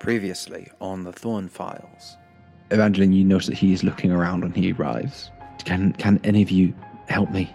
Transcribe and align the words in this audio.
Previously 0.00 0.66
on 0.80 1.04
the 1.04 1.12
Thorne 1.12 1.48
Files. 1.48 2.16
Evangeline, 2.70 3.12
you 3.12 3.22
notice 3.22 3.48
that 3.48 3.58
he 3.58 3.74
is 3.74 3.84
looking 3.84 4.10
around 4.10 4.42
when 4.42 4.54
he 4.54 4.72
arrives. 4.72 5.30
Can 5.64 5.92
can 5.92 6.18
any 6.24 6.40
of 6.40 6.50
you 6.50 6.74
help 7.06 7.30
me? 7.30 7.54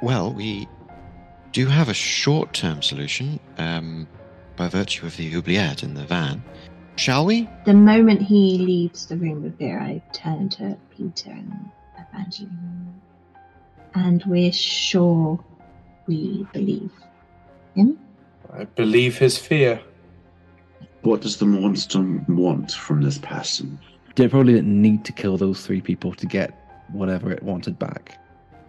Well, 0.00 0.32
we 0.32 0.68
do 1.50 1.66
have 1.66 1.88
a 1.88 1.94
short 1.94 2.52
term 2.52 2.80
solution 2.80 3.40
um, 3.58 4.06
by 4.54 4.68
virtue 4.68 5.04
of 5.04 5.16
the 5.16 5.34
oubliette 5.34 5.82
in 5.82 5.94
the 5.94 6.04
van. 6.04 6.44
Shall 6.94 7.26
we? 7.26 7.50
The 7.64 7.74
moment 7.74 8.22
he 8.22 8.56
leaves 8.58 9.06
the 9.06 9.16
room 9.16 9.42
with 9.42 9.58
Vera, 9.58 9.82
I 9.82 10.02
turn 10.12 10.48
to 10.50 10.76
Peter 10.96 11.30
and 11.30 11.70
Evangeline. 11.98 13.00
And 13.94 14.22
we're 14.26 14.52
sure 14.52 15.44
we 16.06 16.46
believe 16.52 16.92
him? 17.74 17.98
I 18.52 18.64
believe 18.64 19.18
his 19.18 19.38
fear. 19.38 19.80
What 21.02 21.20
does 21.20 21.36
the 21.36 21.46
monster 21.46 22.00
want 22.28 22.72
from 22.72 23.02
this 23.02 23.18
person? 23.18 23.78
It 24.16 24.30
probably 24.30 24.54
didn't 24.54 24.80
need 24.82 25.04
to 25.04 25.12
kill 25.12 25.36
those 25.36 25.64
three 25.64 25.80
people 25.80 26.12
to 26.14 26.26
get 26.26 26.52
whatever 26.92 27.30
it 27.30 27.42
wanted 27.42 27.78
back. 27.78 28.18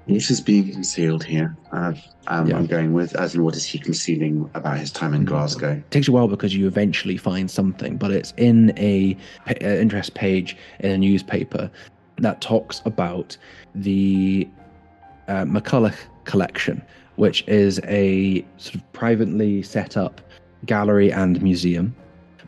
This 0.08 0.32
is 0.32 0.42
being 0.42 0.72
concealed 0.72 1.24
here? 1.24 1.56
Uh, 1.72 1.94
um, 2.28 2.48
Yeah. 2.48 2.58
I'm 2.58 2.66
going 2.66 2.94
with, 2.94 3.16
as 3.16 3.36
in, 3.36 3.44
what 3.44 3.56
is 3.56 3.66
he 3.66 3.78
concealing 3.80 4.50
about 4.54 4.78
his 4.78 4.92
time 4.92 5.14
in 5.14 5.26
Glasgow? 5.26 5.72
It 5.74 5.92
takes 5.92 6.08
a 6.08 6.12
while 6.12 6.28
because 6.28 6.56
you 6.56 6.68
eventually 6.68 7.18
find 7.18 7.50
something, 7.50 7.98
but 7.98 8.12
it's 8.12 8.34
in 8.38 8.74
a 8.78 9.16
pa- 9.46 9.54
uh, 9.62 9.68
interest 9.68 10.14
page 10.16 10.58
in 10.80 10.92
a 10.92 10.98
newspaper 10.98 11.70
that 12.18 12.42
talks 12.42 12.82
about 12.86 13.38
the 13.76 14.48
uh, 15.28 15.46
McCulloch 15.46 15.96
collection, 16.26 16.82
which 17.16 17.44
is 17.48 17.80
a 17.86 18.44
sort 18.58 18.76
of 18.76 18.94
privately 18.94 19.62
set 19.62 19.96
up 19.96 20.22
gallery 20.66 21.12
and 21.12 21.42
museum. 21.42 21.96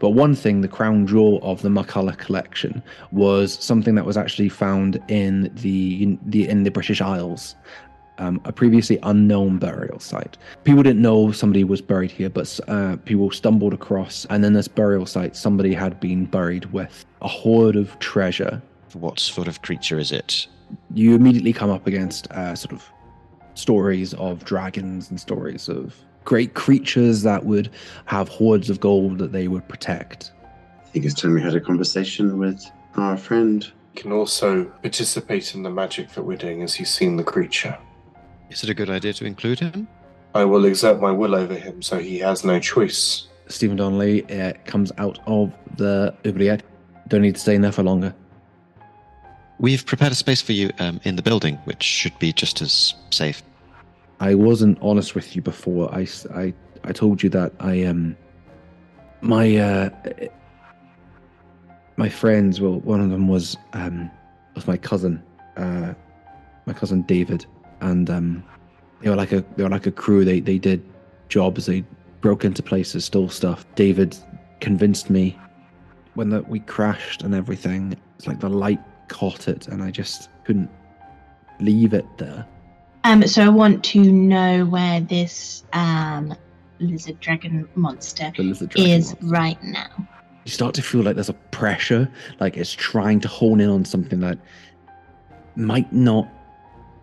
But 0.02 0.10
one 0.10 0.34
thing, 0.34 0.62
the 0.62 0.68
crown 0.68 1.06
jewel 1.06 1.40
of 1.44 1.62
the 1.62 1.70
McCulloch 1.70 2.18
collection, 2.18 2.82
was 3.12 3.64
something 3.64 3.94
that 3.94 4.04
was 4.04 4.18
actually 4.18 4.50
found 4.50 5.00
in 5.10 5.52
the 5.58 6.02
in 6.02 6.20
the 6.26 6.50
in 6.50 6.64
the 6.64 6.72
British 6.72 7.02
Isles, 7.02 7.56
um, 8.18 8.42
a 8.44 8.52
previously 8.52 8.98
unknown 9.04 9.60
burial 9.60 10.00
site. 10.00 10.40
People 10.64 10.82
didn't 10.82 11.04
know 11.04 11.32
somebody 11.32 11.64
was 11.64 11.82
buried 11.82 12.10
here, 12.10 12.32
but 12.32 12.60
uh, 12.68 12.96
people 13.06 13.30
stumbled 13.30 13.76
across, 13.76 14.26
and 14.32 14.44
in 14.44 14.54
this 14.54 14.68
burial 14.68 15.06
site, 15.06 15.36
somebody 15.36 15.72
had 15.72 16.00
been 16.00 16.26
buried 16.26 16.66
with 16.74 17.06
a 17.22 17.28
hoard 17.28 17.76
of 17.76 17.98
treasure. 18.00 18.60
What 18.94 19.20
sort 19.20 19.48
of 19.48 19.62
creature 19.62 20.00
is 20.00 20.12
it? 20.12 20.48
You 20.96 21.14
immediately 21.14 21.54
come 21.54 21.70
up 21.70 21.86
against 21.86 22.30
uh, 22.32 22.56
sort 22.56 22.74
of 22.74 22.84
stories 23.54 24.16
of 24.16 24.44
dragons 24.46 25.12
and 25.12 25.20
stories 25.20 25.70
of 25.70 25.96
great 26.24 26.54
creatures 26.54 27.24
that 27.24 27.46
would 27.46 27.70
have 28.06 28.30
hoards 28.30 28.70
of 28.70 28.80
gold 28.80 29.18
that 29.20 29.32
they 29.32 29.48
would 29.48 29.68
protect. 29.68 30.32
I 30.82 30.90
think 30.90 31.06
it's 31.06 31.14
time 31.14 31.34
we 31.34 31.42
had 31.42 31.56
a 31.56 31.62
conversation 31.62 32.38
with 32.38 32.64
our 32.96 33.18
friend. 33.18 33.70
Can 33.96 34.12
also 34.12 34.66
participate 34.82 35.54
in 35.54 35.64
the 35.64 35.70
magic 35.70 36.12
that 36.12 36.24
we're 36.24 36.38
doing 36.38 36.64
as 36.64 36.74
he's 36.74 36.90
seen 36.90 37.18
the 37.18 37.24
creature. 37.24 37.78
Is 38.50 38.64
it 38.64 38.70
a 38.70 38.74
good 38.74 38.90
idea 38.90 39.14
to 39.14 39.26
include 39.26 39.60
him? 39.60 39.88
I 40.34 40.46
will 40.46 40.66
exert 40.66 41.02
my 41.02 41.12
will 41.12 41.36
over 41.36 41.56
him 41.56 41.82
so 41.82 42.00
he 42.00 42.20
has 42.20 42.46
no 42.46 42.60
choice. 42.60 43.28
Stephen 43.48 43.76
Donnelly 43.76 44.24
uh, 44.32 44.54
comes 44.66 44.92
out 44.98 45.20
of 45.28 45.54
the 45.76 46.16
oubliette. 46.26 46.64
Don't 47.10 47.22
need 47.22 47.36
to 47.36 47.42
stay 47.42 47.56
in 47.56 47.62
there 47.62 47.72
for 47.72 47.84
longer. 47.84 48.14
We've 49.60 49.86
prepared 49.86 50.12
a 50.12 50.16
space 50.16 50.42
for 50.42 50.54
you 50.54 50.72
um, 50.80 51.00
in 51.04 51.18
the 51.18 51.22
building, 51.22 51.56
which 51.66 51.84
should 51.84 52.18
be 52.18 52.34
just 52.34 52.62
as 52.62 52.96
safe. 53.12 53.44
I 54.22 54.36
wasn't 54.36 54.78
honest 54.84 55.16
with 55.16 55.36
you 55.36 55.42
before. 55.42 55.92
I, 55.94 56.08
I, 56.36 56.54
I 56.84 56.92
told 56.92 57.24
you 57.24 57.30
that 57.30 57.54
I 57.60 57.84
um 57.84 58.16
my 59.22 59.58
uh 59.58 59.90
my 61.98 62.08
friends. 62.08 62.62
Well, 62.62 62.80
one 62.82 63.02
of 63.02 63.10
them 63.10 63.28
was 63.28 63.58
um 63.74 64.12
was 64.54 64.68
my 64.68 64.78
cousin, 64.78 65.24
uh, 65.58 65.96
my 66.68 66.74
cousin 66.74 67.02
David, 67.02 67.48
and 67.82 68.10
um 68.12 68.44
they 69.02 69.10
were 69.10 69.16
like 69.16 69.32
a 69.32 69.44
they 69.58 69.64
were 69.64 69.70
like 69.70 69.88
a 69.88 69.92
crew. 69.92 70.24
They 70.24 70.40
they 70.40 70.60
did 70.60 70.84
jobs. 71.28 71.66
They 71.66 71.84
broke 72.22 72.46
into 72.46 72.62
places, 72.62 73.06
stole 73.06 73.30
stuff. 73.30 73.66
David 73.74 74.16
convinced 74.60 75.10
me 75.10 75.36
when 76.14 76.30
the, 76.30 76.44
we 76.44 76.60
crashed 76.60 77.24
and 77.24 77.34
everything. 77.34 77.98
It's 78.20 78.28
like 78.28 78.40
the 78.40 78.50
light 78.50 78.82
caught 79.08 79.48
it, 79.48 79.68
and 79.68 79.82
I 79.82 79.90
just 79.90 80.30
couldn't 80.44 80.70
leave 81.60 81.96
it 81.96 82.06
there. 82.20 82.46
Um, 83.04 83.28
so 83.28 83.44
I 83.44 83.50
want 83.50 83.84
to 83.86 84.00
know 84.00 84.66
where 84.66 85.02
this 85.02 85.64
um 85.74 86.36
lizard 86.80 87.20
dragon 87.20 87.68
monster 87.76 88.32
lizard 88.38 88.70
dragon 88.70 88.92
is 88.92 89.10
monster. 89.14 89.28
right 89.28 89.64
now. 89.64 89.88
you 90.46 90.52
start 90.52 90.74
to 90.76 90.82
feel 90.82 91.02
like 91.02 91.16
there's 91.16 91.30
a 91.30 91.34
pressure, 91.34 92.10
like 92.40 92.58
it's 92.58 92.74
trying 92.74 93.20
to 93.22 93.28
hone 93.28 93.62
in 93.62 93.70
on 93.70 93.86
something 93.86 94.20
that 94.22 94.40
might 95.56 95.92
not 95.94 96.28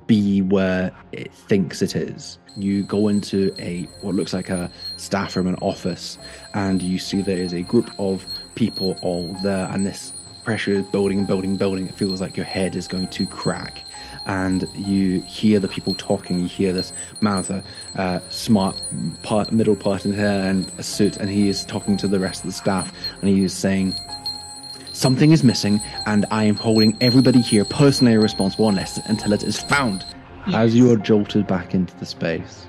be 0.06 0.42
where 0.42 0.90
it 1.12 1.32
thinks 1.32 1.82
it 1.82 1.94
is. 1.94 2.38
You 2.56 2.82
go 2.82 3.08
into 3.08 3.54
a 3.58 3.82
what 4.00 4.14
looks 4.14 4.32
like 4.32 4.50
a 4.50 4.70
staff 4.96 5.36
room, 5.36 5.46
an 5.46 5.56
office, 5.56 6.18
and 6.54 6.82
you 6.82 6.98
see 6.98 7.22
there 7.22 7.38
is 7.38 7.52
a 7.52 7.62
group 7.62 7.90
of 7.98 8.24
people 8.56 8.98
all 9.02 9.36
there, 9.42 9.68
and 9.70 9.86
this 9.86 10.12
pressure 10.42 10.72
is 10.72 10.86
building, 10.86 11.24
building, 11.26 11.56
building. 11.56 11.86
It 11.86 11.94
feels 11.94 12.20
like 12.20 12.36
your 12.36 12.46
head 12.46 12.74
is 12.74 12.88
going 12.88 13.08
to 13.08 13.26
crack. 13.26 13.84
And 14.28 14.68
you 14.74 15.22
hear 15.22 15.58
the 15.58 15.68
people 15.68 15.94
talking. 15.94 16.38
You 16.38 16.48
hear 16.48 16.72
this 16.72 16.92
man 17.20 17.38
with 17.38 17.50
a 17.50 17.64
uh, 17.96 18.20
smart 18.28 18.80
part, 19.22 19.50
middle 19.52 19.74
part 19.74 20.04
in 20.04 20.12
hair 20.12 20.48
and 20.48 20.70
a 20.78 20.82
suit, 20.82 21.16
and 21.16 21.28
he 21.28 21.48
is 21.48 21.64
talking 21.64 21.96
to 21.96 22.06
the 22.06 22.20
rest 22.20 22.44
of 22.44 22.50
the 22.50 22.52
staff, 22.52 22.92
and 23.20 23.30
he 23.30 23.42
is 23.42 23.54
saying, 23.54 23.94
"Something 24.92 25.32
is 25.32 25.42
missing, 25.42 25.80
and 26.06 26.26
I 26.30 26.44
am 26.44 26.56
holding 26.56 26.96
everybody 27.00 27.40
here 27.40 27.64
personally 27.64 28.16
responsible 28.18 28.68
unless 28.68 28.98
until 29.08 29.32
it 29.32 29.42
is 29.42 29.58
found." 29.58 30.04
As 30.48 30.74
you 30.74 30.90
are 30.92 30.96
jolted 30.96 31.46
back 31.46 31.74
into 31.74 31.96
the 31.96 32.06
space, 32.06 32.68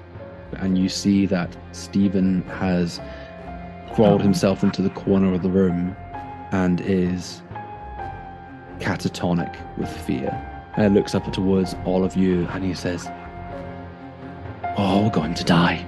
and 0.57 0.77
you 0.77 0.89
see 0.89 1.25
that 1.27 1.55
Stephen 1.71 2.41
has 2.43 2.99
crawled 3.93 4.21
himself 4.21 4.63
into 4.63 4.81
the 4.81 4.89
corner 4.91 5.33
of 5.33 5.43
the 5.43 5.49
room 5.49 5.95
and 6.51 6.81
is 6.81 7.41
catatonic 8.79 9.55
with 9.77 9.89
fear. 9.89 10.48
And 10.79 10.95
looks 10.95 11.13
up 11.13 11.31
towards 11.33 11.75
all 11.83 12.05
of 12.05 12.15
you 12.15 12.47
and 12.53 12.63
he 12.63 12.73
says, 12.73 13.11
"We're 14.63 14.75
all 14.77 15.09
going 15.09 15.33
to 15.33 15.43
die. 15.43 15.85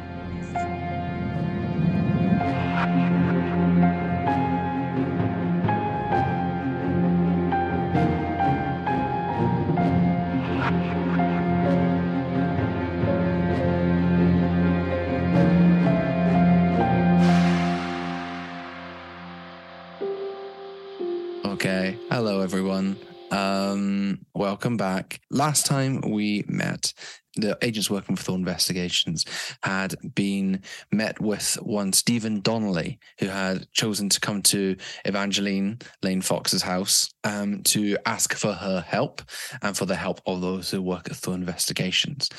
Last 25.41 25.65
time 25.65 26.01
we 26.01 26.45
met, 26.47 26.93
the 27.35 27.57
agents 27.61 27.89
working 27.89 28.15
for 28.15 28.23
Thorne 28.23 28.41
Investigations 28.41 29.25
had 29.63 29.95
been 30.15 30.61
met 30.91 31.19
with 31.21 31.57
one 31.61 31.93
Stephen 31.93 32.41
Donnelly, 32.41 32.99
who 33.19 33.27
had 33.27 33.71
chosen 33.71 34.09
to 34.09 34.19
come 34.19 34.41
to 34.43 34.75
Evangeline 35.05 35.79
Lane 36.03 36.21
Fox's 36.21 36.61
house 36.61 37.13
um, 37.23 37.63
to 37.63 37.97
ask 38.05 38.33
for 38.33 38.53
her 38.53 38.81
help 38.81 39.21
and 39.61 39.77
for 39.77 39.85
the 39.85 39.95
help 39.95 40.21
of 40.25 40.41
those 40.41 40.69
who 40.71 40.81
work 40.81 41.09
at 41.09 41.15
Thorne 41.15 41.41
Investigations. 41.41 42.29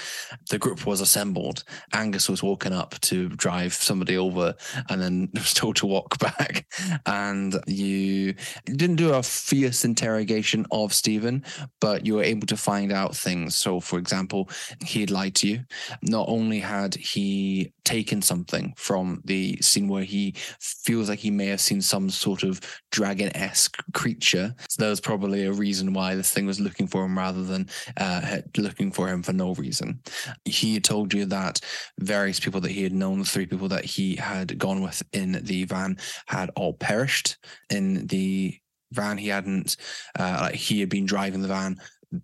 The 0.50 0.58
group 0.58 0.86
was 0.86 1.00
assembled. 1.00 1.64
Angus 1.94 2.28
was 2.28 2.42
walking 2.42 2.72
up 2.72 2.98
to 3.00 3.28
drive 3.30 3.72
somebody 3.72 4.16
over 4.16 4.54
and 4.90 5.00
then 5.00 5.30
was 5.34 5.54
told 5.54 5.76
to 5.76 5.86
walk 5.86 6.18
back. 6.18 6.66
And 7.06 7.58
you 7.66 8.34
didn't 8.66 8.96
do 8.96 9.14
a 9.14 9.22
fierce 9.22 9.84
interrogation 9.84 10.66
of 10.70 10.92
Stephen, 10.92 11.44
but 11.80 12.04
you 12.04 12.16
were 12.16 12.22
able 12.22 12.46
to 12.48 12.56
find 12.56 12.92
out 12.92 13.16
things. 13.16 13.54
So, 13.54 13.80
for 13.80 13.98
example, 13.98 14.50
he 14.82 15.00
had 15.00 15.10
lied 15.10 15.34
to 15.36 15.48
you. 15.48 15.60
Not 16.02 16.28
only 16.28 16.58
had 16.58 16.94
he 16.94 17.72
taken 17.84 18.22
something 18.22 18.74
from 18.76 19.22
the 19.24 19.56
scene 19.60 19.88
where 19.88 20.04
he 20.04 20.34
feels 20.60 21.08
like 21.08 21.18
he 21.18 21.30
may 21.30 21.46
have 21.46 21.60
seen 21.60 21.80
some 21.80 22.10
sort 22.10 22.42
of 22.42 22.60
dragon 22.90 23.34
esque 23.36 23.82
creature, 23.92 24.54
so 24.68 24.82
there 24.82 24.90
was 24.90 25.00
probably 25.00 25.44
a 25.44 25.52
reason 25.52 25.92
why 25.92 26.14
this 26.14 26.30
thing 26.30 26.46
was 26.46 26.60
looking 26.60 26.86
for 26.86 27.04
him 27.04 27.16
rather 27.16 27.42
than 27.42 27.68
uh, 27.96 28.38
looking 28.56 28.92
for 28.92 29.08
him 29.08 29.22
for 29.22 29.32
no 29.32 29.54
reason. 29.54 30.00
He 30.44 30.80
told 30.80 31.14
you 31.14 31.24
that 31.26 31.60
various 31.98 32.40
people 32.40 32.60
that 32.60 32.70
he 32.70 32.82
had 32.82 32.92
known, 32.92 33.20
the 33.20 33.24
three 33.24 33.46
people 33.46 33.68
that 33.68 33.84
he 33.84 34.16
had 34.16 34.58
gone 34.58 34.82
with 34.82 35.02
in 35.12 35.40
the 35.44 35.64
van, 35.64 35.98
had 36.26 36.50
all 36.56 36.74
perished 36.74 37.38
in 37.70 38.06
the 38.06 38.58
van. 38.92 39.18
He 39.18 39.28
hadn't, 39.28 39.76
uh, 40.18 40.38
like 40.42 40.54
he 40.54 40.80
had 40.80 40.88
been 40.88 41.06
driving 41.06 41.42
the 41.42 41.48
van 41.48 41.80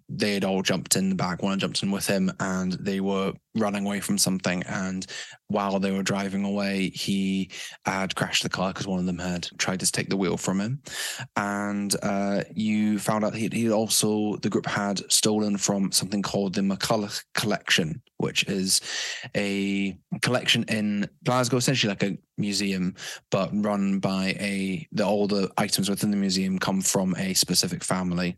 they 0.09 0.35
had 0.35 0.45
all 0.45 0.63
jumped 0.63 0.97
in 0.97 1.09
the 1.09 1.15
back. 1.15 1.43
One 1.43 1.59
jumped 1.59 1.83
in 1.83 1.91
with 1.91 2.07
him, 2.07 2.31
and 2.41 2.73
they 2.75 3.01
were 3.01 3.33
running 3.55 3.87
away 3.87 4.01
from 4.01 4.19
something. 4.19 4.63
And 4.65 5.07
while 5.49 5.79
they 5.79 5.91
were 5.91 6.03
driving 6.03 6.45
away, 6.45 6.91
he 6.91 7.51
had 7.85 8.15
crashed 8.15 8.43
the 8.43 8.49
car 8.49 8.73
because 8.73 8.87
one 8.87 8.99
of 8.99 9.07
them 9.07 9.19
had 9.19 9.49
tried 9.59 9.81
to 9.81 9.91
take 9.91 10.09
the 10.09 10.17
wheel 10.17 10.37
from 10.37 10.61
him. 10.61 10.83
And 11.37 11.95
uh, 12.03 12.45
you 12.55 12.99
found 12.99 13.25
out 13.25 13.35
he 13.35 13.49
he 13.53 13.71
also 13.71 14.37
the 14.37 14.51
group 14.51 14.67
had 14.67 15.11
stolen 15.11 15.57
from 15.57 15.93
something 15.93 16.23
called 16.23 16.55
the 16.55 16.61
McCulloch 16.61 17.23
Collection, 17.35 18.03
which 18.19 18.45
is 18.45 18.81
a 19.37 19.99
collection 20.23 20.65
in 20.65 21.09
Glasgow, 21.25 21.57
essentially 21.57 21.91
like 21.91 22.03
a 22.03 22.19
museum, 22.37 22.95
but 23.31 23.51
run 23.53 23.99
by 23.99 24.37
a 24.39 24.87
the 24.93 25.05
all 25.05 25.27
the 25.27 25.51
items 25.57 25.89
within 25.89 26.11
the 26.11 26.17
museum 26.17 26.59
come 26.59 26.81
from 26.81 27.15
a 27.17 27.35
specific 27.35 27.83
family. 27.85 28.37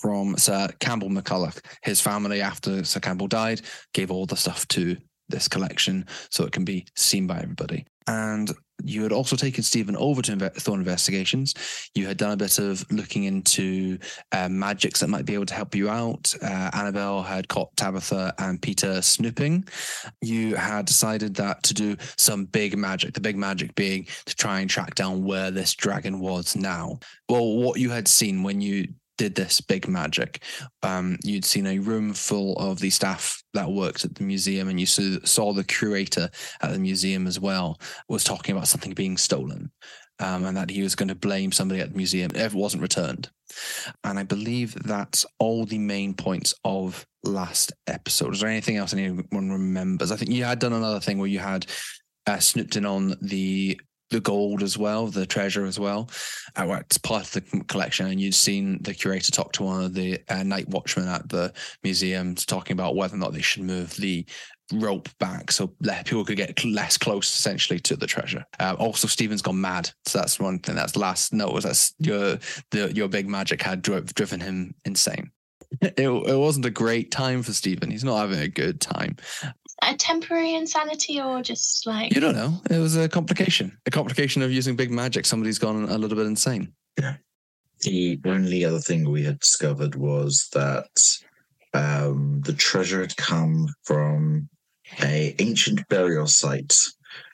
From 0.00 0.36
Sir 0.36 0.68
Campbell 0.80 1.10
McCulloch. 1.10 1.60
His 1.82 2.00
family, 2.00 2.40
after 2.40 2.84
Sir 2.84 3.00
Campbell 3.00 3.28
died, 3.28 3.62
gave 3.92 4.10
all 4.10 4.26
the 4.26 4.36
stuff 4.36 4.66
to 4.68 4.96
this 5.28 5.48
collection 5.48 6.06
so 6.30 6.44
it 6.44 6.52
can 6.52 6.64
be 6.64 6.86
seen 6.96 7.26
by 7.26 7.38
everybody. 7.38 7.84
And 8.06 8.52
you 8.84 9.02
had 9.02 9.12
also 9.12 9.36
taken 9.36 9.64
Stephen 9.64 9.96
over 9.96 10.22
to 10.22 10.36
Inve- 10.36 10.54
Thorne 10.54 10.80
Investigations. 10.80 11.54
You 11.94 12.06
had 12.06 12.18
done 12.18 12.32
a 12.32 12.36
bit 12.36 12.58
of 12.58 12.84
looking 12.92 13.24
into 13.24 13.98
uh, 14.32 14.48
magics 14.48 15.00
that 15.00 15.08
might 15.08 15.24
be 15.24 15.34
able 15.34 15.46
to 15.46 15.54
help 15.54 15.74
you 15.74 15.88
out. 15.88 16.32
Uh, 16.42 16.70
Annabelle 16.72 17.22
had 17.22 17.48
caught 17.48 17.74
Tabitha 17.76 18.34
and 18.38 18.60
Peter 18.60 19.02
snooping. 19.02 19.66
You 20.20 20.54
had 20.54 20.84
decided 20.84 21.34
that 21.36 21.62
to 21.64 21.74
do 21.74 21.96
some 22.16 22.44
big 22.44 22.76
magic, 22.76 23.14
the 23.14 23.20
big 23.20 23.36
magic 23.36 23.74
being 23.74 24.06
to 24.26 24.36
try 24.36 24.60
and 24.60 24.70
track 24.70 24.94
down 24.94 25.24
where 25.24 25.50
this 25.50 25.74
dragon 25.74 26.20
was 26.20 26.54
now. 26.54 26.98
Well, 27.28 27.56
what 27.56 27.80
you 27.80 27.90
had 27.90 28.06
seen 28.06 28.42
when 28.42 28.60
you 28.60 28.88
did 29.16 29.34
this 29.34 29.60
big 29.60 29.88
magic. 29.88 30.42
Um, 30.82 31.18
you'd 31.22 31.44
seen 31.44 31.66
a 31.66 31.78
room 31.78 32.12
full 32.12 32.56
of 32.56 32.78
the 32.78 32.90
staff 32.90 33.42
that 33.54 33.70
worked 33.70 34.04
at 34.04 34.14
the 34.14 34.24
museum, 34.24 34.68
and 34.68 34.78
you 34.78 34.86
saw, 34.86 35.52
the 35.52 35.64
curator 35.64 36.28
at 36.60 36.72
the 36.72 36.78
museum 36.78 37.26
as 37.26 37.40
well 37.40 37.80
was 38.08 38.24
talking 38.24 38.54
about 38.54 38.68
something 38.68 38.92
being 38.92 39.16
stolen. 39.16 39.70
Um, 40.18 40.46
and 40.46 40.56
that 40.56 40.70
he 40.70 40.82
was 40.82 40.94
going 40.94 41.08
to 41.08 41.14
blame 41.14 41.52
somebody 41.52 41.82
at 41.82 41.90
the 41.90 41.96
museum 41.96 42.30
if 42.34 42.54
it 42.54 42.56
wasn't 42.56 42.82
returned. 42.82 43.28
And 44.02 44.18
I 44.18 44.22
believe 44.22 44.74
that's 44.74 45.26
all 45.38 45.66
the 45.66 45.78
main 45.78 46.14
points 46.14 46.54
of 46.64 47.06
last 47.22 47.74
episode. 47.86 48.32
Is 48.32 48.40
there 48.40 48.48
anything 48.48 48.78
else 48.78 48.94
anyone 48.94 49.26
remembers? 49.30 50.10
I 50.10 50.16
think 50.16 50.30
you 50.30 50.44
had 50.44 50.58
done 50.58 50.72
another 50.72 51.00
thing 51.00 51.18
where 51.18 51.28
you 51.28 51.38
had 51.38 51.66
uh, 52.26 52.38
snooped 52.38 52.76
in 52.76 52.86
on 52.86 53.14
the 53.20 53.78
the 54.10 54.20
gold 54.20 54.62
as 54.62 54.78
well, 54.78 55.06
the 55.06 55.26
treasure 55.26 55.64
as 55.66 55.78
well. 55.78 56.08
Uh, 56.56 56.78
it's 56.80 56.98
part 56.98 57.24
of 57.24 57.32
the 57.32 57.64
collection, 57.64 58.06
and 58.06 58.20
you've 58.20 58.34
seen 58.34 58.82
the 58.82 58.94
curator 58.94 59.32
talk 59.32 59.52
to 59.52 59.64
one 59.64 59.84
of 59.84 59.94
the 59.94 60.18
uh, 60.28 60.42
night 60.42 60.68
watchmen 60.68 61.08
at 61.08 61.28
the 61.28 61.52
museum, 61.82 62.34
talking 62.34 62.74
about 62.74 62.96
whether 62.96 63.14
or 63.14 63.18
not 63.18 63.32
they 63.32 63.42
should 63.42 63.62
move 63.62 63.94
the 63.96 64.24
rope 64.72 65.08
back 65.18 65.52
so 65.52 65.68
people 66.04 66.24
could 66.24 66.36
get 66.36 66.64
less 66.64 66.96
close, 66.96 67.32
essentially, 67.32 67.78
to 67.80 67.96
the 67.96 68.06
treasure. 68.06 68.44
Uh, 68.58 68.74
also, 68.78 69.08
Stephen's 69.08 69.42
gone 69.42 69.60
mad, 69.60 69.90
so 70.06 70.18
that's 70.18 70.40
one 70.40 70.58
thing. 70.58 70.74
That's 70.74 70.96
last 70.96 71.32
note 71.32 71.52
was 71.52 71.64
that 71.64 71.90
your 71.98 72.38
the 72.70 72.92
your 72.94 73.08
big 73.08 73.28
magic 73.28 73.62
had 73.62 73.82
dri- 73.82 74.02
driven 74.14 74.40
him 74.40 74.74
insane. 74.84 75.30
It, 75.82 76.08
it 76.08 76.38
wasn't 76.38 76.64
a 76.64 76.70
great 76.70 77.10
time 77.10 77.42
for 77.42 77.52
Stephen. 77.52 77.90
He's 77.90 78.04
not 78.04 78.20
having 78.20 78.38
a 78.38 78.48
good 78.48 78.80
time. 78.80 79.16
A 79.82 79.94
temporary 79.94 80.54
insanity 80.54 81.20
or 81.20 81.42
just 81.42 81.86
like 81.86 82.14
You 82.14 82.20
don't 82.20 82.34
know. 82.34 82.60
It 82.70 82.78
was 82.78 82.96
a 82.96 83.08
complication. 83.08 83.76
A 83.86 83.90
complication 83.90 84.42
of 84.42 84.50
using 84.50 84.74
big 84.74 84.90
magic. 84.90 85.26
Somebody's 85.26 85.58
gone 85.58 85.84
a 85.88 85.98
little 85.98 86.16
bit 86.16 86.26
insane. 86.26 86.72
yeah 86.98 87.16
The 87.82 88.18
only 88.24 88.64
other 88.64 88.78
thing 88.78 89.10
we 89.10 89.24
had 89.24 89.38
discovered 89.38 89.94
was 89.94 90.48
that 90.54 90.88
um, 91.74 92.40
the 92.44 92.54
treasure 92.54 93.00
had 93.00 93.16
come 93.16 93.68
from 93.82 94.48
a 95.02 95.34
ancient 95.38 95.86
burial 95.88 96.26
site 96.26 96.74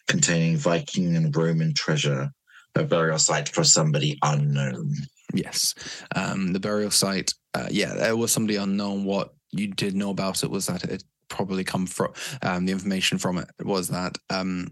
containing 0.08 0.56
Viking 0.56 1.16
and 1.16 1.34
Roman 1.34 1.74
treasure, 1.74 2.30
a 2.74 2.84
burial 2.84 3.18
site 3.18 3.48
for 3.48 3.64
somebody 3.64 4.18
unknown. 4.22 4.94
Yes. 5.34 5.74
Um, 6.14 6.52
the 6.52 6.60
burial 6.60 6.90
site, 6.90 7.32
uh, 7.54 7.68
yeah, 7.70 7.94
there 7.94 8.16
was 8.16 8.32
somebody 8.32 8.56
unknown. 8.56 9.04
What 9.04 9.32
you 9.50 9.68
did 9.68 9.94
know 9.94 10.10
about 10.10 10.42
it 10.42 10.50
was 10.50 10.66
that 10.66 10.84
it 10.84 11.04
probably 11.32 11.64
come 11.64 11.86
from 11.86 12.12
um, 12.42 12.66
the 12.66 12.72
information 12.72 13.18
from 13.18 13.38
it 13.38 13.48
was 13.64 13.88
that 13.88 14.16
um, 14.30 14.68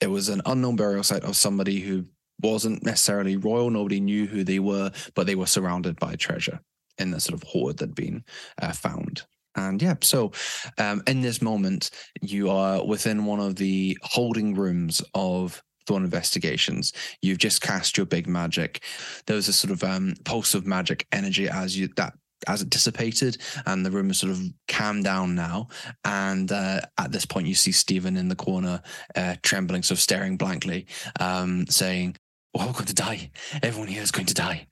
it 0.00 0.08
was 0.08 0.28
an 0.28 0.42
unknown 0.44 0.76
burial 0.76 1.02
site 1.02 1.24
of 1.24 1.36
somebody 1.36 1.80
who 1.80 2.04
wasn't 2.42 2.84
necessarily 2.84 3.36
royal. 3.36 3.70
Nobody 3.70 4.00
knew 4.00 4.26
who 4.26 4.44
they 4.44 4.58
were, 4.58 4.90
but 5.14 5.26
they 5.26 5.36
were 5.36 5.46
surrounded 5.46 5.98
by 5.98 6.16
treasure 6.16 6.60
in 6.98 7.10
the 7.10 7.20
sort 7.20 7.40
of 7.40 7.48
hoard 7.48 7.78
that'd 7.78 7.94
been 7.94 8.24
uh, 8.60 8.72
found. 8.72 9.22
And 9.54 9.80
yeah, 9.80 9.94
so 10.02 10.32
um, 10.76 11.02
in 11.06 11.22
this 11.22 11.40
moment, 11.40 11.90
you 12.20 12.50
are 12.50 12.84
within 12.84 13.24
one 13.24 13.40
of 13.40 13.56
the 13.56 13.96
holding 14.02 14.54
rooms 14.54 15.02
of 15.14 15.62
Thorne 15.86 16.04
Investigations. 16.04 16.92
You've 17.22 17.38
just 17.38 17.62
cast 17.62 17.96
your 17.96 18.06
big 18.06 18.26
magic. 18.26 18.82
There 19.26 19.36
was 19.36 19.48
a 19.48 19.52
sort 19.52 19.72
of 19.72 19.82
um, 19.82 20.14
pulse 20.24 20.54
of 20.54 20.66
magic 20.66 21.06
energy 21.12 21.48
as 21.48 21.78
you 21.78 21.88
that 21.96 22.12
as 22.46 22.62
it 22.62 22.70
dissipated, 22.70 23.38
and 23.66 23.84
the 23.84 23.90
room 23.90 24.10
is 24.10 24.18
sort 24.18 24.32
of 24.32 24.40
calmed 24.68 25.04
down 25.04 25.34
now. 25.34 25.68
And 26.04 26.50
uh, 26.52 26.80
at 26.98 27.12
this 27.12 27.26
point, 27.26 27.46
you 27.46 27.54
see 27.54 27.72
Stephen 27.72 28.16
in 28.16 28.28
the 28.28 28.36
corner, 28.36 28.82
uh, 29.14 29.36
trembling, 29.42 29.82
sort 29.82 29.98
of 29.98 30.02
staring 30.02 30.36
blankly, 30.36 30.86
um, 31.20 31.66
saying, 31.68 32.16
"We're 32.54 32.64
all 32.64 32.72
going 32.72 32.86
to 32.86 32.94
die. 32.94 33.30
Everyone 33.62 33.88
here 33.88 34.02
is 34.02 34.10
going 34.10 34.26
to 34.26 34.34
die. 34.34 34.66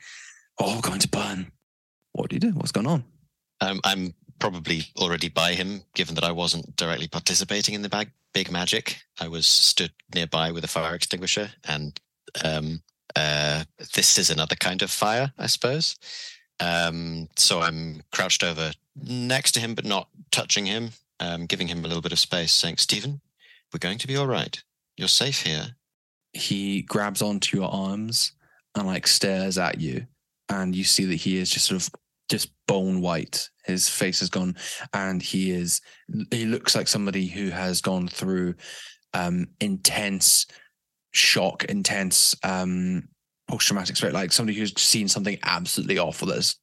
We're 0.59 0.67
all 0.67 0.81
going 0.81 1.01
to 1.01 1.09
burn." 1.09 1.53
What 2.13 2.31
do 2.31 2.37
you 2.37 2.41
do? 2.41 2.51
What's 2.51 2.73
going 2.73 2.87
on? 2.87 3.05
Um, 3.61 3.81
I'm 3.85 4.15
probably 4.39 4.83
already 4.97 5.29
by 5.29 5.55
him, 5.55 5.83
given 5.95 6.15
that 6.15 6.25
I 6.25 6.33
wasn't 6.33 6.77
directly 6.77 7.09
participating 7.09 7.75
in 7.75 7.83
the 7.83 7.89
bag, 7.89 8.11
big 8.33 8.51
magic. 8.51 9.03
I 9.21 9.29
was 9.29 9.47
stood 9.47 9.93
nearby 10.15 10.51
with 10.53 10.65
a 10.65 10.69
fire 10.69 10.95
extinguisher, 10.95 11.51
and 11.67 11.99
um, 12.45 12.83
uh, 13.17 13.65
this 13.95 14.19
is 14.19 14.31
another 14.31 14.57
kind 14.57 14.83
of 14.83 14.91
fire, 14.91 15.33
I 15.39 15.47
suppose. 15.47 15.97
Um, 16.61 17.29
so 17.37 17.61
I'm 17.61 18.03
crouched 18.13 18.45
over 18.45 18.73
next 19.03 19.53
to 19.53 19.61
him, 19.61 19.75
but 19.75 19.85
not 19.85 20.09
touching 20.31 20.67
him, 20.67 20.91
um, 21.21 21.47
giving 21.47 21.69
him 21.69 21.85
a 21.85 21.89
little 21.89 22.03
bit 22.03 22.13
of 22.13 22.19
space, 22.19 22.53
saying, 22.53 22.77
Stephen, 22.79 23.21
we're 23.73 23.79
going 23.79 23.99
to 23.99 24.07
be 24.07 24.17
all 24.17 24.27
right. 24.27 24.63
You're 24.97 25.09
safe 25.09 25.43
here. 25.43 25.77
he 26.33 26.83
grabs 26.83 27.23
onto 27.23 27.57
your 27.57 27.71
arms 27.71 28.33
and 28.75 28.87
like 28.87 29.07
stares 29.07 29.57
at 29.59 29.81
you 29.81 30.07
and 30.49 30.75
you 30.75 30.85
see 30.85 31.05
that 31.05 31.15
he 31.17 31.39
is 31.39 31.51
just 31.51 31.67
sort 31.67 31.81
of 31.81 31.91
just 32.29 32.51
bone 32.67 33.01
white 33.01 33.49
his 33.65 33.89
face 33.89 34.21
has 34.21 34.31
gone 34.31 34.55
and 34.93 35.23
he 35.23 35.51
is 35.53 35.81
he 36.31 36.45
looks 36.45 36.75
like 36.75 36.89
somebody 36.89 37.27
who 37.27 37.51
has 37.51 37.81
gone 37.81 38.09
through 38.09 38.55
um 39.13 39.47
intense 39.61 40.47
shock 41.13 41.65
intense 41.65 42.35
um 42.43 43.07
post-traumatic 43.49 43.97
stress 43.97 44.13
like 44.13 44.33
somebody 44.33 44.59
who's 44.59 44.73
seen 44.81 45.09
something 45.09 45.39
absolutely 45.45 45.99
awful 45.99 46.29
that's 46.29 46.57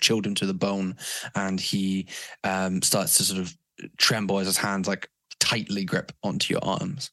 chilled 0.00 0.26
him 0.26 0.34
to 0.34 0.46
the 0.46 0.54
bone 0.54 0.94
and 1.34 1.60
he 1.60 2.06
um 2.44 2.82
starts 2.82 3.16
to 3.16 3.24
sort 3.24 3.40
of 3.40 3.56
tremble 3.96 4.38
as 4.38 4.46
his 4.46 4.58
hands 4.58 4.86
like 4.86 5.08
tightly 5.40 5.84
grip 5.84 6.12
onto 6.22 6.52
your 6.52 6.64
arms 6.64 7.10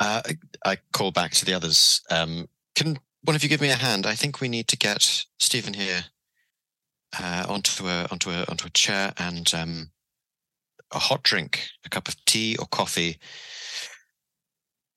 Uh, 0.00 0.22
I, 0.64 0.72
I 0.72 0.76
call 0.92 1.10
back 1.10 1.32
to 1.32 1.44
the 1.44 1.54
others. 1.54 2.02
Um, 2.10 2.48
can 2.74 2.98
one 3.22 3.34
of 3.36 3.42
you 3.42 3.48
give 3.48 3.60
me 3.60 3.70
a 3.70 3.74
hand? 3.76 4.06
I 4.06 4.14
think 4.14 4.40
we 4.40 4.48
need 4.48 4.68
to 4.68 4.76
get 4.76 5.24
Stephen 5.40 5.74
here 5.74 6.04
uh, 7.18 7.44
onto 7.48 7.86
a 7.88 8.06
onto 8.10 8.30
a 8.30 8.44
onto 8.48 8.66
a 8.66 8.70
chair 8.70 9.12
and 9.18 9.52
um, 9.54 9.90
a 10.92 10.98
hot 10.98 11.22
drink, 11.24 11.66
a 11.84 11.88
cup 11.88 12.08
of 12.08 12.14
tea 12.26 12.56
or 12.58 12.66
coffee. 12.66 13.18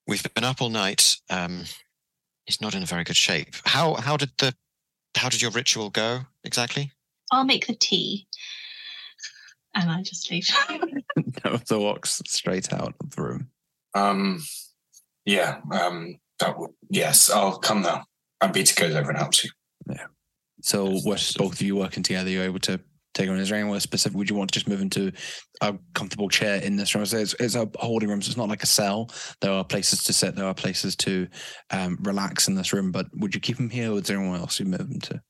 We've 0.06 0.22
been 0.34 0.44
up 0.44 0.62
all 0.62 0.70
night. 0.70 1.16
Um, 1.30 1.64
he's 2.46 2.60
not 2.60 2.74
in 2.74 2.82
a 2.82 2.86
very 2.86 3.04
good 3.04 3.16
shape. 3.16 3.54
How 3.64 3.94
how 3.94 4.16
did 4.16 4.30
the 4.38 4.54
how 5.16 5.28
did 5.28 5.42
your 5.42 5.50
ritual 5.50 5.90
go 5.90 6.20
exactly? 6.44 6.92
I'll 7.30 7.44
make 7.44 7.66
the 7.66 7.74
tea. 7.74 8.26
And 9.74 9.90
I 9.90 10.02
just 10.02 10.30
leave. 10.30 10.48
Noah 11.44 11.80
walks 11.80 12.20
straight 12.26 12.72
out 12.72 12.94
of 13.00 13.10
the 13.10 13.22
room. 13.22 13.48
Um, 13.94 14.42
yeah, 15.24 15.60
um, 15.70 16.18
that 16.40 16.58
would, 16.58 16.70
yes, 16.90 17.30
I'll 17.30 17.58
come 17.58 17.82
now. 17.82 18.04
And 18.40 18.52
Peter 18.52 18.74
goes 18.78 18.94
over 18.94 19.10
and 19.10 19.18
helps 19.18 19.44
you. 19.44 19.50
Yeah. 19.88 20.06
So, 20.60 20.90
Yes, 20.90 21.04
with 21.04 21.34
both 21.38 21.52
of 21.54 21.62
you 21.62 21.76
working 21.76 22.02
together, 22.02 22.28
you're 22.28 22.44
able 22.44 22.60
to 22.60 22.80
take 23.14 23.28
on. 23.28 23.38
Is 23.38 23.48
there 23.48 23.58
anywhere 23.58 23.80
specific? 23.80 24.16
Would 24.16 24.30
you 24.30 24.36
want 24.36 24.50
to 24.50 24.58
just 24.58 24.68
move 24.68 24.80
into 24.80 25.12
a 25.60 25.74
comfortable 25.94 26.28
chair 26.28 26.60
in 26.60 26.76
this 26.76 26.94
room? 26.94 27.04
So 27.06 27.18
it's, 27.18 27.34
it's 27.38 27.54
a 27.54 27.68
holding 27.78 28.08
room, 28.08 28.22
so 28.22 28.28
it's 28.28 28.36
not 28.36 28.48
like 28.48 28.62
a 28.62 28.66
cell. 28.66 29.10
There 29.40 29.52
are 29.52 29.64
places 29.64 30.02
to 30.04 30.12
sit. 30.12 30.34
There 30.34 30.46
are 30.46 30.54
places 30.54 30.96
to 30.96 31.28
um, 31.70 31.98
relax 32.02 32.48
in 32.48 32.54
this 32.54 32.72
room. 32.72 32.92
But 32.92 33.06
would 33.14 33.34
you 33.34 33.40
keep 33.40 33.58
him 33.58 33.70
here, 33.70 33.92
or 33.92 33.98
is 33.98 34.04
there 34.04 34.18
anyone 34.18 34.40
else 34.40 34.58
you 34.58 34.66
move 34.66 34.80
him 34.80 35.00
to? 35.00 35.22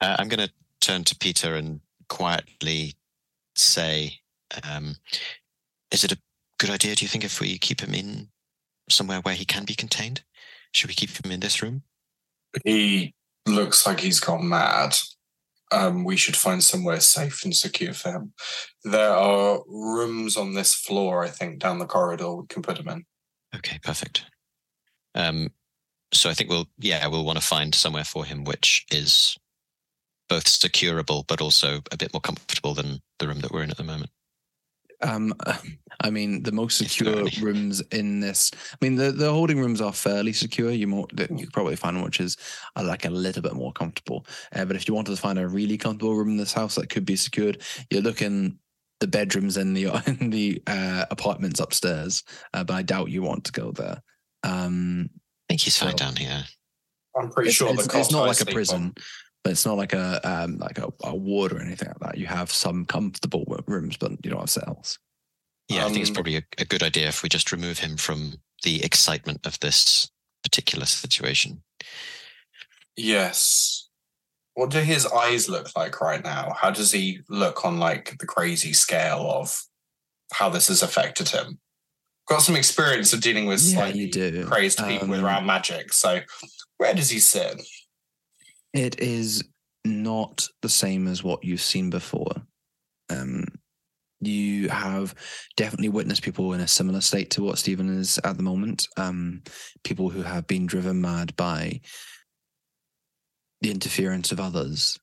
Uh, 0.00 0.16
I'm 0.18 0.28
going 0.28 0.46
to 0.46 0.52
turn 0.80 1.04
to 1.04 1.16
Peter 1.16 1.56
and 1.56 1.80
quietly 2.08 2.96
say, 3.54 4.20
um, 4.68 4.96
"Is 5.90 6.04
it 6.04 6.12
a 6.12 6.18
good 6.58 6.70
idea? 6.70 6.94
Do 6.94 7.04
you 7.04 7.08
think 7.08 7.24
if 7.24 7.40
we 7.40 7.58
keep 7.58 7.80
him 7.80 7.94
in 7.94 8.28
somewhere 8.88 9.20
where 9.20 9.34
he 9.34 9.44
can 9.44 9.64
be 9.64 9.74
contained? 9.74 10.22
Should 10.72 10.88
we 10.88 10.94
keep 10.94 11.10
him 11.24 11.30
in 11.30 11.40
this 11.40 11.62
room?" 11.62 11.82
He 12.64 13.14
looks 13.46 13.86
like 13.86 14.00
he's 14.00 14.20
gone 14.20 14.48
mad. 14.48 14.96
Um, 15.72 16.04
we 16.04 16.16
should 16.16 16.36
find 16.36 16.62
somewhere 16.62 17.00
safe 17.00 17.44
and 17.44 17.54
secure 17.54 17.92
for 17.92 18.12
him. 18.12 18.32
There 18.84 19.12
are 19.12 19.60
rooms 19.68 20.36
on 20.36 20.54
this 20.54 20.74
floor, 20.74 21.24
I 21.24 21.28
think, 21.28 21.58
down 21.58 21.78
the 21.78 21.86
corridor 21.86 22.34
we 22.34 22.46
can 22.48 22.62
put 22.62 22.78
him 22.78 22.88
in. 22.88 23.04
Okay, 23.54 23.78
perfect. 23.82 24.24
Um, 25.14 25.50
so 26.12 26.30
I 26.30 26.34
think 26.34 26.50
we'll, 26.50 26.68
yeah, 26.78 27.06
we'll 27.06 27.24
want 27.24 27.38
to 27.38 27.46
find 27.46 27.74
somewhere 27.74 28.04
for 28.04 28.24
him 28.24 28.44
which 28.44 28.86
is 28.90 29.36
both 30.28 30.44
securable 30.44 31.24
but 31.26 31.40
also 31.40 31.80
a 31.90 31.96
bit 31.96 32.12
more 32.12 32.20
comfortable 32.20 32.74
than 32.74 33.00
the 33.18 33.26
room 33.26 33.40
that 33.40 33.50
we're 33.50 33.62
in 33.62 33.70
at 33.70 33.76
the 33.76 33.84
moment. 33.84 34.10
Um, 35.02 35.34
I 36.00 36.10
mean, 36.10 36.42
the 36.42 36.52
most 36.52 36.80
If 36.80 36.96
there 36.98 37.22
are 37.22 37.24
secure 37.26 37.46
rooms 37.52 37.80
in 37.92 38.20
this. 38.20 38.50
I 38.54 38.76
mean, 38.80 38.96
the, 38.96 39.12
the 39.12 39.32
holding 39.32 39.58
rooms 39.58 39.80
are 39.80 39.92
fairly 39.92 40.32
secure. 40.32 40.70
You 40.70 40.86
more 40.86 41.06
that 41.14 41.30
you 41.30 41.44
could 41.44 41.52
probably 41.52 41.76
find 41.76 41.96
one 41.96 42.04
which 42.04 42.20
is 42.20 42.36
uh, 42.76 42.84
like 42.84 43.04
a 43.04 43.10
little 43.10 43.42
bit 43.42 43.54
more 43.54 43.72
comfortable. 43.72 44.26
Uh, 44.54 44.64
but 44.64 44.76
if 44.76 44.88
you 44.88 44.94
wanted 44.94 45.14
to 45.14 45.20
find 45.20 45.38
a 45.38 45.48
really 45.48 45.76
comfortable 45.76 46.14
room 46.14 46.30
in 46.30 46.36
this 46.36 46.52
house 46.52 46.74
that 46.76 46.90
could 46.90 47.04
be 47.04 47.16
secured, 47.16 47.62
you're 47.90 48.02
looking 48.02 48.58
the 49.00 49.06
bedrooms 49.06 49.56
in 49.56 49.74
the 49.74 49.86
in 50.20 50.30
the 50.30 50.62
uh, 50.66 51.06
apartments 51.10 51.60
upstairs. 51.60 52.22
Uh, 52.54 52.64
but 52.64 52.74
I 52.74 52.82
doubt 52.82 53.10
you 53.10 53.22
want 53.22 53.44
to 53.44 53.52
go 53.52 53.72
there. 53.72 54.02
Um, 54.42 55.10
I 55.48 55.54
think 55.54 55.62
he's 55.62 55.78
fine 55.78 55.96
down 55.96 56.16
here. 56.16 56.44
I'm 57.18 57.30
pretty 57.30 57.48
it's, 57.48 57.56
sure 57.56 57.70
it's, 57.70 57.86
the 57.86 57.98
it's 57.98 58.12
not 58.12 58.26
like 58.26 58.40
a 58.40 58.46
prison, 58.46 58.82
on- 58.82 58.94
but 59.42 59.52
it's 59.52 59.64
not 59.66 59.76
like 59.76 59.92
a 59.92 60.20
um, 60.28 60.58
like 60.58 60.78
a, 60.78 60.92
a 61.04 61.14
ward 61.14 61.52
or 61.52 61.60
anything 61.60 61.88
like 61.88 62.00
that. 62.00 62.18
You 62.18 62.26
have 62.26 62.50
some 62.52 62.84
comfortable 62.84 63.44
rooms, 63.66 63.96
but 63.96 64.12
you 64.22 64.30
don't 64.30 64.40
have 64.40 64.50
cells. 64.50 64.98
Yeah, 65.68 65.86
I 65.86 65.88
think 65.88 66.00
it's 66.00 66.10
Um, 66.10 66.14
probably 66.14 66.36
a, 66.36 66.42
a 66.58 66.64
good 66.64 66.82
idea 66.82 67.08
if 67.08 67.22
we 67.22 67.28
just 67.28 67.52
remove 67.52 67.78
him 67.78 67.96
from 67.96 68.34
the 68.64 68.84
excitement 68.84 69.46
of 69.46 69.58
this 69.60 70.10
particular 70.42 70.84
situation. 70.86 71.62
Yes. 72.96 73.88
What 74.54 74.70
do 74.70 74.78
his 74.80 75.06
eyes 75.06 75.48
look 75.48 75.68
like 75.76 76.00
right 76.00 76.22
now? 76.22 76.54
How 76.60 76.70
does 76.70 76.92
he 76.92 77.20
look 77.28 77.64
on 77.64 77.78
like 77.78 78.18
the 78.18 78.26
crazy 78.26 78.72
scale 78.72 79.30
of 79.30 79.62
how 80.32 80.48
this 80.50 80.68
has 80.68 80.82
affected 80.82 81.28
him? 81.28 81.60
Got 82.28 82.42
some 82.42 82.56
experience 82.56 83.12
of 83.12 83.20
dealing 83.20 83.46
with 83.46 83.62
Yeah, 83.62 83.76
slightly 83.76 84.00
you 84.02 84.10
do. 84.10 84.46
crazed 84.46 84.78
people 84.78 85.08
with 85.08 85.20
Um, 85.20 85.24
around 85.26 85.46
magic. 85.46 85.92
So 85.92 86.20
where 86.78 86.94
does 86.94 87.10
he 87.10 87.20
sit? 87.20 87.62
It 88.72 89.00
is 89.00 89.44
not 89.84 90.46
the 90.62 90.68
same 90.68 91.08
as 91.08 91.24
what 91.24 91.44
you've 91.44 91.60
seen 91.60 91.90
before. 91.90 92.32
Um, 93.08 93.46
you 94.20 94.68
have 94.68 95.14
definitely 95.56 95.88
witnessed 95.88 96.22
people 96.22 96.52
in 96.52 96.60
a 96.60 96.68
similar 96.68 97.00
state 97.00 97.30
to 97.30 97.42
what 97.42 97.58
Stephen 97.58 97.98
is 97.98 98.20
at 98.22 98.36
the 98.36 98.42
moment. 98.42 98.86
Um, 98.96 99.42
people 99.82 100.10
who 100.10 100.22
have 100.22 100.46
been 100.46 100.66
driven 100.66 101.00
mad 101.00 101.34
by 101.36 101.80
the 103.62 103.70
interference 103.70 104.30
of 104.30 104.40
others 104.40 104.98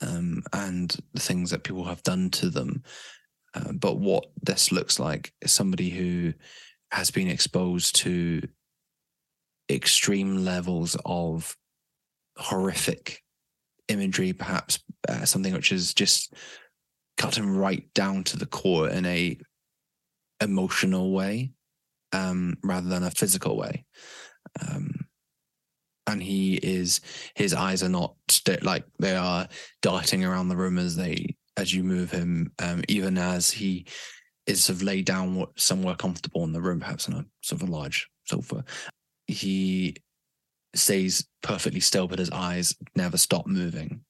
um, 0.00 0.42
and 0.52 0.96
the 1.14 1.20
things 1.20 1.50
that 1.50 1.64
people 1.64 1.84
have 1.84 2.02
done 2.02 2.30
to 2.30 2.50
them. 2.50 2.82
Uh, 3.54 3.72
but 3.72 3.98
what 3.98 4.26
this 4.42 4.72
looks 4.72 4.98
like 4.98 5.32
is 5.42 5.52
somebody 5.52 5.90
who 5.90 6.32
has 6.90 7.10
been 7.10 7.28
exposed 7.28 7.96
to 7.96 8.42
extreme 9.70 10.44
levels 10.44 10.96
of 11.04 11.56
horrific 12.36 13.22
imagery, 13.88 14.32
perhaps 14.32 14.78
uh, 15.08 15.24
something 15.24 15.52
which 15.52 15.72
is 15.72 15.94
just 15.94 16.34
cut 17.16 17.36
him 17.36 17.56
right 17.56 17.92
down 17.94 18.24
to 18.24 18.36
the 18.36 18.46
core 18.46 18.88
in 18.88 19.06
a 19.06 19.38
emotional 20.40 21.12
way, 21.12 21.52
um, 22.12 22.56
rather 22.62 22.88
than 22.88 23.02
a 23.02 23.10
physical 23.10 23.56
way. 23.56 23.84
Um, 24.60 25.06
and 26.06 26.22
he 26.22 26.54
is 26.56 27.00
his 27.34 27.52
eyes 27.52 27.82
are 27.82 27.88
not 27.88 28.14
st- 28.28 28.62
like 28.62 28.84
they 28.98 29.16
are 29.16 29.48
darting 29.82 30.24
around 30.24 30.48
the 30.48 30.56
room 30.56 30.78
as 30.78 30.96
they 30.96 31.34
as 31.56 31.72
you 31.74 31.82
move 31.82 32.10
him, 32.10 32.52
um, 32.58 32.82
even 32.88 33.16
as 33.18 33.50
he 33.50 33.86
is 34.46 34.64
sort 34.64 34.76
of 34.76 34.82
laid 34.82 35.06
down 35.06 35.46
somewhere 35.56 35.94
comfortable 35.94 36.44
in 36.44 36.52
the 36.52 36.60
room, 36.60 36.80
perhaps 36.80 37.08
on 37.08 37.14
a 37.14 37.24
sort 37.42 37.62
of 37.62 37.68
a 37.68 37.72
large 37.72 38.08
sofa. 38.24 38.64
He 39.26 39.96
stays 40.78 41.26
perfectly 41.42 41.80
still, 41.80 42.08
but 42.08 42.18
his 42.18 42.30
eyes 42.30 42.74
never 42.94 43.16
stop 43.16 43.46
moving 43.46 44.04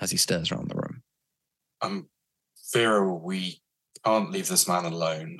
as 0.00 0.10
he 0.10 0.16
stares 0.16 0.50
around 0.50 0.70
the 0.70 0.76
room. 0.76 1.02
Um, 1.80 2.08
Vera, 2.72 3.12
we 3.12 3.60
can't 4.04 4.30
leave 4.30 4.48
this 4.48 4.66
man 4.68 4.84
alone. 4.84 5.38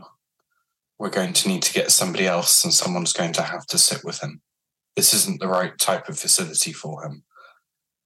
We're 0.98 1.10
going 1.10 1.32
to 1.32 1.48
need 1.48 1.62
to 1.62 1.72
get 1.72 1.90
somebody 1.90 2.26
else, 2.26 2.64
and 2.64 2.72
someone's 2.72 3.12
going 3.12 3.32
to 3.34 3.42
have 3.42 3.66
to 3.66 3.78
sit 3.78 4.04
with 4.04 4.22
him. 4.22 4.42
This 4.96 5.12
isn't 5.12 5.40
the 5.40 5.48
right 5.48 5.76
type 5.78 6.08
of 6.08 6.18
facility 6.18 6.72
for 6.72 7.04
him, 7.04 7.24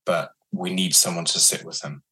but 0.06 0.30
we 0.52 0.72
need 0.72 0.94
someone 0.94 1.26
to 1.26 1.38
sit 1.38 1.64
with 1.64 1.82
him. 1.84 2.02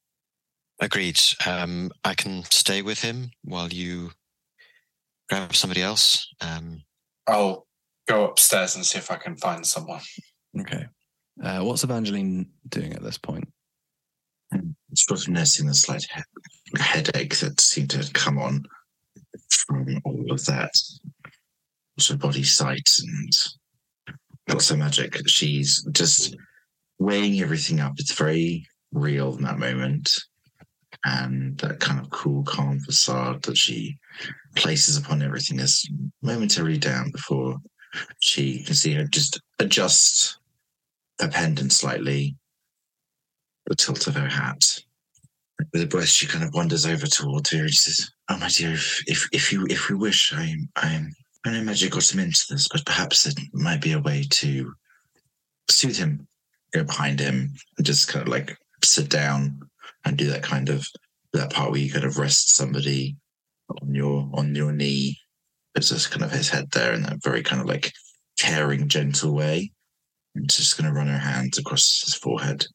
Agreed. 0.79 1.19
Um, 1.47 1.91
I 2.05 2.15
can 2.15 2.45
stay 2.45 2.83
with 2.83 3.01
him 3.01 3.31
while 3.43 3.69
you 3.69 4.11
grab 5.31 5.55
somebody 5.55 5.81
else. 5.81 6.29
Um, 6.43 6.83
I'll 7.27 7.66
go 8.07 8.25
upstairs 8.29 8.77
and 8.77 8.85
see 8.85 8.99
if 8.99 9.11
I 9.11 9.17
can 9.17 9.37
find 9.37 9.67
someone. 9.67 10.01
Okay. 10.61 10.87
Uh, 11.43 11.61
what's 11.61 11.85
Evangeline 11.85 12.47
doing 12.69 12.93
at 12.93 13.03
this 13.03 13.19
point? 13.19 13.49
sort 14.95 15.21
of 15.21 15.29
nursing 15.29 15.67
the 15.67 15.75
slight 15.75 16.07
he- 16.15 16.81
headache 16.81 17.37
that 17.39 17.61
seemed 17.61 17.91
to 17.91 18.11
come 18.15 18.39
on 18.39 18.65
from 19.51 20.01
all 20.05 20.33
of 20.33 20.43
that 20.47 20.71
Also, 21.99 22.17
body 22.17 22.43
sight 22.43 22.89
and 23.03 23.33
lots 24.49 24.71
of 24.71 24.79
magic. 24.79 25.29
She's 25.29 25.83
just 25.93 26.37
weighing 26.99 27.41
everything 27.41 27.81
up. 27.81 27.95
It's 27.99 28.13
very 28.13 28.67
real 28.93 29.37
in 29.37 29.43
that 29.43 29.59
moment. 29.59 30.11
And 31.05 31.59
that 31.59 31.81
kind 31.81 32.01
of 32.01 32.09
cool, 32.11 32.43
calm 32.45 32.81
facade 32.81 33.43
that 33.43 33.59
she 33.59 33.99
places 34.55 34.97
upon 34.97 35.23
everything 35.23 35.61
is 35.61 35.89
momentarily 36.23 36.79
down 36.79 37.11
before 37.11 37.59
she 38.21 38.63
can 38.63 38.75
see 38.75 38.93
her 38.95 39.05
just 39.05 39.41
adjust 39.59 40.39
her 41.21 41.29
pendant 41.29 41.73
slightly, 41.73 42.37
the 43.67 43.75
tilt 43.75 44.07
of 44.07 44.15
her 44.15 44.29
hat. 44.29 44.81
With 45.73 45.83
a 45.83 45.87
breath, 45.87 46.09
she 46.09 46.27
kind 46.27 46.45
of 46.45 46.53
wanders 46.53 46.85
over 46.85 47.07
towards 47.07 47.51
her 47.51 47.61
and 47.61 47.71
she 47.71 47.91
says, 47.91 48.11
"Oh, 48.29 48.37
my 48.39 48.49
dear, 48.49 48.73
if 48.73 49.03
if, 49.07 49.29
if 49.33 49.53
you 49.53 49.67
if 49.71 49.89
you 49.89 49.97
wish, 49.97 50.33
I'm 50.35 50.69
I'm 50.77 51.13
I 51.47 51.53
know 51.53 51.63
magic 51.63 51.93
got 51.93 52.13
him 52.13 52.21
into 52.21 52.45
this, 52.51 52.69
but 52.69 52.85
perhaps 52.85 53.27
it 53.27 53.39
might 53.53 53.81
be 53.81 53.93
a 53.93 54.01
way 54.01 54.25
to 54.31 54.75
soothe 55.71 55.97
him. 55.97 56.27
Go 56.73 56.85
behind 56.85 57.21
him 57.21 57.55
and 57.79 57.87
just 57.87 58.09
kind 58.09 58.23
of 58.23 58.29
like 58.29 58.59
sit 58.85 59.09
down 59.09 59.61
and 60.05 60.19
do 60.19 60.27
that 60.31 60.43
kind 60.43 60.69
of 60.69 60.87
that 61.33 61.53
part 61.53 61.71
where 61.71 61.81
you 61.81 61.93
kind 61.93 62.05
of 62.05 62.19
rest 62.19 62.55
somebody 62.55 63.17
on 63.83 63.95
your 63.95 64.29
on 64.35 64.55
your 64.55 64.73
knee. 64.73 65.19
It's 65.77 65.91
just 65.91 66.11
kind 66.11 66.25
of 66.25 66.33
his 66.33 66.49
head 66.49 66.71
there 66.73 66.95
in 66.95 67.03
that 67.03 67.23
very 67.23 67.43
kind 67.43 67.61
of 67.61 67.69
like 67.69 67.93
caring, 68.39 68.89
gentle 68.89 69.35
way. 69.35 69.71
And 70.35 70.51
just 70.51 70.77
going 70.77 70.93
to 70.93 70.99
run 70.99 71.07
her 71.07 71.19
hands 71.19 71.59
across 71.59 72.03
his 72.05 72.15
forehead. 72.15 72.67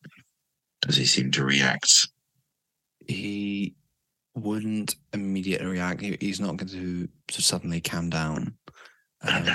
Does 0.81 0.95
he 0.95 1.05
seem 1.05 1.31
to 1.31 1.43
react? 1.43 2.07
He 3.07 3.75
wouldn't 4.35 4.95
immediately 5.13 5.67
react. 5.67 6.01
He's 6.01 6.39
not 6.39 6.57
going 6.57 6.69
to, 6.69 7.07
to 7.27 7.41
suddenly 7.41 7.81
calm 7.81 8.09
down. 8.09 8.55
Um, 9.23 9.45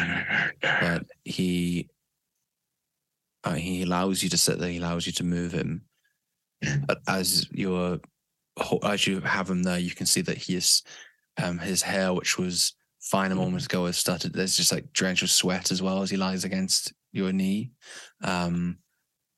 but 0.62 1.04
he 1.24 1.88
uh, 3.42 3.54
he 3.54 3.82
allows 3.82 4.22
you 4.22 4.28
to 4.28 4.38
sit 4.38 4.58
there. 4.58 4.70
He 4.70 4.78
allows 4.78 5.06
you 5.06 5.12
to 5.14 5.24
move 5.24 5.52
him. 5.52 5.82
But 6.86 6.98
as 7.08 7.48
you're 7.50 7.98
as 8.84 9.06
you 9.06 9.20
have 9.20 9.50
him 9.50 9.64
there, 9.64 9.78
you 9.78 9.90
can 9.90 10.06
see 10.06 10.20
that 10.22 10.38
he 10.38 10.54
is 10.54 10.82
um, 11.42 11.58
his 11.58 11.82
hair, 11.82 12.12
which 12.12 12.38
was 12.38 12.75
fine 13.06 13.30
a 13.30 13.36
moment 13.36 13.64
ago, 13.64 13.86
has 13.86 13.96
started. 13.96 14.32
There's 14.32 14.56
just 14.56 14.72
like 14.72 14.92
drenched 14.92 15.22
with 15.22 15.30
sweat 15.30 15.70
as 15.70 15.80
well 15.80 16.02
as 16.02 16.10
he 16.10 16.16
lies 16.16 16.44
against 16.44 16.92
your 17.12 17.32
knee. 17.32 17.70
Um, 18.22 18.78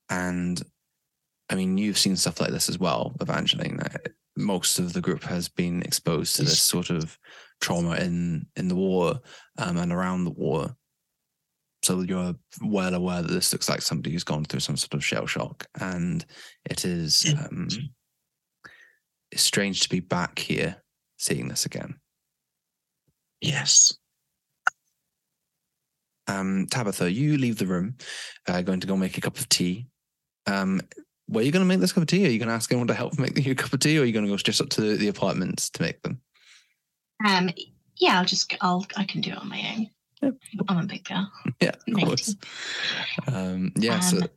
and 0.09 0.61
I 1.51 1.55
mean, 1.55 1.77
you've 1.77 1.99
seen 1.99 2.17
stuff 2.17 2.41
like 2.41 2.51
this 2.51 2.69
as 2.69 2.79
well, 2.79 3.15
Evangeline. 3.21 3.81
Most 4.37 4.79
of 4.79 4.93
the 4.93 5.01
group 5.01 5.23
has 5.25 5.49
been 5.49 5.83
exposed 5.83 6.37
to 6.37 6.43
this 6.43 6.63
sort 6.63 6.91
of 6.91 7.19
trauma 7.61 7.97
in 7.97 8.47
in 8.57 8.69
the 8.69 8.75
war 8.75 9.21
um, 9.59 9.77
and 9.77 9.93
around 9.93 10.25
the 10.25 10.31
war. 10.31 10.75
So 11.83 12.01
you're 12.03 12.35
well 12.63 12.95
aware 12.95 13.23
that 13.23 13.31
this 13.31 13.53
looks 13.53 13.69
like 13.69 13.83
somebody 13.83 14.13
who's 14.13 14.25
gone 14.25 14.45
through 14.45 14.61
some 14.61 14.77
sort 14.77 14.95
of 14.95 15.05
shell 15.05 15.27
shock, 15.27 15.67
and 15.81 16.25
it 16.65 16.85
is 16.85 17.35
um, 17.39 17.69
it's 19.31 19.43
strange 19.43 19.81
to 19.81 19.89
be 19.89 20.01
back 20.01 20.39
here 20.39 20.77
seeing 21.19 21.49
this 21.49 21.67
again. 21.67 21.97
Yes. 23.41 23.97
Um, 26.27 26.67
Tabitha, 26.71 27.11
you 27.11 27.39
leave 27.39 27.59
the 27.59 27.67
room, 27.67 27.97
uh, 28.47 28.61
going 28.63 28.81
to 28.81 28.87
go 28.87 28.97
make 28.97 29.17
a 29.17 29.21
cup 29.21 29.39
of 29.39 29.49
tea. 29.49 29.87
Um, 30.47 30.81
where 31.27 31.43
are 31.43 31.47
you 31.47 31.53
going 31.53 31.65
to 31.65 31.69
make 31.69 31.81
this 31.81 31.93
cup 31.93 32.03
of 32.03 32.09
tea? 32.09 32.27
Are 32.27 32.31
you 32.31 32.39
going 32.39 32.49
to 32.49 32.55
ask 32.55 32.71
anyone 32.71 32.89
to 32.89 32.95
help 32.95 33.19
make 33.19 33.39
you 33.45 33.53
a 33.53 33.55
cup 33.55 33.73
of 33.73 33.81
tea, 33.81 33.99
or 33.99 34.03
are 34.03 34.05
you 34.05 34.13
going 34.13 34.27
to 34.27 34.31
go 34.31 34.37
just 34.37 34.61
up 34.61 34.69
to 34.71 34.97
the 34.97 35.09
apartments 35.09 35.71
to 35.71 35.83
make 35.83 36.03
them? 36.03 36.21
Um, 37.27 37.51
yeah, 37.97 38.19
I'll 38.19 38.25
just 38.25 38.55
I'll 38.61 38.87
I 38.97 39.05
can 39.05 39.21
do 39.21 39.31
it 39.31 39.39
on 39.39 39.49
my 39.49 39.75
own. 39.77 39.91
Yep. 40.23 40.35
I'm 40.69 40.79
a 40.79 40.87
big 40.87 41.05
girl. 41.05 41.31
Yeah, 41.61 41.71
of 41.71 41.83
Make 41.87 42.07
course. 42.07 42.37
Um, 43.27 43.73
yeah, 43.77 44.01
so 44.01 44.19
Um, 44.19 44.29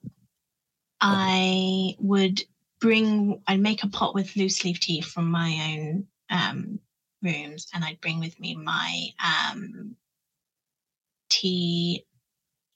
I 1.01 1.95
would 1.99 2.41
bring, 2.79 3.41
I'd 3.47 3.59
make 3.59 3.83
a 3.83 3.89
pot 3.89 4.13
with 4.13 4.35
loose 4.35 4.63
leaf 4.63 4.79
tea 4.79 5.01
from 5.01 5.29
my 5.29 5.75
own 5.77 6.07
um, 6.29 6.79
rooms, 7.21 7.67
and 7.73 7.83
I'd 7.83 8.01
bring 8.01 8.19
with 8.19 8.39
me 8.39 8.55
my 8.55 9.07
um, 9.19 9.95
tea 11.29 12.05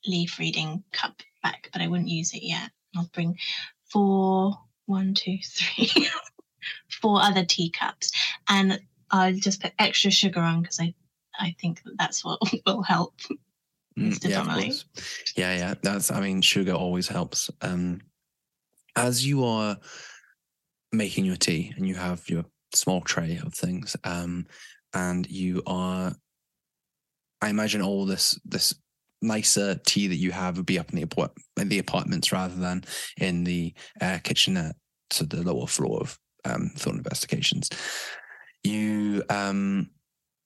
leaf 0.05 0.39
reading 0.39 0.83
cup 0.91 1.21
back, 1.43 1.69
but 1.73 1.81
I 1.81 1.87
wouldn't 1.87 2.09
use 2.09 2.33
it 2.33 2.43
yet. 2.43 2.71
I'll 2.95 3.09
bring 3.13 3.37
four, 3.91 4.57
one, 4.85 5.13
two, 5.13 5.37
three, 5.43 6.09
four 7.01 7.21
other 7.21 7.45
teacups, 7.45 8.11
and 8.49 8.79
I'll 9.11 9.33
just 9.33 9.61
put 9.61 9.73
extra 9.79 10.11
sugar 10.11 10.39
on 10.39 10.61
because 10.61 10.79
I, 10.79 10.93
I 11.39 11.55
think 11.59 11.83
that 11.83 11.97
that's 11.97 12.23
what 12.23 12.39
will 12.65 12.83
help. 12.83 13.15
Mm, 13.97 14.27
yeah, 14.27 14.41
of 14.41 14.47
course. 14.47 14.85
Yeah, 15.35 15.55
yeah. 15.57 15.73
That's. 15.81 16.11
I 16.11 16.19
mean, 16.19 16.41
sugar 16.41 16.73
always 16.73 17.07
helps. 17.07 17.49
Um, 17.61 18.01
as 18.95 19.25
you 19.25 19.43
are 19.43 19.77
making 20.91 21.25
your 21.25 21.35
tea 21.35 21.73
and 21.75 21.87
you 21.87 21.95
have 21.95 22.27
your 22.29 22.45
small 22.73 23.01
tray 23.01 23.39
of 23.45 23.53
things, 23.53 23.95
um, 24.03 24.45
and 24.93 25.29
you 25.29 25.61
are, 25.67 26.13
I 27.41 27.49
imagine 27.49 27.81
all 27.81 28.05
this 28.05 28.39
this 28.45 28.73
nicer 29.21 29.75
tea 29.85 30.07
that 30.07 30.17
you 30.17 30.31
have 30.31 30.57
would 30.57 30.65
be 30.65 30.77
up 30.77 30.89
in 30.89 30.97
the 30.97 31.03
apart- 31.03 31.37
in 31.57 31.69
the 31.69 31.79
apartments 31.79 32.31
rather 32.31 32.55
than 32.55 32.83
in 33.17 33.43
the 33.43 33.73
uh, 34.01 34.19
kitchenette 34.23 34.75
to 35.11 35.25
the 35.25 35.41
lower 35.43 35.67
floor 35.67 35.99
of 36.01 36.19
um, 36.45 36.71
Thorne 36.75 36.97
Investigations. 36.97 37.69
You 38.63 39.23
um, 39.29 39.89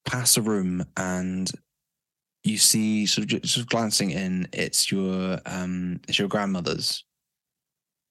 pass 0.05 0.38
a 0.38 0.41
room 0.41 0.83
and 0.97 1.49
you 2.43 2.57
see 2.57 3.05
sort 3.05 3.31
of 3.31 3.49
sort 3.49 3.63
of 3.63 3.69
glancing 3.69 4.11
in 4.11 4.47
it's 4.53 4.91
your 4.91 5.39
um 5.45 5.99
it's 6.07 6.17
your 6.17 6.27
grandmother's 6.27 7.03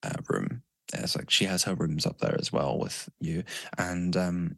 uh, 0.03 0.12
room 0.29 0.62
it's 0.95 1.16
like 1.16 1.30
she 1.30 1.45
has 1.45 1.64
her 1.64 1.75
rooms 1.75 2.07
up 2.07 2.18
there 2.18 2.37
as 2.38 2.52
well 2.52 2.78
with 2.78 3.09
you. 3.21 3.45
And 3.76 4.16
um 4.16 4.57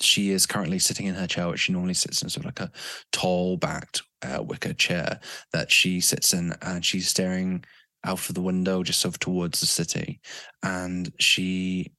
she 0.00 0.30
is 0.30 0.46
currently 0.46 0.78
sitting 0.78 1.06
in 1.06 1.14
her 1.14 1.26
chair 1.26 1.48
which 1.48 1.60
she 1.60 1.72
normally 1.72 1.94
sits 1.94 2.22
in 2.22 2.28
sort 2.28 2.44
of 2.44 2.46
like 2.46 2.60
a 2.60 2.72
tall 3.12 3.56
backed 3.56 4.02
uh, 4.22 4.42
wicker 4.42 4.72
chair 4.72 5.20
that 5.52 5.70
she 5.70 6.00
sits 6.00 6.32
in. 6.32 6.54
And 6.62 6.84
she's 6.84 7.08
staring 7.08 7.64
out 8.04 8.28
of 8.28 8.34
the 8.34 8.42
window 8.42 8.82
just 8.82 9.00
sort 9.00 9.14
of 9.14 9.20
towards 9.20 9.60
the 9.60 9.66
city. 9.66 10.20
And 10.62 11.12
she 11.20 11.92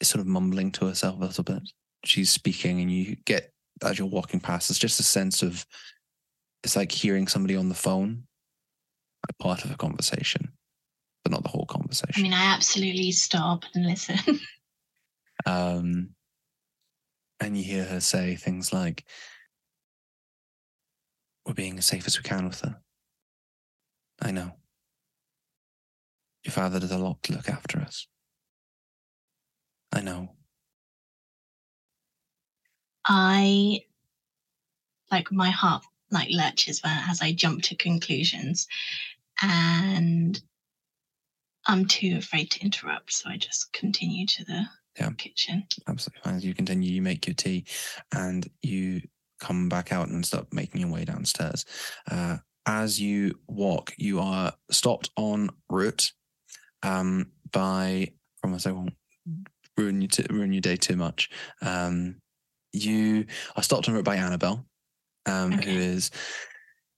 is 0.00 0.08
sort 0.08 0.20
of 0.20 0.26
mumbling 0.26 0.70
to 0.72 0.86
herself 0.86 1.18
a 1.18 1.24
little 1.24 1.44
bit. 1.44 1.62
She's 2.04 2.30
speaking 2.30 2.80
and 2.80 2.90
you 2.90 3.16
get 3.26 3.52
as 3.82 3.98
you're 3.98 4.08
walking 4.08 4.40
past 4.40 4.70
it's 4.70 4.78
just 4.78 5.00
a 5.00 5.02
sense 5.02 5.42
of 5.42 5.66
it's 6.62 6.76
like 6.76 6.92
hearing 6.92 7.26
somebody 7.26 7.56
on 7.56 7.68
the 7.68 7.74
phone, 7.74 8.24
part 9.40 9.64
of 9.64 9.70
a 9.72 9.76
conversation, 9.76 10.52
but 11.22 11.32
not 11.32 11.42
the 11.42 11.48
whole 11.48 11.66
conversation. 11.66 12.14
I 12.16 12.22
mean, 12.22 12.32
I 12.32 12.52
absolutely 12.54 13.12
stop 13.12 13.64
and 13.74 13.86
listen. 13.86 14.18
Um, 15.44 16.10
and 17.40 17.56
you 17.56 17.64
hear 17.64 17.84
her 17.84 18.00
say 18.00 18.36
things 18.36 18.72
like, 18.72 19.04
We're 21.44 21.54
being 21.54 21.78
as 21.78 21.86
safe 21.86 22.06
as 22.06 22.16
we 22.16 22.22
can 22.22 22.46
with 22.46 22.60
her. 22.60 22.80
I 24.20 24.30
know. 24.30 24.52
Your 26.44 26.52
father 26.52 26.78
does 26.78 26.92
a 26.92 26.98
lot 26.98 27.22
to 27.24 27.32
look 27.32 27.48
after 27.48 27.80
us. 27.80 28.06
I 29.92 30.00
know. 30.00 30.30
I 33.04 33.80
like 35.10 35.32
my 35.32 35.50
heart 35.50 35.84
like 36.10 36.28
lurches 36.30 36.82
when 36.82 36.96
as 37.08 37.20
I 37.20 37.32
jump 37.32 37.62
to 37.62 37.74
conclusions, 37.74 38.68
and 39.40 40.40
I'm 41.66 41.86
too 41.86 42.16
afraid 42.18 42.50
to 42.52 42.60
interrupt, 42.60 43.12
so 43.12 43.28
I 43.30 43.36
just 43.36 43.72
continue 43.72 44.26
to 44.26 44.44
the 44.44 44.66
Yeah. 44.98 45.10
kitchen. 45.16 45.66
Absolutely 45.88 46.20
fine. 46.22 46.34
As 46.36 46.44
you 46.44 46.54
continue, 46.54 46.90
you 46.92 47.02
make 47.02 47.26
your 47.26 47.34
tea 47.34 47.64
and 48.14 48.48
you 48.62 49.02
come 49.40 49.68
back 49.68 49.92
out 49.92 50.08
and 50.08 50.24
start 50.24 50.52
making 50.52 50.80
your 50.80 50.90
way 50.90 51.04
downstairs. 51.04 51.64
Uh, 52.10 52.38
as 52.66 53.00
you 53.00 53.38
walk, 53.48 53.92
you 53.96 54.20
are 54.20 54.52
stopped 54.70 55.10
on 55.16 55.50
route 55.70 56.12
um, 56.82 57.32
by, 57.50 58.12
promise 58.42 58.66
I 58.66 58.72
won't 58.72 58.94
ruin, 59.76 60.02
you 60.02 60.08
t- 60.08 60.26
ruin 60.30 60.52
your 60.52 60.60
day 60.60 60.76
too 60.76 60.96
much. 60.96 61.30
Um, 61.60 62.20
you 62.72 63.26
are 63.56 63.62
stopped 63.62 63.88
on 63.88 63.94
route 63.94 64.04
by 64.04 64.16
Annabelle, 64.16 64.64
um, 65.26 65.54
Okay. 65.54 65.74
is, 65.76 66.10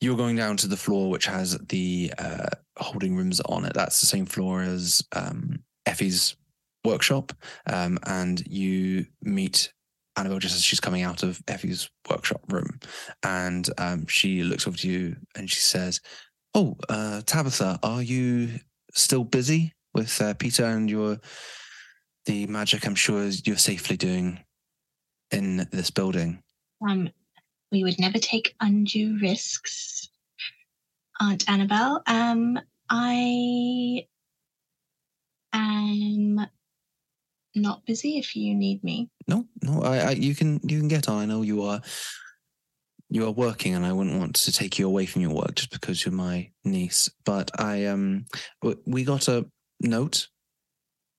you're 0.00 0.16
going 0.16 0.36
down 0.36 0.56
to 0.58 0.66
the 0.66 0.76
floor 0.76 1.08
which 1.10 1.26
has 1.26 1.56
the 1.68 2.12
uh, 2.18 2.48
holding 2.78 3.16
rooms 3.16 3.40
on 3.40 3.64
it. 3.64 3.74
That's 3.74 4.00
the 4.00 4.06
same 4.06 4.26
floor 4.26 4.62
as 4.62 5.02
um, 5.12 5.60
Effie's 5.86 6.36
workshop 6.84 7.32
um, 7.66 7.98
and 8.06 8.46
you 8.46 9.06
meet 9.22 9.72
Annabelle 10.16 10.38
just 10.38 10.54
as 10.54 10.62
she's 10.62 10.80
coming 10.80 11.02
out 11.02 11.22
of 11.22 11.44
Effie's 11.46 11.90
workshop 12.08 12.40
room, 12.48 12.78
and 13.22 13.68
um, 13.78 14.06
she 14.06 14.42
looks 14.42 14.66
over 14.66 14.76
to 14.76 14.88
you 14.88 15.16
and 15.34 15.50
she 15.50 15.60
says, 15.60 16.00
"Oh, 16.54 16.76
uh, 16.88 17.22
Tabitha, 17.26 17.80
are 17.82 18.02
you 18.02 18.60
still 18.92 19.24
busy 19.24 19.72
with 19.92 20.20
uh, 20.22 20.34
Peter 20.34 20.64
and 20.64 20.88
your 20.88 21.18
the 22.26 22.46
magic? 22.46 22.86
I'm 22.86 22.94
sure 22.94 23.26
you're 23.44 23.56
safely 23.56 23.96
doing 23.96 24.38
in 25.32 25.66
this 25.72 25.90
building." 25.90 26.42
Um, 26.88 27.10
we 27.72 27.82
would 27.82 27.98
never 27.98 28.18
take 28.18 28.54
undue 28.60 29.18
risks, 29.20 30.08
Aunt 31.20 31.48
Annabelle. 31.48 32.02
Um, 32.06 32.58
I 32.90 34.06
am 35.52 36.46
not 37.54 37.86
busy 37.86 38.18
if 38.18 38.34
you 38.34 38.54
need 38.54 38.82
me. 38.82 39.10
No, 39.28 39.46
no, 39.62 39.82
I, 39.82 39.98
I, 39.98 40.10
you 40.10 40.34
can 40.34 40.60
you 40.64 40.78
can 40.78 40.88
get 40.88 41.08
on. 41.08 41.22
I 41.22 41.26
know 41.26 41.42
you 41.42 41.62
are 41.62 41.80
you 43.08 43.26
are 43.26 43.30
working, 43.30 43.74
and 43.74 43.86
I 43.86 43.92
wouldn't 43.92 44.18
want 44.18 44.34
to 44.36 44.52
take 44.52 44.78
you 44.78 44.86
away 44.86 45.06
from 45.06 45.22
your 45.22 45.32
work 45.32 45.54
just 45.54 45.70
because 45.70 46.04
you're 46.04 46.12
my 46.12 46.50
niece. 46.64 47.08
But 47.24 47.50
I 47.60 47.86
um, 47.86 48.26
we 48.86 49.04
got 49.04 49.28
a 49.28 49.46
note. 49.80 50.28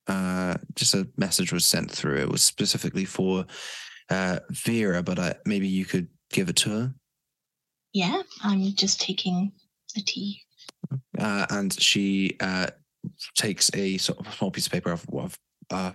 Uh, 0.07 0.55
just 0.75 0.93
a 0.93 1.07
message 1.17 1.51
was 1.51 1.65
sent 1.65 1.89
through. 1.89 2.17
It 2.17 2.29
was 2.29 2.43
specifically 2.43 3.05
for 3.05 3.45
uh 4.09 4.39
Vera, 4.51 5.01
but 5.01 5.17
I, 5.17 5.35
maybe 5.45 5.67
you 5.67 5.85
could 5.85 6.09
give 6.31 6.49
it 6.49 6.57
to 6.57 6.69
her. 6.69 6.93
Yeah, 7.93 8.21
I'm 8.43 8.61
just 8.73 8.99
taking 8.99 9.53
the 9.95 10.01
tea. 10.01 10.41
uh, 11.17 11.45
and 11.49 11.79
she 11.81 12.37
uh, 12.39 12.67
takes 13.35 13.71
a 13.73 13.97
sort 13.97 14.19
of 14.19 14.33
small 14.33 14.51
piece 14.51 14.67
of 14.67 14.71
paper 14.71 14.91
off 14.91 15.05
of 15.13 15.37
uh, 15.71 15.91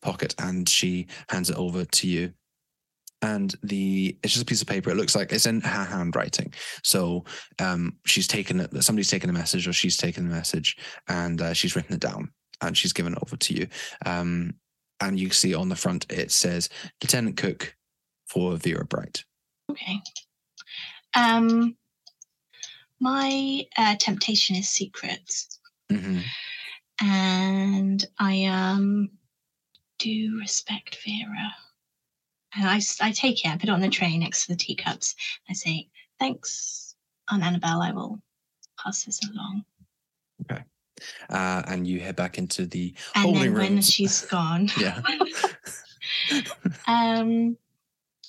pocket 0.00 0.34
and 0.38 0.68
she 0.68 1.06
hands 1.28 1.50
it 1.50 1.56
over 1.56 1.84
to 1.84 2.08
you. 2.08 2.32
And 3.20 3.52
the 3.64 4.16
it's 4.22 4.34
just 4.34 4.44
a 4.44 4.46
piece 4.46 4.62
of 4.62 4.68
paper. 4.68 4.90
It 4.90 4.96
looks 4.96 5.16
like 5.16 5.32
it's 5.32 5.46
in 5.46 5.60
her 5.60 5.84
handwriting. 5.84 6.54
So 6.84 7.24
um, 7.58 7.96
she's 8.06 8.28
taken 8.28 8.60
it. 8.60 8.84
Somebody's 8.84 9.10
taken 9.10 9.28
a 9.28 9.32
message, 9.32 9.66
or 9.66 9.72
she's 9.72 9.96
taken 9.96 10.28
the 10.28 10.34
message, 10.34 10.76
and 11.08 11.42
uh, 11.42 11.52
she's 11.52 11.74
written 11.74 11.94
it 11.94 12.00
down, 12.00 12.30
and 12.60 12.78
she's 12.78 12.92
given 12.92 13.14
it 13.14 13.18
over 13.20 13.36
to 13.36 13.54
you. 13.54 13.66
Um, 14.06 14.54
and 15.00 15.18
you 15.18 15.30
see 15.30 15.52
on 15.52 15.68
the 15.68 15.74
front 15.74 16.06
it 16.10 16.30
says 16.30 16.68
Lieutenant 17.02 17.36
Cook 17.36 17.74
for 18.28 18.56
Vera 18.56 18.84
Bright. 18.84 19.24
Okay. 19.68 20.00
Um, 21.16 21.76
my 23.00 23.64
uh, 23.76 23.96
temptation 23.96 24.56
is 24.56 24.68
secrets, 24.68 25.58
hmm 25.90 26.20
and 27.00 28.04
I 28.18 28.44
um 28.46 29.10
do 29.98 30.38
respect 30.40 30.98
Vera. 31.04 31.54
And 32.56 32.66
I, 32.66 32.80
I 33.00 33.12
take 33.12 33.44
it, 33.44 33.48
I 33.48 33.56
put 33.56 33.68
it 33.68 33.70
on 33.70 33.80
the 33.80 33.88
tray 33.88 34.16
next 34.16 34.46
to 34.46 34.52
the 34.52 34.56
teacups. 34.56 35.14
I 35.48 35.52
say, 35.52 35.88
"Thanks, 36.18 36.94
Aunt 37.30 37.42
Annabelle. 37.42 37.82
I 37.82 37.92
will 37.92 38.20
pass 38.82 39.04
this 39.04 39.20
along." 39.30 39.64
Uh, 41.30 41.62
and 41.66 41.86
you 41.86 42.00
head 42.00 42.16
back 42.16 42.38
into 42.38 42.66
the 42.66 42.94
And 43.14 43.24
holding 43.24 43.54
then 43.54 43.74
when 43.74 43.82
she's 43.82 44.22
gone, 44.22 44.68
yeah. 44.80 45.00
um, 46.86 47.56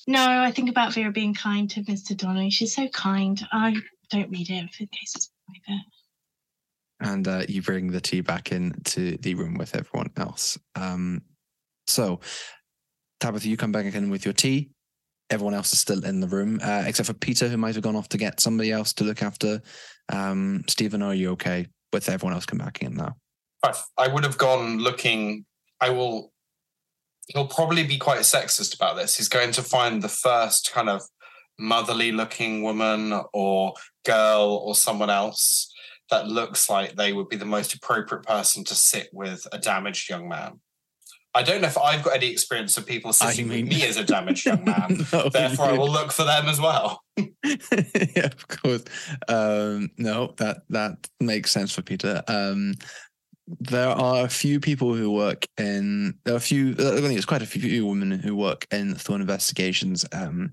no, 0.06 0.42
I 0.42 0.52
think 0.52 0.70
about 0.70 0.94
Vera 0.94 1.12
being 1.12 1.34
kind 1.34 1.70
to 1.72 1.82
Mr. 1.82 2.16
Donnelly. 2.16 2.50
She's 2.52 2.76
so 2.76 2.88
kind. 2.90 3.42
I 3.52 3.76
don't 4.10 4.30
read 4.30 4.50
it 4.50 4.54
in 4.54 4.68
case 4.68 5.14
it's 5.16 5.32
private. 5.48 5.82
and 7.02 7.28
uh, 7.28 7.44
you 7.48 7.62
bring 7.62 7.92
the 7.92 8.02
tea 8.02 8.22
back 8.22 8.52
into 8.52 9.18
the 9.18 9.36
room 9.36 9.56
with 9.56 9.76
everyone 9.76 10.12
else. 10.18 10.58
Um, 10.76 11.22
so, 11.88 12.20
Tabitha, 13.20 13.48
you 13.48 13.58
come 13.58 13.72
back 13.72 13.94
in 13.94 14.10
with 14.10 14.26
your 14.26 14.34
tea. 14.34 14.70
Everyone 15.30 15.54
else 15.54 15.74
is 15.74 15.80
still 15.80 16.04
in 16.06 16.20
the 16.20 16.28
room, 16.28 16.60
uh, 16.64 16.84
except 16.88 17.08
for 17.08 17.14
Peter, 17.14 17.48
who 17.48 17.58
might 17.58 17.76
have 17.76 17.84
gone 17.84 17.96
off 17.96 18.10
to 18.10 18.18
get 18.18 18.40
somebody 18.40 18.72
else 18.72 18.94
to 18.94 19.04
look 19.04 19.22
after. 19.22 19.62
Um, 20.12 20.64
Stephen, 20.68 21.04
are 21.04 21.14
you 21.14 21.32
okay 21.32 21.68
with 21.94 22.10
everyone 22.10 22.34
else 22.34 22.46
come 22.46 22.58
back 22.60 22.82
in 22.82 22.96
now? 22.96 23.16
I, 23.64 23.76
I 23.98 24.08
would 24.08 24.24
have 24.24 24.38
gone 24.38 24.80
looking. 24.80 25.46
I 25.80 25.92
will. 25.92 26.32
He'll 27.28 27.48
probably 27.48 27.84
be 27.86 28.00
quite 28.00 28.22
sexist 28.22 28.76
about 28.76 28.96
this. 28.96 29.16
He's 29.16 29.30
going 29.30 29.52
to 29.52 29.62
find 29.62 30.02
the 30.02 30.10
first 30.10 30.72
kind 30.74 30.90
of 30.90 31.04
motherly 31.60 32.12
looking 32.12 32.64
woman 32.64 33.22
or 33.34 33.74
girl 34.06 34.62
or 34.64 34.76
someone 34.76 35.10
else 35.10 35.72
that 36.10 36.28
looks 36.28 36.70
like 36.70 36.96
they 36.96 37.14
would 37.14 37.30
be 37.30 37.36
the 37.36 37.46
most 37.46 37.74
appropriate 37.74 38.24
person 38.24 38.64
to 38.66 38.76
sit 38.76 39.10
with 39.14 39.46
a 39.52 39.58
damaged 39.58 40.10
young 40.10 40.28
man. 40.28 40.60
I 41.36 41.44
don't 41.44 41.62
know 41.62 41.68
if 41.68 41.78
I've 41.78 42.04
got 42.04 42.16
any 42.16 42.32
experience 42.32 42.76
of 42.78 42.88
people 42.88 43.14
sitting 43.14 43.48
mean- 43.48 43.66
with 43.66 43.78
me 43.78 43.86
as 43.86 43.98
a 43.98 44.04
damaged 44.04 44.46
young 44.46 44.64
man. 44.64 45.06
No, 45.14 45.30
Therefore, 45.30 45.66
I 45.66 45.74
will 45.74 45.92
look 45.92 46.12
for 46.12 46.24
them 46.24 46.48
as 46.48 46.60
well. 46.60 47.04
yeah, 47.18 48.26
of 48.26 48.48
course. 48.48 48.84
Um, 49.28 49.92
no, 49.98 50.34
that 50.38 50.62
that 50.70 51.08
makes 51.20 51.52
sense 51.52 51.74
for 51.74 51.84
Peter. 51.84 52.24
Um, 52.28 52.74
there 53.60 53.90
are 53.90 54.26
a 54.26 54.30
few 54.30 54.60
people 54.60 54.94
who 54.94 55.12
work 55.12 55.46
in. 55.58 56.16
There 56.26 56.34
are 56.34 56.38
a 56.38 56.42
few. 56.42 56.76
uh, 56.80 56.94
I 56.94 57.02
think 57.02 57.16
it's 57.16 57.26
quite 57.26 57.42
a 57.42 57.48
few 57.48 57.86
women 57.86 58.20
who 58.20 58.36
work 58.36 58.66
in 58.72 58.96
Thorne 58.96 59.22
Investigations. 59.22 60.06
Um, 60.12 60.52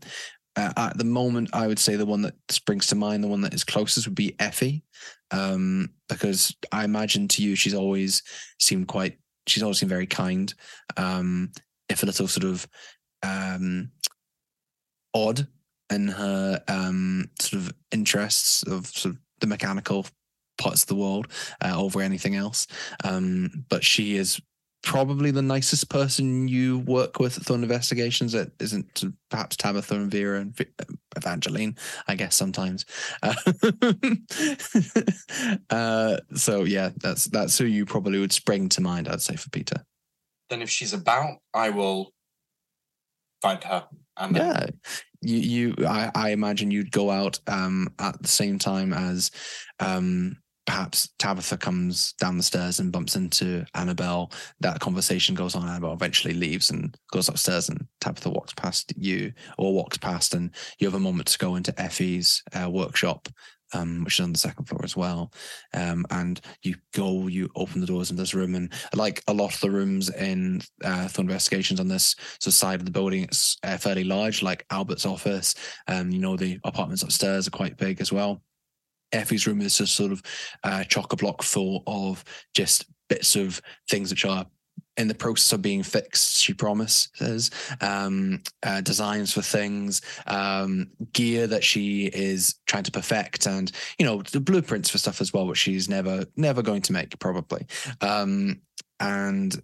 uh, 0.56 0.72
at 0.76 0.98
the 0.98 1.04
moment, 1.04 1.50
I 1.52 1.66
would 1.66 1.78
say 1.78 1.96
the 1.96 2.06
one 2.06 2.22
that 2.22 2.34
springs 2.48 2.86
to 2.88 2.94
mind, 2.94 3.22
the 3.22 3.28
one 3.28 3.42
that 3.42 3.54
is 3.54 3.64
closest, 3.64 4.06
would 4.06 4.14
be 4.14 4.34
Effie, 4.38 4.82
um, 5.30 5.90
because 6.08 6.54
I 6.72 6.84
imagine 6.84 7.28
to 7.28 7.42
you 7.42 7.56
she's 7.56 7.74
always 7.74 8.22
seemed 8.58 8.88
quite. 8.88 9.18
She's 9.46 9.62
always 9.62 9.78
seemed 9.78 9.90
very 9.90 10.06
kind, 10.06 10.52
um, 10.96 11.52
if 11.88 12.02
a 12.02 12.06
little 12.06 12.26
sort 12.26 12.44
of 12.44 12.66
um, 13.22 13.90
odd 15.14 15.46
in 15.90 16.08
her 16.08 16.60
um, 16.68 17.30
sort 17.38 17.62
of 17.62 17.74
interests 17.92 18.64
of 18.64 18.86
sort 18.86 19.14
of 19.14 19.20
the 19.40 19.46
mechanical 19.46 20.06
parts 20.58 20.82
of 20.82 20.88
the 20.88 20.96
world 20.96 21.28
uh, 21.62 21.80
over 21.80 22.00
anything 22.00 22.34
else. 22.34 22.66
Um, 23.04 23.64
but 23.68 23.84
she 23.84 24.16
is 24.16 24.40
probably 24.82 25.30
the 25.30 25.42
nicest 25.42 25.88
person 25.88 26.48
you 26.48 26.78
work 26.80 27.18
with 27.18 27.36
at 27.36 27.44
Thorne 27.44 27.62
Investigations. 27.62 28.32
That 28.32 28.50
isn't 28.60 29.04
perhaps 29.30 29.56
Tabitha 29.56 29.94
and 29.94 30.10
Vera 30.10 30.40
and 30.40 30.66
Evangeline, 31.16 31.76
I 32.06 32.14
guess 32.14 32.36
sometimes. 32.36 32.84
Uh, 33.22 33.34
uh, 35.70 36.18
so 36.34 36.64
yeah, 36.64 36.90
that's 36.96 37.26
that's 37.26 37.58
who 37.58 37.64
you 37.64 37.84
probably 37.84 38.18
would 38.18 38.32
spring 38.32 38.68
to 38.70 38.80
mind. 38.80 39.08
I'd 39.08 39.22
say 39.22 39.36
for 39.36 39.50
Peter. 39.50 39.84
Then, 40.48 40.62
if 40.62 40.70
she's 40.70 40.92
about, 40.92 41.38
I 41.52 41.70
will 41.70 42.12
find 43.42 43.62
her. 43.64 43.86
And 44.16 44.34
then 44.34 44.46
Yeah, 44.46 44.66
you 45.20 45.36
you 45.36 45.86
I, 45.86 46.10
I 46.14 46.30
imagine 46.30 46.70
you'd 46.70 46.92
go 46.92 47.10
out 47.10 47.38
um 47.46 47.88
at 47.98 48.20
the 48.20 48.28
same 48.28 48.58
time 48.58 48.92
as 48.92 49.30
um 49.80 50.36
perhaps 50.66 51.08
Tabitha 51.18 51.56
comes 51.56 52.12
down 52.14 52.36
the 52.36 52.42
stairs 52.42 52.80
and 52.80 52.92
bumps 52.92 53.16
into 53.16 53.64
Annabelle. 53.74 54.32
That 54.60 54.80
conversation 54.80 55.34
goes 55.34 55.54
on. 55.54 55.66
Annabelle 55.66 55.92
eventually 55.92 56.34
leaves 56.34 56.70
and 56.70 56.96
goes 57.12 57.28
upstairs, 57.28 57.68
and 57.68 57.86
Tabitha 58.00 58.30
walks 58.30 58.52
past 58.54 58.92
you 58.96 59.32
or 59.58 59.72
walks 59.72 59.96
past, 59.96 60.34
and 60.34 60.50
you 60.78 60.86
have 60.86 60.94
a 60.94 61.00
moment 61.00 61.28
to 61.28 61.38
go 61.38 61.54
into 61.54 61.72
Effie's 61.80 62.42
uh, 62.52 62.68
workshop. 62.68 63.28
Um, 63.72 64.04
which 64.04 64.20
is 64.20 64.24
on 64.24 64.32
the 64.32 64.38
second 64.38 64.66
floor 64.66 64.80
as 64.84 64.96
well. 64.96 65.32
Um, 65.74 66.06
and 66.10 66.40
you 66.62 66.76
go, 66.94 67.26
you 67.26 67.50
open 67.56 67.80
the 67.80 67.86
doors 67.86 68.12
in 68.12 68.16
this 68.16 68.32
room, 68.32 68.54
and 68.54 68.72
like 68.94 69.24
a 69.26 69.34
lot 69.34 69.52
of 69.52 69.60
the 69.60 69.72
rooms 69.72 70.08
in 70.08 70.62
uh, 70.84 71.08
Thorne 71.08 71.26
Investigations 71.26 71.80
on 71.80 71.88
this 71.88 72.14
sort 72.38 72.46
of 72.46 72.54
side 72.54 72.78
of 72.78 72.86
the 72.86 72.92
building, 72.92 73.24
it's 73.24 73.56
uh, 73.64 73.76
fairly 73.76 74.04
large, 74.04 74.40
like 74.40 74.64
Albert's 74.70 75.04
office. 75.04 75.56
Um, 75.88 76.12
you 76.12 76.20
know, 76.20 76.36
the 76.36 76.60
apartments 76.62 77.02
upstairs 77.02 77.48
are 77.48 77.50
quite 77.50 77.76
big 77.76 78.00
as 78.00 78.12
well. 78.12 78.40
Effie's 79.16 79.46
room 79.46 79.60
is 79.60 79.78
just 79.78 79.94
sort 79.94 80.12
of 80.12 80.22
uh, 80.64 80.84
chock 80.84 81.12
a 81.12 81.16
block 81.16 81.42
full 81.42 81.82
of 81.86 82.24
just 82.54 82.86
bits 83.08 83.36
of 83.36 83.60
things 83.88 84.10
which 84.10 84.24
are 84.24 84.46
in 84.96 85.08
the 85.08 85.14
process 85.14 85.52
of 85.52 85.62
being 85.62 85.82
fixed. 85.82 86.38
She 86.38 86.54
promises 86.54 87.50
um, 87.80 88.42
uh, 88.62 88.80
designs 88.80 89.32
for 89.32 89.42
things, 89.42 90.00
um, 90.26 90.90
gear 91.12 91.46
that 91.46 91.64
she 91.64 92.06
is 92.06 92.54
trying 92.66 92.84
to 92.84 92.90
perfect, 92.90 93.46
and 93.46 93.70
you 93.98 94.06
know 94.06 94.22
the 94.22 94.40
blueprints 94.40 94.90
for 94.90 94.98
stuff 94.98 95.20
as 95.20 95.32
well, 95.32 95.46
which 95.46 95.58
she's 95.58 95.88
never 95.88 96.24
never 96.36 96.62
going 96.62 96.82
to 96.82 96.92
make 96.92 97.18
probably. 97.18 97.66
Um, 98.00 98.60
and 99.00 99.60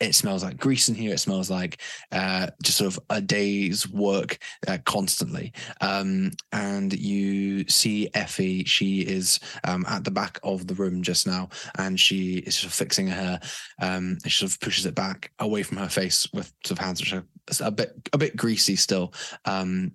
it 0.00 0.14
smells 0.14 0.44
like 0.44 0.58
grease 0.58 0.88
in 0.88 0.94
here. 0.94 1.12
It 1.12 1.20
smells 1.20 1.50
like 1.50 1.80
uh, 2.12 2.48
just 2.62 2.78
sort 2.78 2.94
of 2.94 3.02
a 3.10 3.20
day's 3.20 3.88
work 3.88 4.38
uh, 4.68 4.78
constantly. 4.84 5.52
Um, 5.80 6.32
and 6.52 6.92
you 6.92 7.66
see 7.68 8.10
Effie. 8.14 8.64
She 8.64 9.00
is 9.00 9.40
um, 9.64 9.84
at 9.88 10.04
the 10.04 10.10
back 10.10 10.38
of 10.42 10.66
the 10.66 10.74
room 10.74 11.02
just 11.02 11.26
now, 11.26 11.48
and 11.78 11.98
she 11.98 12.38
is 12.38 12.56
sort 12.56 12.70
of 12.70 12.74
fixing 12.74 13.06
her. 13.06 13.40
Um, 13.80 14.18
she 14.24 14.30
sort 14.30 14.52
of 14.52 14.60
pushes 14.60 14.86
it 14.86 14.94
back 14.94 15.32
away 15.38 15.62
from 15.62 15.78
her 15.78 15.88
face 15.88 16.28
with 16.32 16.52
sort 16.64 16.78
of 16.78 16.84
hands 16.84 17.00
which 17.00 17.12
are 17.14 17.24
a 17.60 17.70
bit 17.70 17.92
a 18.12 18.18
bit 18.18 18.36
greasy 18.36 18.76
still. 18.76 19.14
Um, 19.44 19.92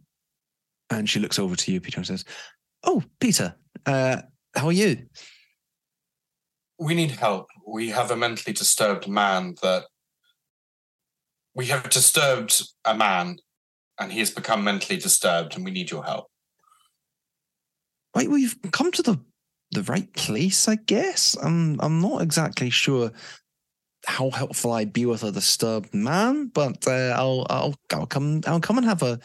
and 0.90 1.10
she 1.10 1.20
looks 1.20 1.40
over 1.40 1.56
to 1.56 1.72
you, 1.72 1.80
Peter, 1.80 2.00
and 2.00 2.08
says, 2.08 2.26
"Oh, 2.84 3.04
Peter, 3.20 3.56
uh, 3.86 4.22
how 4.56 4.68
are 4.68 4.72
you?" 4.72 5.06
we 6.82 6.96
need 6.96 7.12
help. 7.12 7.48
We 7.72 7.90
have 7.90 8.12
a 8.12 8.18
mentally 8.18 8.54
disturbed 8.54 9.08
man 9.08 9.56
that 9.62 9.86
we 11.56 11.68
have 11.68 11.90
disturbed 11.90 12.62
a 12.84 12.94
man 12.94 13.38
and 13.98 14.12
he 14.12 14.20
has 14.20 14.30
become 14.30 14.64
mentally 14.64 15.00
disturbed 15.00 15.56
and 15.56 15.64
we 15.64 15.72
need 15.72 15.90
your 15.90 16.04
help. 16.04 16.28
Right, 18.14 18.28
well, 18.28 18.40
you've 18.40 18.58
come 18.72 18.92
to 18.92 19.02
the 19.02 19.18
the 19.72 19.84
right 19.84 20.12
place, 20.14 20.68
I 20.68 20.76
guess. 20.76 21.38
I'm 21.42 21.80
I'm 21.80 22.02
not 22.02 22.22
exactly 22.22 22.70
sure 22.70 23.10
how 24.06 24.32
helpful 24.32 24.74
I'd 24.74 24.92
be 24.92 25.06
with 25.06 25.24
a 25.24 25.32
disturbed 25.32 25.94
man, 25.94 26.48
but 26.48 26.86
uh, 26.88 27.16
I'll 27.16 27.48
I'll 27.50 27.76
I'll 27.94 28.08
come 28.08 28.42
I'll 28.48 28.60
come 28.60 28.80
and 28.80 28.86
have 28.86 29.02
a 29.02 29.18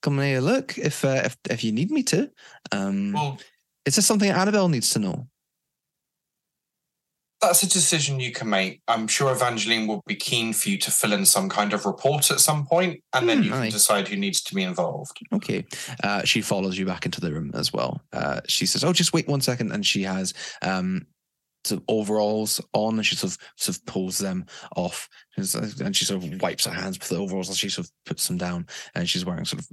come 0.00 0.18
and 0.18 0.28
have 0.28 0.42
a 0.42 0.46
look 0.46 0.76
if 0.76 1.04
uh, 1.04 1.22
if 1.24 1.36
if 1.48 1.62
you 1.62 1.70
need 1.70 1.92
me 1.92 2.02
to. 2.04 2.28
Um, 2.72 3.12
Well, 3.12 3.38
is 3.86 3.94
this 3.94 4.06
something 4.06 4.30
Annabelle 4.30 4.68
needs 4.68 4.90
to 4.90 4.98
know? 4.98 5.28
That's 7.42 7.62
a 7.62 7.68
decision 7.68 8.20
you 8.20 8.32
can 8.32 8.48
make. 8.48 8.80
I'm 8.88 9.06
sure 9.08 9.30
Evangeline 9.32 9.86
will 9.86 10.02
be 10.06 10.14
keen 10.14 10.52
for 10.52 10.68
you 10.70 10.78
to 10.78 10.90
fill 10.90 11.12
in 11.12 11.26
some 11.26 11.48
kind 11.48 11.72
of 11.72 11.84
report 11.84 12.30
at 12.30 12.40
some 12.40 12.64
point, 12.66 13.02
and 13.12 13.28
then 13.28 13.38
Hmm, 13.38 13.42
you 13.44 13.50
can 13.50 13.62
aye. 13.62 13.70
decide 13.70 14.08
who 14.08 14.16
needs 14.16 14.40
to 14.42 14.54
be 14.54 14.62
involved. 14.62 15.18
Okay. 15.32 15.64
Uh, 16.02 16.22
she 16.24 16.40
follows 16.40 16.78
you 16.78 16.86
back 16.86 17.04
into 17.04 17.20
the 17.20 17.32
room 17.32 17.50
as 17.54 17.72
well. 17.72 18.00
Uh, 18.12 18.40
she 18.48 18.64
says, 18.66 18.84
"Oh, 18.84 18.92
just 18.92 19.12
wait 19.12 19.28
one 19.28 19.40
second. 19.40 19.72
and 19.72 19.84
she 19.84 20.02
has 20.04 20.32
um, 20.62 21.06
sort 21.64 21.80
of 21.80 21.84
overalls 21.88 22.60
on, 22.72 22.94
and 22.96 23.06
she 23.06 23.16
sort 23.16 23.32
of 23.32 23.38
sort 23.56 23.76
of 23.76 23.86
pulls 23.86 24.18
them 24.18 24.46
off, 24.76 25.08
and 25.36 25.94
she 25.96 26.04
sort 26.04 26.22
of 26.24 26.40
wipes 26.42 26.64
her 26.66 26.72
hands 26.72 26.98
with 26.98 27.08
the 27.08 27.16
overalls, 27.18 27.48
and 27.48 27.56
she 27.58 27.68
sort 27.68 27.86
of 27.86 27.92
puts 28.06 28.26
them 28.28 28.38
down, 28.38 28.66
and 28.94 29.08
she's 29.08 29.24
wearing 29.24 29.44
sort 29.44 29.60
of 29.62 29.68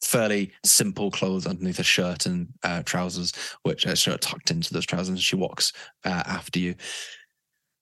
fairly 0.00 0.52
simple 0.64 1.10
clothes 1.10 1.46
underneath 1.46 1.78
a 1.78 1.82
shirt 1.84 2.26
and 2.26 2.48
uh, 2.62 2.82
trousers, 2.82 3.32
which 3.62 3.84
a 3.86 3.96
shirt 3.96 4.20
tucked 4.20 4.50
into 4.50 4.72
those 4.72 4.86
trousers. 4.86 5.08
And 5.10 5.20
she 5.20 5.36
walks 5.36 5.72
uh, 6.04 6.22
after 6.26 6.58
you, 6.58 6.74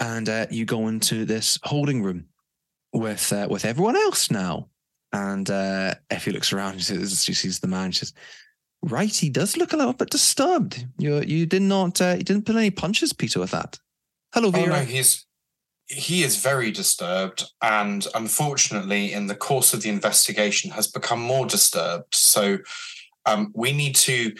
and 0.00 0.28
uh, 0.28 0.46
you 0.50 0.64
go 0.64 0.88
into 0.88 1.24
this 1.24 1.58
holding 1.62 2.02
room 2.02 2.26
with 2.92 3.32
uh, 3.32 3.46
with 3.50 3.64
everyone 3.64 3.96
else 3.96 4.30
now. 4.30 4.68
And 5.12 5.50
uh, 5.50 5.94
Effie 6.10 6.30
looks 6.30 6.52
around. 6.52 6.78
She 6.78 6.84
says, 6.84 7.24
she 7.24 7.34
sees 7.34 7.58
the 7.58 7.66
man. 7.66 7.90
She 7.90 8.00
says, 8.00 8.14
"Right, 8.82 9.14
he 9.14 9.28
does 9.28 9.56
look 9.56 9.72
a 9.72 9.76
little 9.76 9.92
bit 9.92 10.10
disturbed. 10.10 10.86
You 10.98 11.20
you 11.22 11.46
did 11.46 11.62
not 11.62 12.00
uh, 12.00 12.14
you 12.18 12.22
didn't 12.24 12.46
pull 12.46 12.56
any 12.58 12.70
punches, 12.70 13.12
Peter, 13.12 13.40
with 13.40 13.50
that. 13.50 13.78
Hello, 14.32 14.48
Oh 14.48 14.52
Vera. 14.52 14.68
no, 14.68 14.84
he's 14.84 15.26
he 15.90 16.22
is 16.22 16.36
very 16.36 16.70
disturbed, 16.70 17.44
and 17.60 18.06
unfortunately, 18.14 19.12
in 19.12 19.26
the 19.26 19.34
course 19.34 19.74
of 19.74 19.82
the 19.82 19.88
investigation, 19.88 20.70
has 20.70 20.86
become 20.86 21.20
more 21.20 21.46
disturbed. 21.46 22.14
So, 22.14 22.58
um, 23.26 23.50
we 23.54 23.72
need 23.72 23.96
to. 23.96 24.32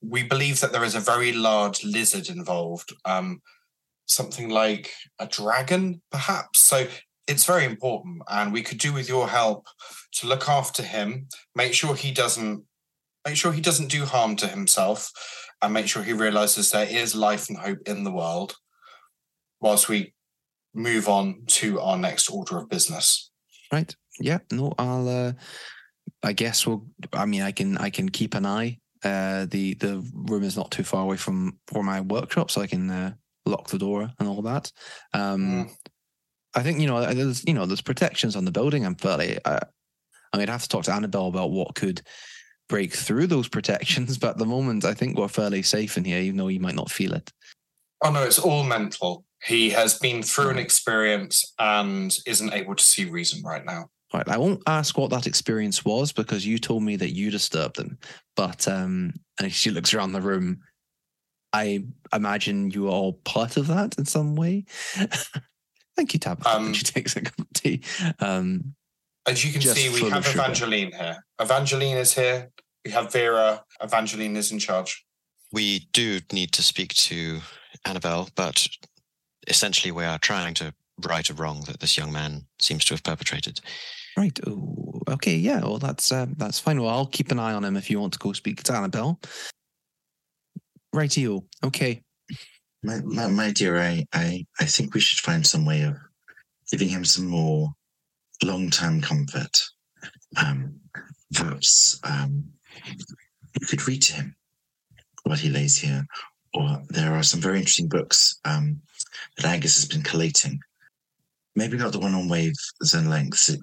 We 0.00 0.22
believe 0.22 0.60
that 0.60 0.72
there 0.72 0.84
is 0.84 0.94
a 0.94 1.00
very 1.00 1.32
large 1.32 1.84
lizard 1.84 2.28
involved, 2.30 2.94
um, 3.04 3.42
something 4.06 4.48
like 4.48 4.92
a 5.18 5.26
dragon, 5.26 6.00
perhaps. 6.10 6.60
So 6.60 6.86
it's 7.26 7.44
very 7.44 7.64
important, 7.64 8.22
and 8.28 8.52
we 8.52 8.62
could 8.62 8.78
do 8.78 8.94
with 8.94 9.08
your 9.08 9.28
help 9.28 9.66
to 10.12 10.26
look 10.26 10.48
after 10.48 10.82
him, 10.82 11.28
make 11.54 11.74
sure 11.74 11.94
he 11.94 12.12
doesn't, 12.12 12.64
make 13.26 13.36
sure 13.36 13.52
he 13.52 13.60
doesn't 13.60 13.90
do 13.90 14.06
harm 14.06 14.36
to 14.36 14.46
himself, 14.46 15.12
and 15.60 15.74
make 15.74 15.88
sure 15.88 16.02
he 16.02 16.14
realizes 16.14 16.70
there 16.70 16.88
is 16.88 17.14
life 17.14 17.50
and 17.50 17.58
hope 17.58 17.80
in 17.84 18.04
the 18.04 18.12
world 18.12 18.56
whilst 19.60 19.88
we 19.88 20.14
move 20.74 21.08
on 21.08 21.42
to 21.46 21.80
our 21.80 21.96
next 21.96 22.30
order 22.30 22.58
of 22.58 22.68
business. 22.68 23.30
Right? 23.72 23.94
Yeah. 24.20 24.38
No, 24.50 24.72
I'll. 24.78 25.08
Uh, 25.08 25.32
I 26.22 26.32
guess 26.32 26.66
we'll. 26.66 26.86
I 27.12 27.26
mean, 27.26 27.42
I 27.42 27.52
can 27.52 27.76
I 27.78 27.90
can 27.90 28.08
keep 28.08 28.34
an 28.34 28.46
eye. 28.46 28.78
Uh, 29.04 29.46
the 29.46 29.74
the 29.74 30.04
room 30.14 30.42
is 30.42 30.56
not 30.56 30.70
too 30.70 30.82
far 30.84 31.02
away 31.02 31.16
from 31.16 31.58
for 31.66 31.84
my 31.84 32.00
workshop, 32.00 32.50
so 32.50 32.60
I 32.60 32.66
can 32.66 32.90
uh, 32.90 33.12
lock 33.46 33.68
the 33.68 33.78
door 33.78 34.10
and 34.18 34.28
all 34.28 34.42
that. 34.42 34.72
Um, 35.14 35.40
Mm. 35.40 35.70
I 36.54 36.62
think 36.62 36.80
you 36.80 36.86
know 36.86 37.12
there's 37.12 37.44
you 37.46 37.52
know 37.54 37.66
there's 37.66 37.82
protections 37.82 38.34
on 38.34 38.44
the 38.44 38.50
building. 38.50 38.84
I'm 38.84 38.96
fairly. 38.96 39.38
Uh, 39.44 39.60
I 40.32 40.36
mean, 40.36 40.48
I'd 40.48 40.52
have 40.52 40.62
to 40.62 40.68
talk 40.68 40.84
to 40.84 40.92
Annabelle 40.92 41.28
about 41.28 41.50
what 41.50 41.74
could 41.74 42.02
break 42.68 42.92
through 42.92 43.26
those 43.26 43.48
protections, 43.48 44.18
but 44.22 44.30
at 44.30 44.38
the 44.38 44.46
moment, 44.46 44.84
I 44.84 44.94
think 44.94 45.16
we're 45.16 45.28
fairly 45.28 45.62
safe 45.62 45.96
in 45.96 46.04
here, 46.04 46.18
even 46.20 46.36
though 46.36 46.48
you 46.48 46.60
might 46.60 46.74
not 46.74 46.90
feel 46.90 47.12
it. 47.12 47.32
Oh 48.02 48.10
no, 48.10 48.22
it's 48.24 48.38
all 48.38 48.64
mental. 48.64 49.24
He 49.44 49.70
has 49.70 49.98
been 49.98 50.22
through 50.22 50.50
an 50.50 50.58
experience 50.58 51.54
and 51.58 52.16
isn't 52.26 52.52
able 52.52 52.74
to 52.74 52.82
see 52.82 53.04
reason 53.04 53.42
right 53.42 53.64
now. 53.64 53.88
Right. 54.12 54.28
I 54.28 54.38
won't 54.38 54.62
ask 54.66 54.96
what 54.96 55.10
that 55.10 55.26
experience 55.26 55.84
was 55.84 56.12
because 56.12 56.46
you 56.46 56.58
told 56.58 56.82
me 56.82 56.96
that 56.96 57.14
you 57.14 57.30
disturbed 57.30 57.76
them. 57.76 57.98
But 58.36 58.66
um, 58.66 59.12
and 59.38 59.52
she 59.52 59.70
looks 59.70 59.92
around 59.92 60.12
the 60.12 60.22
room. 60.22 60.60
I 61.52 61.84
imagine 62.12 62.70
you 62.70 62.88
are 62.88 62.92
all 62.92 63.12
part 63.24 63.56
of 63.56 63.66
that 63.68 63.98
in 63.98 64.06
some 64.06 64.34
way. 64.34 64.64
Thank 65.96 66.14
you, 66.14 66.20
Tabitha. 66.20 66.48
Um, 66.48 66.72
she 66.72 66.84
takes 66.84 67.16
a 67.16 67.22
cup 67.22 67.38
of 67.38 67.52
tea. 67.52 67.82
Um, 68.20 68.74
As 69.26 69.44
you 69.44 69.52
can 69.52 69.62
see, 69.62 69.88
we 69.88 69.98
full 69.98 70.08
of 70.08 70.14
have 70.14 70.26
sugar. 70.26 70.40
Evangeline 70.40 70.92
here. 70.92 71.24
Evangeline 71.40 71.96
is 71.96 72.14
here. 72.14 72.50
We 72.84 72.90
have 72.92 73.12
Vera. 73.12 73.64
Evangeline 73.82 74.36
is 74.36 74.52
in 74.52 74.58
charge. 74.58 75.04
We 75.52 75.88
do 75.92 76.20
need 76.32 76.52
to 76.52 76.62
speak 76.62 76.94
to 76.94 77.40
Annabelle, 77.84 78.28
but 78.36 78.68
essentially 79.48 79.92
we 79.92 80.04
are 80.04 80.18
trying 80.18 80.54
to 80.54 80.74
right 81.06 81.28
a 81.30 81.34
wrong 81.34 81.62
that 81.66 81.80
this 81.80 81.96
young 81.96 82.12
man 82.12 82.44
seems 82.58 82.84
to 82.86 82.94
have 82.94 83.02
perpetrated. 83.02 83.60
right. 84.16 84.38
Oh, 84.46 85.00
okay. 85.08 85.36
Yeah. 85.36 85.60
Well, 85.60 85.78
that's 85.78 86.10
uh, 86.12 86.26
that's 86.36 86.58
fine. 86.58 86.80
Well, 86.80 86.90
I'll 86.90 87.06
keep 87.06 87.30
an 87.30 87.38
eye 87.38 87.54
on 87.54 87.64
him 87.64 87.76
if 87.76 87.90
you 87.90 88.00
want 88.00 88.12
to 88.14 88.18
go 88.18 88.32
speak 88.32 88.62
to 88.64 88.74
Annabelle. 88.74 89.20
Rightio. 90.94 91.44
Okay. 91.64 92.02
My, 92.82 93.00
my, 93.04 93.26
my 93.26 93.52
dear, 93.52 93.78
I, 93.78 94.04
I, 94.12 94.46
I 94.60 94.64
think 94.64 94.94
we 94.94 95.00
should 95.00 95.18
find 95.18 95.46
some 95.46 95.64
way 95.64 95.82
of 95.82 95.96
giving 96.70 96.88
him 96.88 97.04
some 97.04 97.26
more 97.26 97.68
long 98.42 98.70
term 98.70 99.00
comfort. 99.00 99.58
Um, 100.36 100.78
perhaps 101.34 102.00
um, 102.04 102.44
you 102.86 103.66
could 103.66 103.86
read 103.88 104.02
to 104.02 104.14
him 104.14 104.36
while 105.24 105.36
he 105.36 105.48
lays 105.48 105.76
here. 105.76 106.06
Or 106.54 106.82
there 106.88 107.12
are 107.14 107.22
some 107.22 107.40
very 107.40 107.58
interesting 107.58 107.88
books 107.88 108.38
um, 108.44 108.80
that 109.36 109.46
Angus 109.46 109.76
has 109.76 109.86
been 109.88 110.02
collating. 110.02 110.58
Maybe 111.54 111.76
not 111.76 111.92
the 111.92 111.98
one 111.98 112.14
on 112.14 112.28
waves 112.28 112.72
and 112.94 113.10
lengths. 113.10 113.48
It, 113.50 113.60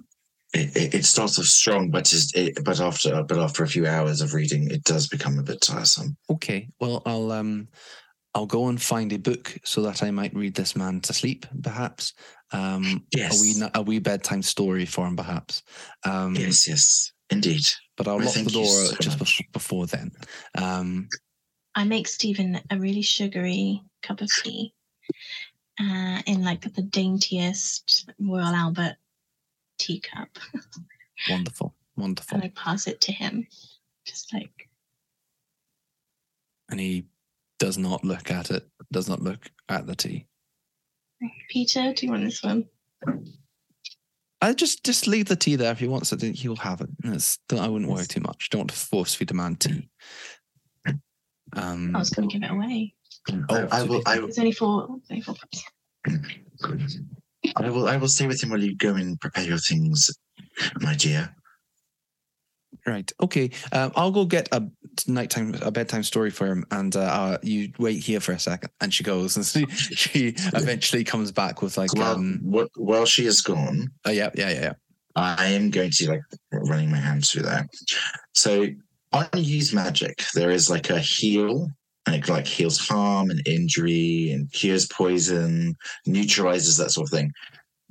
it, 0.53 0.93
it- 0.95 1.05
starts 1.05 1.37
off 1.39 1.45
strong, 1.45 1.89
but 1.89 2.11
is 2.13 2.31
it, 2.35 2.63
but 2.63 2.79
after 2.79 3.23
but 3.23 3.37
after 3.37 3.63
a 3.63 3.67
few 3.67 3.87
hours 3.87 4.21
of 4.21 4.33
reading, 4.33 4.69
it 4.71 4.83
does 4.83 5.07
become 5.07 5.37
a 5.39 5.43
bit 5.43 5.61
tiresome. 5.61 6.15
Okay. 6.29 6.69
Well, 6.79 7.01
I'll 7.05 7.31
um, 7.31 7.67
I'll 8.33 8.45
go 8.45 8.67
and 8.67 8.81
find 8.81 9.11
a 9.13 9.17
book 9.19 9.57
so 9.63 9.81
that 9.83 10.03
I 10.03 10.11
might 10.11 10.35
read 10.35 10.53
this 10.55 10.75
man 10.75 11.01
to 11.01 11.13
sleep, 11.13 11.45
perhaps. 11.63 12.13
Um, 12.51 13.05
Yes. 13.15 13.39
A 13.39 13.41
wee 13.41 13.69
a 13.75 13.81
wee 13.81 13.99
bedtime 13.99 14.41
story 14.43 14.85
for 14.85 15.07
him, 15.07 15.15
perhaps. 15.15 15.63
Um, 16.05 16.35
Yes, 16.35 16.67
yes, 16.67 17.11
indeed. 17.29 17.63
But 17.97 18.07
I'll 18.07 18.17
Well, 18.17 18.25
lock 18.25 18.35
the 18.35 18.49
door 18.51 18.65
so 18.65 18.95
just 19.01 19.19
much. 19.19 19.41
before 19.53 19.87
then. 19.87 20.11
Um, 20.57 21.07
I 21.75 21.83
make 21.83 22.07
Stephen 22.07 22.61
a 22.69 22.79
really 22.79 23.01
sugary 23.01 23.83
cup 24.01 24.21
of 24.21 24.31
tea 24.33 24.73
uh, 25.79 26.21
in 26.25 26.43
like 26.43 26.61
the 26.73 26.81
daintiest 26.81 28.09
Royal 28.19 28.55
Albert 28.55 28.95
teacup. 29.77 30.29
wonderful, 31.29 31.75
wonderful. 31.97 32.35
And 32.35 32.45
I 32.45 32.53
pass 32.55 32.87
it 32.87 33.01
to 33.01 33.11
him. 33.11 33.45
Just 34.05 34.33
like, 34.33 34.69
And 36.69 36.79
he 36.79 37.07
does 37.59 37.77
not 37.77 38.05
look 38.05 38.31
at 38.31 38.51
it. 38.51 38.65
Does 38.91 39.09
not 39.09 39.21
look 39.21 39.49
at 39.67 39.85
the 39.85 39.95
tea. 39.95 40.27
Peter, 41.49 41.93
do 41.93 42.05
you 42.05 42.11
want 42.11 42.23
this 42.23 42.43
one? 42.43 42.65
I 44.41 44.53
just 44.53 44.85
just 44.85 45.07
leave 45.07 45.25
the 45.25 45.35
tea 45.35 45.55
there 45.55 45.71
if 45.71 45.79
he 45.79 45.87
wants 45.87 46.11
it. 46.11 46.21
He'll 46.21 46.55
have 46.57 46.81
it. 46.81 46.89
It's, 47.03 47.39
I 47.51 47.67
wouldn't 47.67 47.89
worry 47.89 48.05
too 48.05 48.21
much. 48.21 48.49
Don't 48.51 48.71
force 48.71 49.15
feed 49.15 49.31
a 49.31 49.33
man 49.33 49.55
tea. 49.55 49.89
Um, 51.55 51.95
I 51.95 51.99
was 51.99 52.09
going 52.09 52.29
to 52.29 52.33
give 52.33 52.43
it 52.43 52.53
away. 52.53 52.93
oh, 53.49 53.67
I, 53.71 53.79
I 53.79 53.83
will. 53.83 54.01
I 54.05 54.19
will. 54.19 54.27
It's 54.27 54.39
only 54.39 54.51
four. 54.51 54.87
Only 55.09 55.21
four 55.21 55.35
cups. 55.35 55.63
I 57.55 57.69
will. 57.69 57.87
I 57.87 57.97
will 57.97 58.07
stay 58.07 58.27
with 58.27 58.43
him 58.43 58.49
while 58.49 58.61
you 58.61 58.75
go 58.75 58.95
and 58.95 59.19
prepare 59.19 59.45
your 59.45 59.57
things, 59.57 60.09
my 60.79 60.95
dear. 60.95 61.33
Right. 62.85 63.11
Okay. 63.19 63.49
Um, 63.71 63.91
I'll 63.95 64.11
go 64.11 64.25
get 64.25 64.47
a 64.51 64.63
nighttime, 65.07 65.55
a 65.61 65.71
bedtime 65.71 66.03
story 66.03 66.29
for 66.29 66.45
him, 66.45 66.65
and 66.69 66.95
uh, 66.95 66.99
uh, 66.99 67.37
you 67.41 67.71
wait 67.79 68.03
here 68.03 68.19
for 68.19 68.33
a 68.33 68.39
second. 68.39 68.69
And 68.79 68.93
she 68.93 69.03
goes, 69.03 69.35
and 69.37 69.45
she, 69.45 69.65
she 69.95 70.27
eventually 70.53 71.03
comes 71.03 71.31
back 71.31 71.61
with 71.61 71.77
like, 71.77 71.93
Well, 71.95 72.15
um, 72.15 72.39
what, 72.43 72.69
while 72.75 73.05
she 73.05 73.25
is 73.25 73.41
gone, 73.41 73.89
oh 74.05 74.11
yeah, 74.11 74.29
yeah, 74.35 74.49
yeah, 74.49 74.61
yeah. 74.61 74.73
I 75.15 75.47
am 75.47 75.69
going 75.69 75.91
to 75.91 76.09
like 76.09 76.21
running 76.51 76.91
my 76.91 76.97
hands 76.97 77.31
through 77.31 77.43
that. 77.43 77.69
So 78.33 78.67
on 79.15 79.43
use 79.43 79.73
magic, 79.73 80.23
there 80.33 80.51
is 80.51 80.69
like 80.69 80.89
a 80.89 80.99
heal, 80.99 81.69
and 82.05 82.15
it 82.15 82.29
like 82.29 82.47
heals 82.47 82.77
harm 82.77 83.29
and 83.29 83.45
injury 83.47 84.31
and 84.31 84.51
cures 84.51 84.87
poison, 84.87 85.75
neutralizes 86.05 86.77
that 86.77 86.91
sort 86.91 87.07
of 87.07 87.11
thing. 87.11 87.31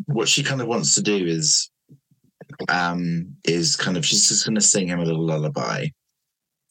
What 0.06 0.28
she 0.28 0.42
kind 0.42 0.60
of 0.60 0.66
wants 0.66 0.94
to 0.94 1.02
do 1.02 1.26
is 1.26 1.70
um 2.68 3.34
is 3.44 3.74
kind 3.74 3.96
of 3.96 4.04
she's 4.04 4.28
just 4.28 4.44
gonna 4.44 4.60
sing 4.60 4.88
him 4.88 5.00
a 5.00 5.04
little 5.04 5.24
lullaby. 5.24 5.86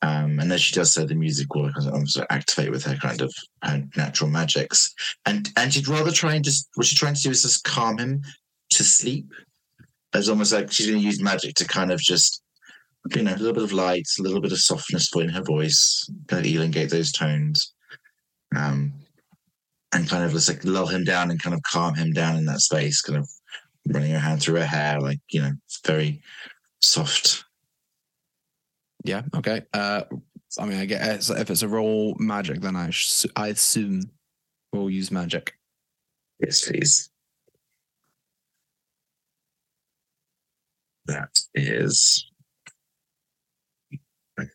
Um, 0.02 0.40
and 0.40 0.52
as 0.52 0.62
she 0.62 0.76
does 0.76 0.92
so, 0.92 1.06
the 1.06 1.16
music 1.16 1.56
will 1.56 1.72
activate 2.30 2.72
with 2.72 2.84
her 2.84 2.98
kind 2.98 3.22
of 3.22 3.34
her 3.64 3.84
natural 3.96 4.30
magics. 4.30 4.94
And 5.26 5.50
and 5.56 5.74
she'd 5.74 5.88
rather 5.88 6.12
try 6.12 6.36
and 6.36 6.44
just 6.44 6.70
what 6.76 6.86
she's 6.86 7.00
trying 7.00 7.16
to 7.16 7.22
do 7.22 7.30
is 7.30 7.44
just 7.44 7.64
calm 7.64 7.98
him 7.98 8.22
to 8.72 8.84
sleep 8.84 9.28
it's 10.14 10.30
almost 10.30 10.54
like 10.54 10.72
she's 10.72 10.88
going 10.88 11.00
to 11.00 11.06
use 11.06 11.22
magic 11.22 11.56
to 11.56 11.66
kind 11.66 11.92
of 11.92 12.00
just, 12.00 12.43
you 13.16 13.24
know, 13.24 13.34
a 13.34 13.38
little 13.38 13.54
bit 13.54 13.64
of 13.64 13.74
light, 13.74 14.08
a 14.20 14.22
little 14.24 14.42
bit 14.42 14.52
of 14.52 14.60
softness 14.60 15.10
for 15.10 15.22
in 15.22 15.30
her 15.30 15.44
voice, 15.44 16.10
kind 16.28 16.46
of 16.46 16.52
elongate 16.52 16.90
those 16.90 17.12
tones, 17.12 17.74
um, 18.56 18.94
and 19.94 20.10
kind 20.10 20.24
of 20.24 20.32
just 20.32 20.50
like 20.50 20.64
lull 20.66 20.88
him 20.88 21.04
down 21.04 21.32
and 21.32 21.42
kind 21.42 21.54
of 21.54 21.62
calm 21.64 21.96
him 21.96 22.12
down 22.12 22.36
in 22.38 22.46
that 22.46 22.62
space, 22.62 23.02
kind 23.02 23.20
of 23.20 23.30
running 23.90 24.12
her 24.12 24.20
hand 24.20 24.42
through 24.42 24.56
her 24.60 24.66
hair, 24.66 25.00
like 25.00 25.20
you 25.30 25.42
know, 25.42 25.52
very 25.86 26.22
soft. 26.82 27.44
Yeah. 29.04 29.24
Okay. 29.36 29.64
Uh, 29.74 30.04
I 30.60 30.66
mean, 30.66 30.80
I 30.80 30.86
guess 30.86 31.30
if 31.30 31.50
it's 31.50 31.62
a 31.64 31.68
roll 31.68 32.16
magic, 32.20 32.62
then 32.62 32.76
I 32.76 32.90
sh- 32.92 33.26
I 33.36 33.48
assume 33.50 34.02
we'll 34.72 34.90
use 34.90 35.12
magic. 35.12 35.54
Yes, 36.40 36.68
please. 36.68 37.10
That 41.06 41.30
is. 41.56 42.26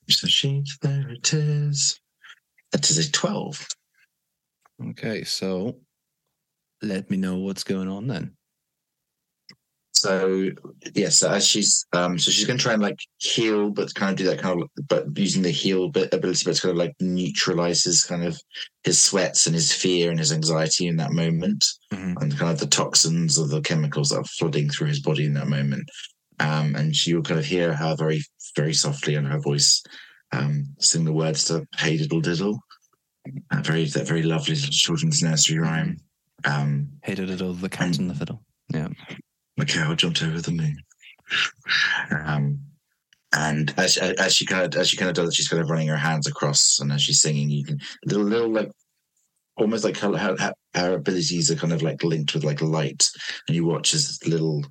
So 0.09 0.27
sheet, 0.27 0.69
there 0.83 1.09
it 1.11 1.33
is. 1.33 2.01
That 2.73 2.89
is 2.91 2.99
a 2.99 3.11
12. 3.11 3.67
Okay. 4.91 5.25
So 5.25 5.77
let 6.83 7.11
me 7.11 7.17
know 7.17 7.37
what's 7.39 7.65
going 7.65 7.89
on 7.89 8.07
then. 8.07 8.33
So 9.93 10.51
yes, 10.95 11.19
so 11.19 11.31
as 11.33 11.45
she's 11.45 11.85
um, 11.93 12.21
so 12.21 12.31
she's 12.31 12.47
going 12.47 12.57
to 12.57 12.63
try 12.63 12.73
and 12.75 12.83
like 12.83 13.01
heal, 13.19 13.71
but 13.71 13.93
kind 13.95 14.13
of 14.13 14.17
do 14.17 14.25
that 14.31 14.39
kind 14.39 14.63
of, 14.63 14.69
but 14.89 15.07
using 15.19 15.43
the 15.43 15.51
heal 15.51 15.89
bit 15.89 16.15
ability, 16.15 16.45
but 16.45 16.51
it's 16.53 16.61
kind 16.61 16.71
of 16.71 16.77
like 16.77 16.95
neutralizes 17.01 18.05
kind 18.05 18.23
of 18.23 18.41
his 18.85 19.01
sweats 19.01 19.47
and 19.47 19.57
his 19.57 19.73
fear 19.73 20.11
and 20.11 20.19
his 20.21 20.31
anxiety 20.33 20.87
in 20.87 20.97
that 20.99 21.11
moment, 21.11 21.65
Mhm. 21.93 22.15
and 22.23 22.39
kind 22.39 22.53
of 22.53 22.61
the 22.61 22.67
toxins 22.69 23.39
or 23.39 23.49
the 23.49 23.61
chemicals 23.63 24.11
that 24.11 24.19
are 24.19 24.25
flooding 24.25 24.71
through 24.71 24.87
his 24.87 25.01
body 25.01 25.25
in 25.25 25.35
that 25.35 25.49
moment. 25.49 25.89
Um, 26.39 26.77
and 26.77 26.95
she 26.95 27.13
will 27.15 27.23
kind 27.23 27.41
of 27.41 27.47
hear 27.47 27.75
her 27.75 27.97
very, 27.97 28.23
very 28.59 28.75
softly 28.75 29.15
in 29.15 29.25
her 29.25 29.39
voice, 29.39 29.83
um, 30.33 30.67
sing 30.79 31.05
the 31.05 31.13
words 31.13 31.45
to 31.45 31.65
"Hey 31.79 31.97
Diddle 31.97 32.21
Diddle," 32.21 32.59
that 33.51 33.65
very 33.65 33.85
that 33.87 34.07
very 34.09 34.23
lovely 34.25 34.55
little 34.57 34.71
children's 34.71 35.23
nursery 35.23 35.59
rhyme. 35.59 35.97
Um, 36.45 36.89
Hey, 37.05 37.15
diddle, 37.15 37.37
diddle, 37.37 37.55
the 37.55 37.69
cat 37.69 37.99
and 37.99 38.11
the 38.11 38.15
fiddle. 38.15 38.43
Yeah. 38.73 38.89
the 39.57 39.65
cow 39.67 39.95
jumped 39.95 40.23
over 40.23 40.41
the 40.41 40.53
moon. 40.53 40.77
Um, 42.11 42.61
and 43.33 43.73
as 43.77 43.97
as 43.99 44.35
she 44.35 44.45
kind 44.47 44.65
of 44.75 44.81
as 44.81 44.89
she 44.89 44.97
kind 44.97 45.09
of 45.11 45.15
does 45.15 45.29
it, 45.29 45.35
she's 45.35 45.49
kind 45.49 45.63
of 45.63 45.71
running 45.71 45.89
her 45.89 45.97
hands 45.97 46.27
across, 46.27 46.81
and 46.81 46.91
as 46.93 47.03
she's 47.03 47.21
singing, 47.21 47.49
you 47.51 47.65
can 47.65 47.79
little 48.07 48.25
little 48.25 48.51
like 48.51 48.71
almost 49.57 49.85
like 49.85 49.97
her, 49.99 50.17
her, 50.17 50.37
her- 50.39 50.55
her 50.75 50.95
abilities 50.95 51.51
are 51.51 51.57
kind 51.57 51.73
of 51.73 51.83
like 51.83 52.03
linked 52.05 52.35
with 52.35 52.45
like 52.45 52.61
light, 52.63 53.05
and 53.47 53.55
you 53.57 53.65
watch 53.65 53.95
as 53.95 54.19
little 54.27 54.65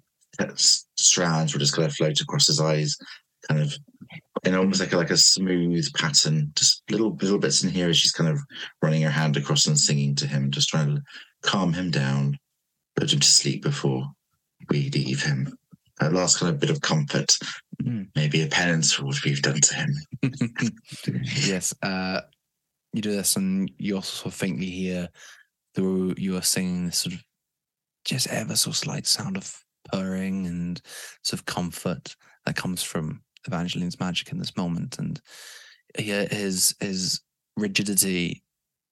strands 0.96 1.54
will 1.54 1.60
just 1.60 1.76
kind 1.76 1.88
of 1.88 1.94
float 1.96 2.22
across 2.22 2.48
his 2.48 2.60
eyes, 2.62 2.96
kind 3.48 3.62
of 3.62 3.74
in 4.44 4.56
almost 4.56 4.80
like 4.80 4.94
a, 4.94 4.98
like 4.98 5.10
a 5.10 5.18
smooth 5.18 5.92
pattern, 5.94 6.52
just 6.56 6.84
little 6.90 7.16
little 7.22 7.40
bits 7.40 7.64
in 7.64 7.70
here 7.70 7.90
as 7.90 7.98
she's 7.98 8.12
kind 8.12 8.30
of 8.30 8.40
running 8.82 9.02
her 9.02 9.10
hand 9.10 9.38
across 9.38 9.68
and 9.68 9.80
singing 9.80 10.16
to 10.16 10.28
him, 10.28 10.52
just 10.52 10.70
trying 10.70 10.96
to 10.96 11.02
calm 11.44 11.74
him 11.74 11.92
down, 11.92 12.38
put 12.96 13.12
him 13.12 13.20
to 13.20 13.28
sleep 13.28 13.64
before 13.64 14.06
we 14.70 14.90
leave 14.90 15.24
him. 15.24 15.58
That 16.00 16.14
last 16.14 16.40
kind 16.40 16.54
of 16.54 16.60
bit 16.60 16.70
of 16.70 16.82
comfort, 16.82 17.36
Mm. 17.84 18.08
maybe 18.16 18.42
a 18.42 18.48
penance 18.48 18.92
for 18.92 19.06
what 19.06 19.24
we've 19.24 19.42
done 19.42 19.62
to 19.62 19.76
him. 19.76 19.94
yes. 21.24 21.74
Uh, 21.84 22.22
you 22.92 23.02
do 23.04 23.12
this, 23.12 23.36
and 23.36 23.70
you 23.78 23.96
also 23.96 24.10
sort 24.24 24.34
of 24.34 24.40
faintly 24.40 24.66
hear 24.66 25.10
through 25.76 26.16
you 26.18 26.36
are 26.36 26.42
singing 26.42 26.88
this 26.88 26.98
sort 26.98 27.14
of 27.14 27.24
just 28.04 28.28
ever 28.28 28.56
so 28.56 28.72
slight 28.72 29.06
sound 29.06 29.38
of 29.38 29.56
purring 29.92 30.48
and 30.48 30.82
sort 31.24 31.40
of 31.40 31.46
comfort 31.46 32.16
that 32.46 32.56
comes 32.56 32.82
from 32.82 33.22
Evangeline's 33.48 34.00
magic 34.00 34.32
in 34.32 34.40
this 34.40 34.56
moment, 34.58 35.00
and 35.00 35.20
his 35.98 36.76
his 36.80 37.22
rigidity 37.56 38.44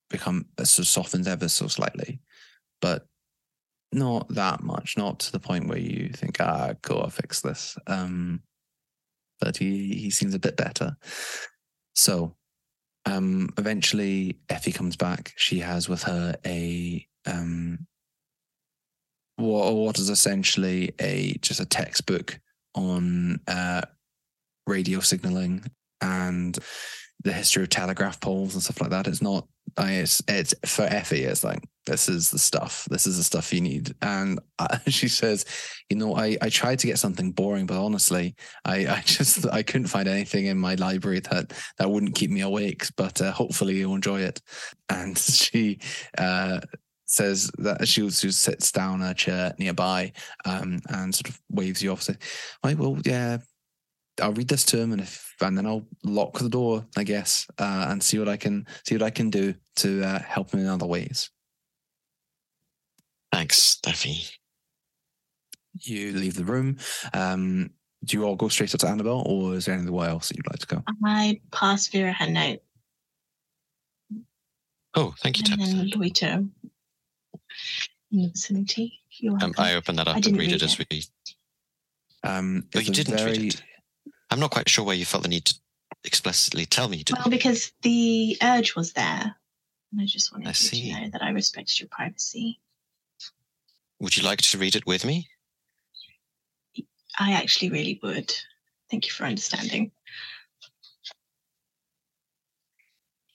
become 0.10 0.46
uh, 0.58 0.64
sort 0.64 0.86
of 0.86 0.88
softens 0.88 1.28
ever 1.28 1.48
so 1.48 1.68
slightly, 1.68 2.20
but 2.82 3.08
not 3.92 4.28
that 4.30 4.64
much, 4.64 4.98
not 4.98 5.20
to 5.20 5.32
the 5.32 5.40
point 5.40 5.68
where 5.68 5.78
you 5.78 6.10
think, 6.10 6.40
ah, 6.40 6.74
go, 6.82 7.00
I'll 7.00 7.10
fix 7.10 7.42
this. 7.42 7.78
Um, 7.88 8.42
but 9.40 9.58
he 9.58 9.96
he 9.96 10.10
seems 10.10 10.34
a 10.34 10.40
bit 10.40 10.58
better. 10.58 10.98
So 11.96 12.36
Um, 13.08 13.50
eventually, 13.58 14.40
Effie 14.50 14.72
comes 14.72 14.96
back. 14.98 15.34
She 15.38 15.60
has 15.60 15.88
with 15.88 16.04
her 16.04 16.36
a 16.44 17.06
um, 17.28 17.86
what, 19.38 19.74
what 19.76 20.00
is 20.00 20.10
essentially 20.10 20.94
a 21.00 21.38
just 21.42 21.60
a 21.60 21.66
textbook 21.66 22.40
on 22.74 23.40
uh, 23.48 23.82
radio 24.68 25.00
signaling 25.00 25.64
and 26.02 26.58
the 27.24 27.34
history 27.34 27.64
of 27.64 27.70
telegraph 27.70 28.20
poles 28.20 28.54
and 28.54 28.64
stuff 28.64 28.82
like 28.82 28.92
that. 28.92 29.08
It's 29.08 29.22
not. 29.22 29.48
I 29.78 29.94
it's, 29.94 30.22
it's 30.28 30.54
for 30.66 30.84
Effie. 30.84 31.24
It's 31.24 31.44
like 31.44 31.60
this 31.86 32.08
is 32.08 32.32
the 32.32 32.40
stuff. 32.40 32.86
This 32.90 33.08
is 33.08 33.18
the 33.18 33.24
stuff 33.24 33.54
you 33.54 33.62
need. 33.62 33.94
And 34.02 34.40
uh, 34.60 34.78
she 34.88 35.08
says, 35.08 35.46
you 35.90 35.98
know, 35.98 36.16
I 36.16 36.38
I 36.42 36.50
tried 36.50 36.80
to 36.80 36.88
get 36.88 37.00
something 37.00 37.32
boring, 37.32 37.66
but 37.66 37.84
honestly, 37.84 38.36
I 38.64 38.88
I 38.88 39.02
just 39.06 39.46
I 39.48 39.64
couldn't 39.64 39.88
find 39.88 40.08
anything 40.08 40.46
in 40.46 40.58
my 40.58 40.76
library 40.76 41.20
that 41.32 41.54
that 41.78 41.90
wouldn't 41.90 42.16
keep 42.16 42.32
me 42.32 42.42
awake. 42.42 42.86
But 42.96 43.22
uh, 43.22 43.32
hopefully 43.32 43.76
you'll 43.76 43.96
enjoy 43.96 44.22
it. 44.22 44.42
And 44.90 45.18
she 45.18 45.80
uh, 46.18 46.62
says 47.06 47.52
that 47.58 47.88
she 47.88 48.04
also 48.04 48.30
sits 48.30 48.72
down 48.72 49.02
in 49.02 49.08
a 49.08 49.14
chair 49.14 49.54
nearby 49.58 50.12
um, 50.46 50.80
and 50.90 51.14
sort 51.14 51.30
of 51.30 51.42
waves 51.50 51.82
you 51.82 51.92
off. 51.92 52.04
Say, 52.04 52.16
"I 52.64 52.76
will, 52.76 53.00
yeah, 53.04 53.40
I'll 54.22 54.34
read 54.34 54.48
this 54.48 54.64
to 54.66 54.80
him, 54.80 54.92
and 54.94 55.02
if 55.02 55.36
and 55.42 55.58
then 55.58 55.66
I'll 55.66 55.86
lock 56.04 56.40
the 56.40 56.50
door, 56.50 56.86
I 56.96 57.04
guess, 57.04 57.48
uh, 57.60 57.88
and 57.90 58.02
see 58.02 58.18
what 58.20 58.30
I 58.30 58.38
can 58.38 58.66
see 58.86 58.96
what 58.96 59.04
I 59.04 59.10
can 59.10 59.30
do 59.30 59.54
to 59.78 60.04
uh, 60.04 60.20
help 60.20 60.52
him 60.52 60.62
in 60.62 60.68
other 60.68 60.86
ways." 60.86 61.30
Thanks, 63.32 63.78
Effie. 63.86 64.24
You 65.82 66.14
leave 66.14 66.36
the 66.36 66.46
room. 66.46 66.78
Um, 67.14 67.72
do 68.06 68.18
you 68.18 68.24
all 68.24 68.36
go 68.38 68.48
straight 68.48 68.74
up 68.74 68.80
to 68.82 68.88
Annabelle, 68.88 69.24
or 69.26 69.56
is 69.56 69.66
there 69.66 69.76
anywhere 69.76 70.10
else 70.10 70.30
that 70.30 70.38
you'd 70.38 70.48
like 70.48 70.60
to 70.60 70.68
go? 70.68 70.84
I 71.04 71.42
pass 71.52 71.88
Vera 71.88 72.14
her 72.14 72.30
note 72.30 72.60
Oh, 74.98 75.14
thank 75.20 75.38
you, 75.38 75.44
and 75.52 75.60
Tabitha. 75.62 75.76
then 75.78 75.90
loiter 76.00 76.46
in 78.12 78.22
the 78.22 78.28
vicinity. 78.30 79.02
You're 79.20 79.38
Um. 79.44 79.54
I 79.58 79.74
open 79.74 79.98
that 79.98 80.08
up 80.08 80.16
I 80.16 80.18
and 80.20 80.28
read, 80.38 80.52
read 80.52 80.52
it 80.54 80.64
as 80.64 80.78
we. 80.78 80.86
Um, 82.24 82.68
Oh, 82.74 82.80
you 82.80 82.94
didn't 82.94 83.26
read 83.26 83.54
it. 83.54 83.64
I'm 84.36 84.42
not 84.42 84.52
quite 84.52 84.68
sure 84.68 84.84
why 84.84 84.96
you 84.96 85.06
felt 85.06 85.24
the 85.24 85.30
need 85.30 85.46
to 85.46 85.56
explicitly 86.04 86.66
tell 86.66 86.90
me 86.90 86.98
you 86.98 87.06
didn't. 87.06 87.20
well, 87.20 87.30
because 87.30 87.72
the 87.84 88.38
urge 88.44 88.76
was 88.76 88.92
there. 88.92 89.34
And 89.94 90.02
I 90.02 90.06
just 90.06 90.34
wanted 90.34 90.50
I 90.50 90.54
you 90.60 90.94
to 90.94 91.02
know 91.02 91.10
that 91.14 91.24
I 91.24 91.30
respected 91.30 91.80
your 91.80 91.88
privacy. 91.90 92.60
Would 94.02 94.18
you 94.18 94.24
like 94.24 94.42
to 94.42 94.58
read 94.58 94.76
it 94.76 94.86
with 94.86 95.06
me? 95.06 95.30
I 97.18 97.32
actually 97.32 97.70
really 97.70 97.98
would. 98.04 98.34
Thank 98.92 99.06
you 99.06 99.14
for 99.14 99.24
understanding. 99.24 99.92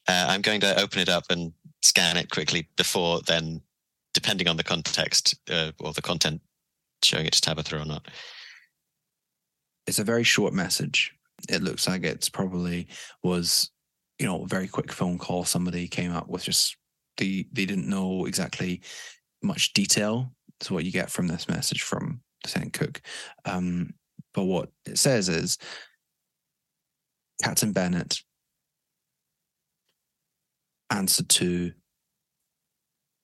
Uh, 0.06 0.26
I'm 0.28 0.42
going 0.42 0.60
to 0.60 0.78
open 0.82 0.98
it 0.98 1.08
up 1.08 1.24
and 1.30 1.54
scan 1.80 2.18
it 2.18 2.28
quickly 2.28 2.68
before 2.76 3.22
then, 3.22 3.62
depending 4.12 4.48
on 4.48 4.58
the 4.58 4.64
context 4.64 5.34
uh, 5.50 5.72
or 5.80 5.94
the 5.94 6.02
content, 6.02 6.42
showing 7.02 7.24
it 7.24 7.32
to 7.32 7.40
Tabitha 7.40 7.80
or 7.80 7.86
not. 7.86 8.06
It's 9.90 9.98
a 9.98 10.04
very 10.04 10.22
short 10.22 10.54
message. 10.54 11.12
It 11.48 11.64
looks 11.64 11.88
like 11.88 12.04
it's 12.04 12.28
probably 12.28 12.86
was, 13.24 13.72
you 14.20 14.26
know, 14.26 14.44
a 14.44 14.46
very 14.46 14.68
quick 14.68 14.92
phone 14.92 15.18
call. 15.18 15.44
Somebody 15.44 15.88
came 15.88 16.12
up 16.12 16.28
with 16.28 16.44
just 16.44 16.76
the 17.16 17.44
they 17.52 17.66
didn't 17.66 17.90
know 17.90 18.24
exactly 18.26 18.82
much 19.42 19.72
detail 19.72 20.32
to 20.60 20.74
what 20.74 20.84
you 20.84 20.92
get 20.92 21.10
from 21.10 21.26
this 21.26 21.48
message 21.48 21.82
from 21.82 22.20
Lieutenant 22.46 22.72
Cook. 22.72 23.02
Um, 23.44 23.94
but 24.32 24.44
what 24.44 24.68
it 24.86 24.96
says 24.96 25.28
is 25.28 25.58
Captain 27.42 27.72
Bennett 27.72 28.22
answered 30.88 31.28
to, 31.30 31.72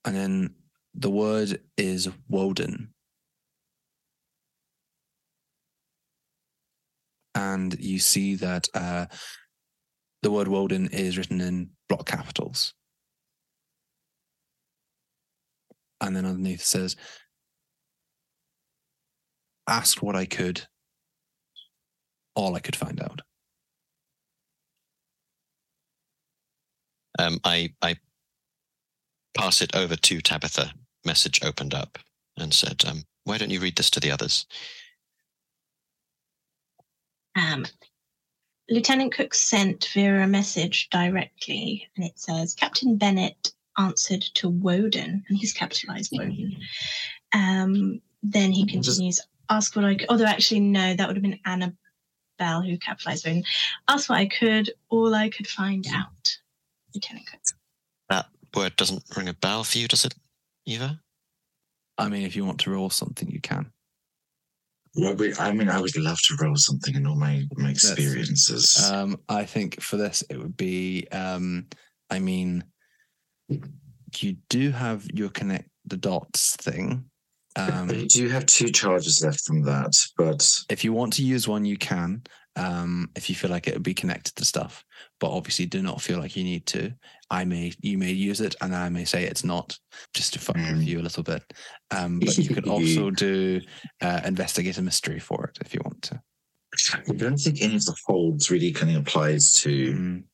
and 0.05 0.17
then 0.17 0.55
the 0.95 1.11
word 1.11 1.61
is 1.77 2.09
Woden. 2.29 2.93
And 7.37 7.79
you 7.79 7.99
see 7.99 8.35
that 8.37 8.67
uh, 8.75 9.07
the 10.23 10.31
word 10.31 10.49
Woden 10.49 10.89
is 10.89 11.19
written 11.19 11.41
in 11.41 11.71
block 11.89 12.07
capitals. 12.07 12.73
And 16.01 16.17
then 16.17 16.25
underneath 16.25 16.63
says, 16.63 16.97
asked 19.69 20.03
what 20.03 20.17
I 20.17 20.25
could, 20.25 20.63
all 22.35 22.55
I 22.55 22.61
could 22.61 22.77
find 22.77 23.03
out. 23.03 23.21
Um, 27.19 27.39
I 27.45 27.73
I 27.81 27.97
pass 29.37 29.63
it 29.63 29.75
over 29.75 29.97
to 29.97 30.21
Tabitha. 30.21 30.73
Message 31.05 31.41
opened 31.43 31.73
up 31.73 31.99
and 32.37 32.53
said, 32.53 32.85
um, 32.87 33.05
"Why 33.25 33.39
don't 33.39 33.51
you 33.51 33.61
read 33.61 33.77
this 33.77 33.91
to 33.91 34.01
the 34.01 34.11
others?" 34.11 34.45
Um, 37.37 37.67
Lieutenant 38.69 39.15
Cook 39.15 39.35
sent 39.35 39.89
Vera 39.95 40.25
a 40.25 40.27
message 40.27 40.89
directly, 40.91 41.89
and 41.95 42.05
it 42.05 42.19
says 42.19 42.55
Captain 42.55 42.97
Bennett 42.97 43.53
answered 43.79 44.23
to 44.35 44.49
Woden, 44.49 45.25
and 45.29 45.39
he's 45.39 45.53
capitalized 45.53 46.13
Woden. 46.17 46.57
Um, 47.33 48.01
then 48.23 48.51
he 48.51 48.67
continues, 48.67 49.21
ask 49.51 49.77
what 49.77 49.85
I 49.85 49.95
could. 49.95 50.09
Although, 50.09 50.25
actually, 50.25 50.61
no, 50.61 50.95
that 50.95 51.07
would 51.07 51.17
have 51.17 51.23
been 51.23 51.39
Annabelle 51.45 52.63
who 52.63 52.77
capitalized 52.79 53.25
Woden. 53.25 53.45
Ask 53.87 54.09
what 54.09 54.19
I 54.19 54.27
could, 54.27 54.73
all 54.89 55.15
I 55.15 55.29
could 55.29 55.47
find 55.47 55.87
out. 55.95 56.39
Lieutenant 56.95 57.27
Cook. 57.31 57.41
That 58.09 58.27
word 58.55 58.75
doesn't 58.77 59.05
ring 59.17 59.29
a 59.29 59.35
bell 59.35 59.63
for 59.63 59.79
you, 59.79 59.87
does 59.87 60.05
it, 60.05 60.15
Eva? 60.65 61.01
I 61.99 62.09
mean, 62.09 62.23
if 62.23 62.35
you 62.35 62.45
want 62.45 62.61
to 62.61 62.71
roll 62.71 62.91
something, 62.91 63.31
you 63.31 63.41
can. 63.41 63.71
Well, 64.97 65.15
we- 65.15 65.35
I 65.37 65.53
mean, 65.53 65.69
I 65.69 65.81
would 65.81 65.97
love 65.97 66.21
to 66.23 66.37
roll 66.41 66.57
something 66.57 66.95
in 66.95 67.07
all 67.07 67.17
my, 67.17 67.43
my 67.57 67.71
experiences. 67.71 68.91
Um, 68.91 69.19
I 69.29 69.45
think 69.45 69.81
for 69.81 69.97
this, 69.97 70.23
it 70.31 70.39
would 70.39 70.57
be, 70.57 71.07
um, 71.13 71.67
I 72.11 72.19
mean, 72.19 72.65
you 73.49 74.37
do 74.49 74.71
have 74.71 75.07
your 75.13 75.29
connect 75.29 75.69
the 75.85 75.97
dots 75.97 76.57
thing. 76.57 77.05
Um, 77.57 77.91
I 77.91 78.05
do 78.09 78.29
have 78.29 78.47
two 78.47 78.69
charges 78.71 79.23
left 79.23 79.45
from 79.45 79.63
that, 79.63 79.93
but 80.17 80.47
if 80.69 80.85
you 80.85 80.93
want 80.93 81.13
to 81.15 81.23
use 81.23 81.47
one, 81.49 81.65
you 81.65 81.77
can. 81.79 82.23
Um, 82.57 83.11
if 83.15 83.29
you 83.29 83.35
feel 83.37 83.51
like 83.51 83.69
it 83.69 83.75
would 83.75 83.83
be 83.83 83.93
connected 83.95 84.35
to 84.37 84.45
stuff, 84.45 84.83
but 85.21 85.31
obviously 85.31 85.67
do 85.67 85.83
not 85.83 86.01
feel 86.01 86.19
like 86.19 86.37
you 86.37 86.45
need 86.45 86.65
to. 86.67 86.93
I 87.31 87.45
may, 87.45 87.73
you 87.81 87.99
may 87.99 88.13
use 88.13 88.41
it, 88.41 88.57
and 88.63 88.75
I 88.75 88.89
may 88.89 89.05
say 89.05 89.25
it's 89.25 89.45
not, 89.45 89.79
just 90.15 90.33
to 90.33 90.39
fuck 90.39 90.57
with 90.57 90.65
Mm. 90.65 90.87
you 90.87 91.01
a 91.01 91.03
little 91.03 91.23
bit. 91.23 91.43
Um, 91.91 92.19
but 92.25 92.39
you 92.39 92.55
could 92.55 92.67
also 92.67 93.11
do 93.11 93.61
uh, 94.01 94.21
investigate 94.25 94.79
a 94.79 94.83
mystery 94.83 95.19
for 95.19 95.45
it 95.45 95.59
if 95.61 95.75
you 95.75 95.81
want 95.85 96.03
to. 96.03 96.21
I 96.95 97.13
don't 97.13 97.37
think 97.37 97.63
any 97.63 97.77
of 97.77 97.85
the 97.85 97.97
folds 98.07 98.51
really 98.51 98.73
kind 98.73 98.95
of 98.95 99.03
applies 99.03 99.53
to. 99.61 99.95
Mm. 99.95 100.25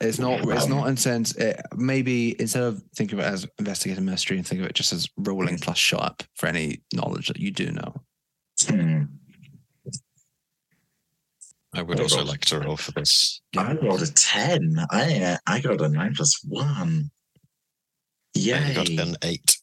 It's 0.00 0.18
not. 0.18 0.48
It's 0.48 0.68
not 0.68 0.86
in 0.88 0.96
sense. 0.96 1.34
It, 1.36 1.60
maybe 1.76 2.40
instead 2.40 2.62
of 2.62 2.82
thinking 2.94 3.18
of 3.18 3.24
it 3.24 3.28
as 3.28 3.48
investigate 3.58 3.98
a 3.98 4.00
mystery, 4.00 4.36
and 4.36 4.46
think 4.46 4.60
of 4.60 4.66
it 4.68 4.74
just 4.74 4.92
as 4.92 5.08
rolling 5.16 5.58
plus 5.58 5.76
shut 5.78 6.00
up 6.00 6.22
for 6.36 6.46
any 6.46 6.82
knowledge 6.92 7.26
that 7.28 7.38
you 7.38 7.50
do 7.50 7.72
know. 7.72 7.94
Hmm. 8.68 8.97
I 11.78 11.82
would 11.82 12.00
Oh, 12.00 12.04
also 12.04 12.18
God. 12.18 12.26
like 12.28 12.40
to 12.46 12.58
roll 12.60 12.76
for 12.76 12.90
this. 12.92 13.40
I 13.56 13.72
rolled 13.74 14.02
a 14.02 14.06
10. 14.06 14.76
I 14.90 15.22
uh, 15.22 15.36
I 15.46 15.60
got 15.60 15.80
a 15.80 15.88
9 15.88 16.14
plus 16.14 16.40
1. 16.44 17.10
Yeah, 18.34 18.64
I 18.66 18.74
got 18.74 18.88
an 18.88 19.16
eight. 19.22 19.56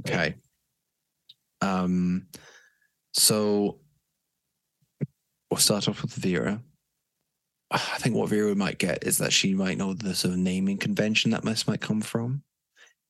Okay. 0.00 0.34
Um. 1.60 2.26
So 3.12 3.80
we'll 5.50 5.58
start 5.58 5.88
off 5.88 6.02
with 6.02 6.12
Vera. 6.14 6.62
I 7.70 7.78
think 7.98 8.14
what 8.14 8.30
Vera 8.30 8.54
might 8.54 8.78
get 8.78 9.04
is 9.06 9.18
that 9.18 9.32
she 9.32 9.52
might 9.52 9.76
know 9.76 9.92
the 9.92 10.14
sort 10.14 10.32
of 10.32 10.40
naming 10.40 10.78
convention 10.78 11.30
that 11.32 11.44
this 11.44 11.68
might 11.68 11.80
come 11.82 12.00
from. 12.00 12.42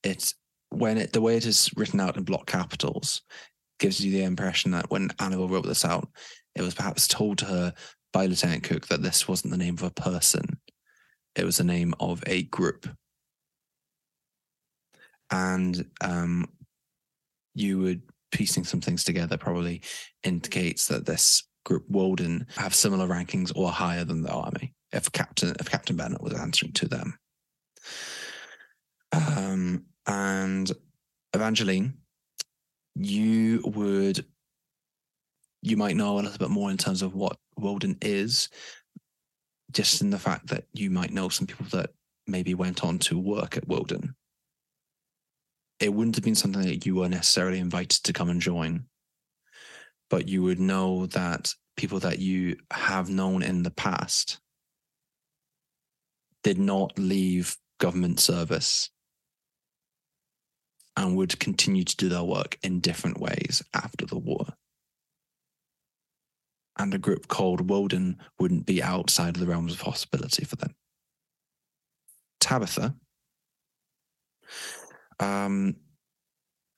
It's 0.02 0.34
when 0.70 0.98
it 0.98 1.12
the 1.12 1.20
way 1.20 1.36
it 1.36 1.46
is 1.46 1.70
written 1.76 2.00
out 2.00 2.16
in 2.16 2.24
block 2.24 2.46
capitals 2.46 3.22
gives 3.78 4.04
you 4.04 4.10
the 4.10 4.24
impression 4.24 4.72
that 4.72 4.90
when 4.90 5.10
Annabelle 5.20 5.48
wrote 5.48 5.66
this 5.66 5.84
out, 5.84 6.08
it 6.58 6.62
was 6.62 6.74
perhaps 6.74 7.06
told 7.06 7.38
to 7.38 7.44
her 7.46 7.74
by 8.12 8.26
Lieutenant 8.26 8.64
Cook 8.64 8.88
that 8.88 9.02
this 9.02 9.28
wasn't 9.28 9.52
the 9.52 9.58
name 9.58 9.74
of 9.74 9.82
a 9.84 9.90
person; 9.90 10.58
it 11.34 11.44
was 11.44 11.58
the 11.58 11.64
name 11.64 11.94
of 12.00 12.22
a 12.26 12.42
group. 12.42 12.88
And 15.30 15.86
um, 16.00 16.48
you 17.54 17.78
would 17.78 18.02
piecing 18.32 18.64
some 18.64 18.80
things 18.80 19.04
together 19.04 19.36
probably 19.36 19.82
indicates 20.22 20.88
that 20.88 21.06
this 21.06 21.44
group 21.64 21.84
Woden 21.88 22.46
have 22.56 22.74
similar 22.74 23.06
rankings 23.06 23.52
or 23.54 23.70
higher 23.70 24.04
than 24.04 24.22
the 24.22 24.32
army. 24.32 24.74
If 24.92 25.12
Captain 25.12 25.54
if 25.60 25.70
Captain 25.70 25.96
Bennett 25.96 26.22
was 26.22 26.34
answering 26.34 26.72
to 26.72 26.88
them. 26.88 27.18
Um, 29.12 29.84
and 30.06 30.70
Evangeline, 31.34 31.94
you 32.94 33.62
would 33.64 34.24
you 35.62 35.76
might 35.76 35.96
know 35.96 36.14
a 36.14 36.20
little 36.20 36.38
bit 36.38 36.50
more 36.50 36.70
in 36.70 36.76
terms 36.76 37.02
of 37.02 37.14
what 37.14 37.36
Woden 37.56 37.98
is. 38.02 38.48
just 39.70 40.00
in 40.00 40.08
the 40.08 40.18
fact 40.18 40.46
that 40.46 40.64
you 40.72 40.88
might 40.88 41.12
know 41.12 41.28
some 41.28 41.46
people 41.46 41.66
that 41.66 41.90
maybe 42.26 42.54
went 42.54 42.82
on 42.82 42.98
to 42.98 43.18
work 43.18 43.56
at 43.56 43.68
Woden. 43.68 44.14
It 45.78 45.92
wouldn't 45.92 46.16
have 46.16 46.24
been 46.24 46.34
something 46.34 46.62
that 46.62 46.86
you 46.86 46.94
were 46.94 47.08
necessarily 47.08 47.58
invited 47.58 48.02
to 48.04 48.12
come 48.14 48.30
and 48.30 48.40
join, 48.40 48.86
but 50.08 50.26
you 50.26 50.42
would 50.42 50.58
know 50.58 51.06
that 51.06 51.54
people 51.76 52.00
that 52.00 52.18
you 52.18 52.56
have 52.70 53.10
known 53.10 53.42
in 53.42 53.62
the 53.62 53.70
past 53.70 54.40
did 56.42 56.58
not 56.58 56.98
leave 56.98 57.56
government 57.78 58.20
service 58.20 58.90
and 60.96 61.16
would 61.16 61.38
continue 61.38 61.84
to 61.84 61.96
do 61.96 62.08
their 62.08 62.24
work 62.24 62.58
in 62.62 62.80
different 62.80 63.20
ways 63.20 63.62
after 63.74 64.06
the 64.06 64.18
war. 64.18 64.46
And 66.78 66.94
a 66.94 66.98
group 66.98 67.28
called 67.28 67.68
Woden 67.68 68.18
wouldn't 68.38 68.66
be 68.66 68.82
outside 68.82 69.34
of 69.36 69.40
the 69.40 69.46
realms 69.46 69.72
of 69.74 69.80
possibility 69.80 70.44
for 70.44 70.56
them. 70.56 70.74
Tabitha, 72.40 72.94
um, 75.18 75.74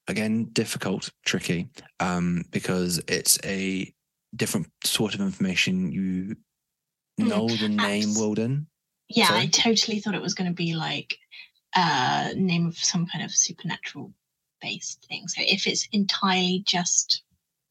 again, 0.09 0.45
difficult, 0.53 1.11
tricky, 1.25 1.69
um, 2.01 2.45
because 2.51 2.99
it's 3.09 3.39
a 3.45 3.93
different 4.35 4.69
sort 4.85 5.15
of 5.15 5.21
information. 5.21 5.93
You 5.93 6.37
Hmm, 7.19 7.29
know 7.29 7.49
the 7.57 7.69
name 7.69 8.09
abs- 8.09 8.19
Woden. 8.19 8.67
Yeah, 9.09 9.29
I 9.31 9.47
totally 9.47 10.01
thought 10.01 10.15
it 10.15 10.23
was 10.23 10.35
going 10.35 10.51
to 10.51 10.55
be 10.55 10.75
like 10.75 11.19
uh 11.77 12.31
name 12.35 12.67
of 12.67 12.77
some 12.77 13.07
kind 13.07 13.25
of 13.25 13.31
supernatural 13.31 14.13
based 14.61 15.05
thing. 15.09 15.29
So 15.29 15.43
if 15.45 15.67
it's 15.67 15.87
entirely 15.93 16.63
just 16.67 17.23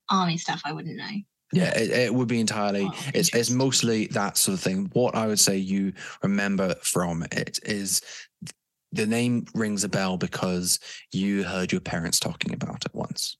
army 0.09 0.37
stuff, 0.37 0.61
I 0.65 0.73
wouldn't 0.73 0.95
know. 0.97 1.21
Yeah, 1.51 1.75
it, 1.75 1.89
it 1.89 2.13
would 2.13 2.27
be 2.27 2.39
entirely. 2.39 2.83
Oh, 2.83 2.95
it's 3.13 3.33
it's 3.33 3.49
mostly 3.49 4.07
that 4.07 4.37
sort 4.37 4.57
of 4.57 4.63
thing. 4.63 4.89
What 4.93 5.15
I 5.15 5.27
would 5.27 5.39
say 5.39 5.57
you 5.57 5.93
remember 6.21 6.75
from 6.83 7.23
it 7.31 7.59
is 7.63 8.01
the 8.91 9.05
name 9.05 9.45
rings 9.53 9.83
a 9.83 9.89
bell 9.89 10.17
because 10.17 10.79
you 11.11 11.43
heard 11.43 11.71
your 11.71 11.81
parents 11.81 12.19
talking 12.19 12.53
about 12.53 12.85
it 12.85 12.93
once. 12.93 13.37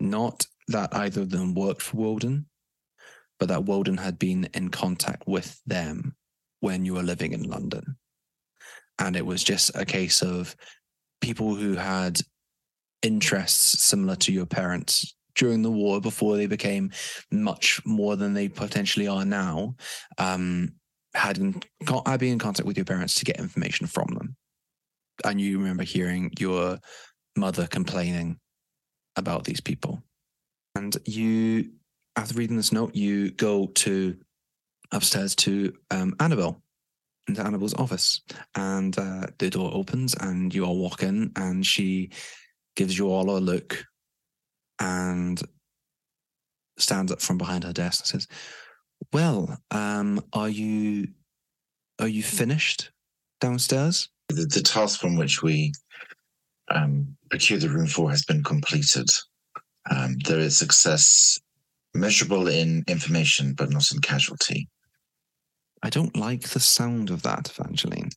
Not 0.00 0.46
that 0.68 0.94
either 0.94 1.22
of 1.22 1.30
them 1.30 1.54
worked 1.54 1.82
for 1.82 1.96
Woden, 1.96 2.46
but 3.38 3.48
that 3.48 3.64
Woden 3.64 3.96
had 3.96 4.18
been 4.18 4.48
in 4.54 4.68
contact 4.68 5.24
with 5.26 5.60
them 5.66 6.14
when 6.60 6.84
you 6.84 6.94
were 6.94 7.02
living 7.02 7.32
in 7.32 7.42
London. 7.42 7.96
And 8.98 9.16
it 9.16 9.26
was 9.26 9.42
just 9.42 9.76
a 9.76 9.84
case 9.84 10.22
of 10.22 10.54
people 11.20 11.54
who 11.54 11.74
had 11.74 12.20
interests 13.02 13.82
similar 13.82 14.14
to 14.16 14.32
your 14.32 14.46
parents 14.46 15.16
during 15.34 15.62
the 15.62 15.70
war 15.70 16.00
before 16.00 16.36
they 16.36 16.46
became 16.46 16.90
much 17.30 17.80
more 17.86 18.16
than 18.16 18.34
they 18.34 18.48
potentially 18.48 19.08
are 19.08 19.24
now 19.24 19.74
um 20.18 20.72
had 21.14 21.38
had 22.06 22.20
been 22.20 22.32
in 22.32 22.38
contact 22.38 22.66
with 22.66 22.76
your 22.76 22.84
parents 22.84 23.14
to 23.16 23.24
get 23.24 23.38
information 23.38 23.86
from 23.86 24.06
them. 24.14 24.36
And 25.24 25.40
you 25.40 25.58
remember 25.58 25.84
hearing 25.84 26.32
your 26.38 26.78
mother 27.36 27.66
complaining 27.66 28.38
about 29.16 29.44
these 29.44 29.60
people. 29.60 30.02
And 30.74 30.96
you 31.04 31.70
after 32.16 32.34
reading 32.34 32.56
this 32.56 32.72
note 32.72 32.94
you 32.94 33.30
go 33.30 33.66
to 33.66 34.16
upstairs 34.90 35.34
to 35.34 35.72
um, 35.90 36.14
annabelle 36.20 36.62
into 37.28 37.44
annabelle's 37.44 37.74
office. 37.74 38.22
And 38.54 38.98
uh, 38.98 39.26
the 39.38 39.50
door 39.50 39.70
opens 39.72 40.14
and 40.14 40.54
you 40.54 40.64
all 40.64 40.78
walk 40.78 41.02
in 41.02 41.32
and 41.36 41.64
she 41.64 42.10
gives 42.74 42.96
you 42.96 43.10
all 43.10 43.36
a 43.36 43.38
look 43.38 43.84
and 44.82 45.40
stands 46.76 47.12
up 47.12 47.22
from 47.22 47.38
behind 47.38 47.64
her 47.64 47.72
desk 47.72 48.00
and 48.00 48.08
says, 48.08 48.28
"Well, 49.12 49.58
um, 49.70 50.24
are 50.32 50.48
you 50.48 51.08
are 52.00 52.08
you 52.08 52.22
finished 52.22 52.90
downstairs?" 53.40 54.08
The, 54.28 54.46
the 54.46 54.62
task 54.62 55.00
from 55.00 55.16
which 55.16 55.42
we 55.42 55.72
um, 56.70 57.16
procured 57.30 57.62
the 57.62 57.70
room 57.70 57.86
for 57.86 58.10
has 58.10 58.24
been 58.24 58.42
completed. 58.42 59.08
Um, 59.90 60.16
there 60.24 60.38
is 60.38 60.56
success 60.56 61.38
measurable 61.94 62.48
in 62.48 62.84
information, 62.88 63.54
but 63.54 63.70
not 63.70 63.90
in 63.92 64.00
casualty. 64.00 64.68
I 65.82 65.90
don't 65.90 66.16
like 66.16 66.48
the 66.48 66.60
sound 66.60 67.10
of 67.10 67.22
that, 67.22 67.50
Evangeline. 67.50 68.10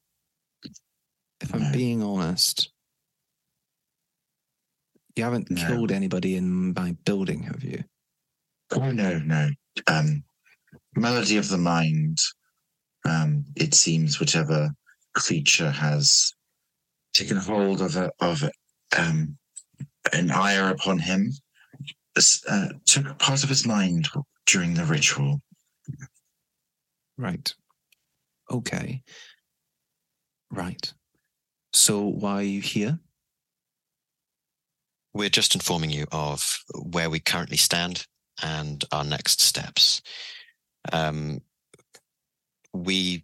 If 1.41 1.53
I'm 1.53 1.71
being 1.71 2.01
honest, 2.01 2.71
you 5.15 5.23
haven't 5.23 5.49
No. 5.49 5.65
killed 5.65 5.91
anybody 5.91 6.35
in 6.35 6.73
my 6.73 6.95
building, 7.05 7.43
have 7.43 7.63
you? 7.63 7.83
Oh 8.71 8.91
no, 8.91 9.19
no. 9.19 9.49
Um, 9.87 10.23
melody 10.95 11.37
of 11.37 11.49
the 11.49 11.57
mind. 11.57 12.19
Um, 13.07 13.45
it 13.55 13.73
seems 13.75 14.19
whichever 14.19 14.71
creature 15.13 15.69
has 15.69 16.33
taken 17.13 17.37
hold 17.37 17.81
of 17.81 17.95
a, 17.95 18.11
of 18.19 18.43
a, 18.43 18.51
um, 18.97 19.37
an 20.11 20.31
ire 20.31 20.69
upon 20.69 20.99
him 20.99 21.31
uh, 22.47 22.69
took 22.85 23.17
part 23.19 23.43
of 23.43 23.49
his 23.49 23.65
mind 23.65 24.07
during 24.45 24.73
the 24.73 24.85
ritual. 24.85 25.41
Right. 27.17 27.53
Okay. 28.51 29.03
Right. 30.51 30.93
So 31.73 32.01
why 32.01 32.35
are 32.35 32.41
you 32.43 32.61
here? 32.61 32.99
We're 35.15 35.29
just 35.29 35.55
informing 35.55 35.91
you 35.91 36.07
of 36.11 36.59
where 36.75 37.09
we 37.09 37.21
currently 37.21 37.55
stand 37.55 38.05
and 38.43 38.83
our 38.91 39.05
next 39.05 39.39
steps. 39.39 40.01
Um, 40.91 41.39
we, 42.73 43.23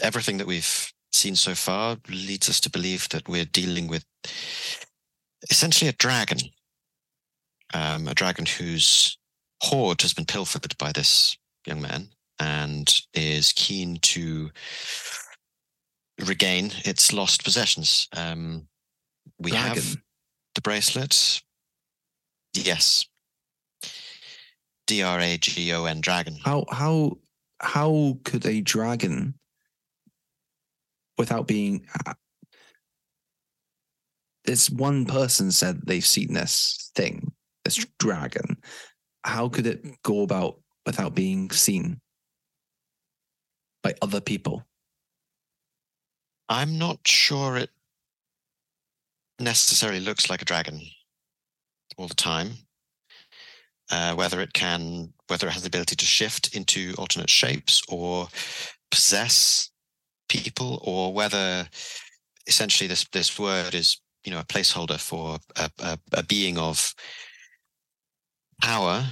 everything 0.00 0.38
that 0.38 0.46
we've 0.46 0.92
seen 1.10 1.34
so 1.34 1.56
far 1.56 1.96
leads 2.08 2.48
us 2.48 2.60
to 2.60 2.70
believe 2.70 3.08
that 3.08 3.28
we're 3.28 3.44
dealing 3.44 3.88
with 3.88 4.04
essentially 5.50 5.88
a 5.88 5.94
dragon, 5.94 6.38
um, 7.74 8.06
a 8.06 8.14
dragon 8.14 8.46
whose 8.46 9.18
hoard 9.64 10.02
has 10.02 10.14
been 10.14 10.26
pilfered 10.26 10.78
by 10.78 10.92
this 10.92 11.36
young 11.66 11.82
man 11.82 12.10
and 12.38 13.00
is 13.14 13.52
keen 13.52 13.96
to 14.02 14.50
regain 16.20 16.70
its 16.84 17.12
lost 17.12 17.42
possessions. 17.42 18.06
Um, 18.16 18.68
we 19.40 19.50
have 19.50 19.74
Dragon. 19.74 20.02
The 20.54 20.60
bracelet. 20.60 21.42
Yes. 22.54 23.06
D 24.86 25.02
R 25.02 25.20
A 25.20 25.38
G 25.38 25.72
O 25.72 25.84
N 25.84 26.00
dragon. 26.00 26.36
How 26.44 26.64
how 26.70 27.18
how 27.60 28.18
could 28.24 28.46
a 28.46 28.60
dragon, 28.60 29.34
without 31.18 31.46
being, 31.46 31.86
uh, 32.06 32.14
this 34.44 34.70
one 34.70 35.04
person 35.04 35.52
said 35.52 35.82
they've 35.84 36.04
seen 36.04 36.32
this 36.32 36.90
thing, 36.94 37.32
this 37.64 37.86
dragon. 37.98 38.56
How 39.24 39.48
could 39.48 39.66
it 39.66 40.02
go 40.02 40.22
about 40.22 40.60
without 40.86 41.14
being 41.14 41.50
seen 41.50 42.00
by 43.82 43.94
other 44.00 44.20
people? 44.20 44.64
I'm 46.48 46.78
not 46.78 47.06
sure 47.06 47.56
it 47.58 47.70
necessarily 49.40 50.00
looks 50.00 50.30
like 50.30 50.42
a 50.42 50.44
dragon 50.44 50.80
all 51.96 52.08
the 52.08 52.14
time. 52.14 52.50
Uh, 53.90 54.14
whether 54.14 54.40
it 54.40 54.52
can, 54.52 55.12
whether 55.26 55.48
it 55.48 55.52
has 55.52 55.62
the 55.62 55.66
ability 55.66 55.96
to 55.96 56.04
shift 56.04 56.54
into 56.54 56.94
alternate 56.96 57.30
shapes 57.30 57.82
or 57.88 58.28
possess 58.90 59.70
people, 60.28 60.80
or 60.84 61.12
whether 61.12 61.68
essentially 62.46 62.86
this 62.86 63.04
this 63.12 63.36
word 63.38 63.74
is 63.74 64.00
you 64.24 64.30
know 64.30 64.38
a 64.38 64.44
placeholder 64.44 64.98
for 64.98 65.38
a, 65.56 65.70
a, 65.80 65.98
a 66.12 66.22
being 66.22 66.56
of 66.56 66.94
power 68.62 69.06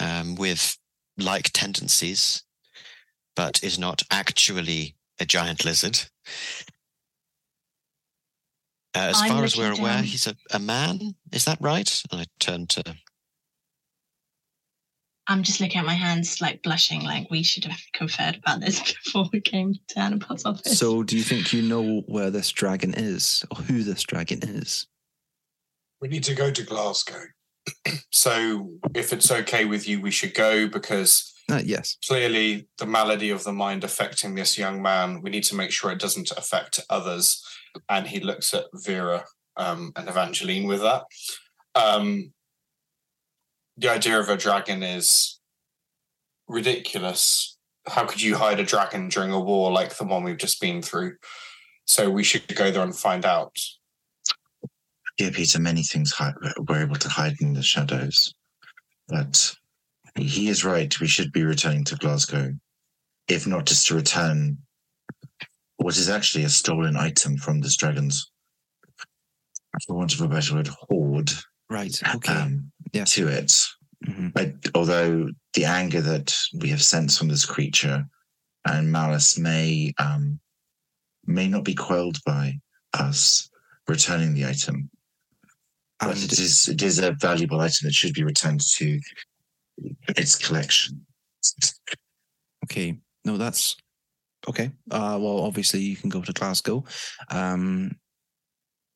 um, 0.00 0.34
with 0.34 0.76
like 1.18 1.50
tendencies, 1.52 2.42
but 3.36 3.62
is 3.62 3.78
not 3.78 4.02
actually 4.10 4.96
a 5.20 5.24
giant 5.24 5.64
lizard. 5.64 6.00
Uh, 8.96 9.10
as 9.10 9.20
I'm 9.20 9.30
far 9.30 9.44
as 9.44 9.56
we're 9.56 9.68
looking 9.68 9.84
aware, 9.84 10.02
he's 10.02 10.26
a, 10.26 10.34
a 10.52 10.58
man. 10.58 11.14
Is 11.32 11.44
that 11.44 11.58
right? 11.60 12.02
And 12.10 12.20
I 12.20 12.24
turn 12.40 12.66
to 12.68 12.96
I'm 15.28 15.42
just 15.42 15.60
looking 15.60 15.78
at 15.80 15.86
my 15.86 15.94
hands, 15.94 16.40
like 16.40 16.62
blushing, 16.62 17.02
like 17.02 17.28
we 17.30 17.42
should 17.42 17.64
have 17.64 17.80
conferred 17.92 18.36
about 18.36 18.60
this 18.60 18.80
before 19.04 19.28
we 19.32 19.40
came 19.40 19.74
to 19.88 19.98
Annabelle's 19.98 20.44
office. 20.44 20.78
So, 20.78 21.02
do 21.02 21.16
you 21.16 21.22
think 21.22 21.52
you 21.52 21.62
know 21.62 22.02
where 22.06 22.30
this 22.30 22.50
dragon 22.50 22.94
is 22.94 23.44
or 23.50 23.58
who 23.58 23.82
this 23.82 24.02
dragon 24.04 24.40
is? 24.42 24.86
We 26.00 26.08
need 26.08 26.24
to 26.24 26.34
go 26.34 26.50
to 26.50 26.62
Glasgow. 26.62 27.22
so, 28.12 28.70
if 28.94 29.12
it's 29.12 29.30
okay 29.30 29.64
with 29.64 29.88
you, 29.88 30.00
we 30.00 30.12
should 30.12 30.34
go 30.34 30.68
because 30.68 31.32
Uh, 31.50 31.62
yes. 31.64 31.96
clearly 32.06 32.68
the 32.78 32.86
malady 32.86 33.30
of 33.30 33.42
the 33.42 33.52
mind 33.52 33.82
affecting 33.82 34.36
this 34.36 34.56
young 34.56 34.80
man, 34.80 35.22
we 35.22 35.30
need 35.30 35.44
to 35.44 35.56
make 35.56 35.72
sure 35.72 35.90
it 35.90 35.98
doesn't 35.98 36.30
affect 36.32 36.80
others. 36.88 37.42
And 37.88 38.06
he 38.06 38.20
looks 38.20 38.54
at 38.54 38.64
Vera 38.74 39.24
um, 39.56 39.92
and 39.96 40.08
Evangeline 40.08 40.66
with 40.66 40.80
that. 40.80 41.04
Um, 41.74 42.32
the 43.76 43.90
idea 43.90 44.18
of 44.18 44.28
a 44.28 44.36
dragon 44.36 44.82
is 44.82 45.38
ridiculous, 46.48 47.56
how 47.86 48.04
could 48.04 48.20
you 48.20 48.36
hide 48.36 48.60
a 48.60 48.64
dragon 48.64 49.08
during 49.08 49.32
a 49.32 49.40
war 49.40 49.70
like 49.70 49.96
the 49.96 50.04
one 50.04 50.24
we've 50.24 50.36
just 50.36 50.60
been 50.60 50.82
through? 50.82 51.16
So 51.84 52.10
we 52.10 52.24
should 52.24 52.52
go 52.54 52.70
there 52.70 52.82
and 52.82 52.96
find 52.96 53.24
out. 53.24 53.56
Yeah, 55.18 55.30
Peter, 55.32 55.60
many 55.60 55.82
things 55.82 56.12
hi- 56.12 56.34
we're 56.68 56.82
able 56.82 56.96
to 56.96 57.08
hide 57.08 57.36
in 57.40 57.54
the 57.54 57.62
shadows. 57.62 58.34
But 59.08 59.54
he 60.16 60.48
is 60.48 60.64
right. 60.64 60.98
We 61.00 61.06
should 61.06 61.32
be 61.32 61.44
returning 61.44 61.84
to 61.84 61.96
Glasgow, 61.96 62.52
if 63.28 63.46
not 63.46 63.66
just 63.66 63.86
to 63.86 63.94
return 63.94 64.58
what 65.78 65.96
is 65.96 66.08
actually 66.08 66.44
a 66.44 66.48
stolen 66.48 66.96
item 66.96 67.36
from 67.36 67.60
this 67.60 67.76
dragon's, 67.76 68.30
for 69.86 69.94
want 69.96 70.14
of 70.14 70.20
a 70.22 70.28
better 70.28 70.54
word, 70.54 70.68
hoard 70.68 71.30
Right. 71.68 72.00
Okay. 72.14 72.32
um, 72.32 72.70
yes. 72.92 73.12
to 73.14 73.28
it. 73.28 73.52
Mhm. 74.06 74.32
But 74.32 74.52
although 74.74 75.28
the 75.54 75.64
anger 75.64 76.00
that 76.00 76.34
we 76.54 76.68
have 76.68 76.82
sensed 76.82 77.18
from 77.18 77.28
this 77.28 77.44
creature 77.44 78.04
and 78.66 78.90
malice 78.92 79.38
may 79.38 79.92
um, 79.98 80.38
may 81.24 81.48
not 81.48 81.64
be 81.64 81.74
quelled 81.74 82.18
by 82.24 82.58
us 82.94 83.48
returning 83.88 84.34
the 84.34 84.46
item, 84.46 84.90
but 85.98 86.10
And 86.14 86.24
it 86.24 86.38
is 86.38 86.68
it 86.68 86.82
is 86.82 86.98
a 86.98 87.12
valuable 87.12 87.60
item 87.60 87.84
that 87.86 87.94
should 87.94 88.14
be 88.14 88.22
returned 88.24 88.60
to 88.76 89.00
its 90.16 90.36
collection. 90.36 91.04
Okay. 92.64 92.98
No, 93.24 93.36
that's 93.36 93.76
okay. 94.48 94.70
Uh, 94.90 95.18
well, 95.20 95.40
obviously 95.40 95.80
you 95.80 95.96
can 95.96 96.10
go 96.10 96.22
to 96.22 96.32
Glasgow. 96.32 96.84
Um, 97.30 97.96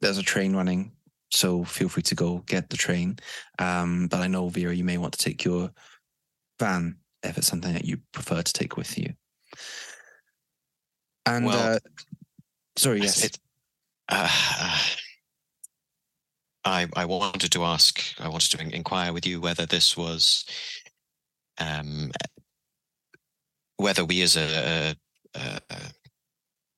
there's 0.00 0.18
a 0.18 0.22
train 0.22 0.54
running, 0.54 0.92
so 1.30 1.64
feel 1.64 1.88
free 1.88 2.02
to 2.04 2.14
go 2.14 2.38
get 2.46 2.70
the 2.70 2.76
train. 2.76 3.18
Um, 3.58 4.08
but 4.08 4.20
I 4.20 4.28
know 4.28 4.48
Vera, 4.48 4.74
you 4.74 4.84
may 4.84 4.98
want 4.98 5.12
to 5.14 5.24
take 5.24 5.44
your 5.44 5.70
van 6.58 6.96
if 7.22 7.36
it's 7.36 7.46
something 7.46 7.72
that 7.74 7.84
you 7.84 7.98
prefer 8.12 8.42
to 8.42 8.52
take 8.52 8.76
with 8.76 8.96
you. 8.96 9.12
And 11.26 11.44
Well, 11.44 11.74
uh, 11.74 11.78
sorry, 12.76 13.00
yes, 13.00 13.24
It, 13.24 13.38
uh, 14.08 14.28
I 16.64 16.88
I 16.94 17.04
wanted 17.06 17.52
to 17.52 17.64
ask, 17.64 18.02
I 18.18 18.28
wanted 18.28 18.50
to 18.52 18.62
in- 18.62 18.74
inquire 18.74 19.12
with 19.12 19.26
you 19.26 19.40
whether 19.40 19.66
this 19.66 19.96
was, 19.96 20.44
um, 21.58 22.10
whether 23.76 24.04
we 24.04 24.22
as 24.22 24.36
a, 24.36 24.94
a 25.34 25.60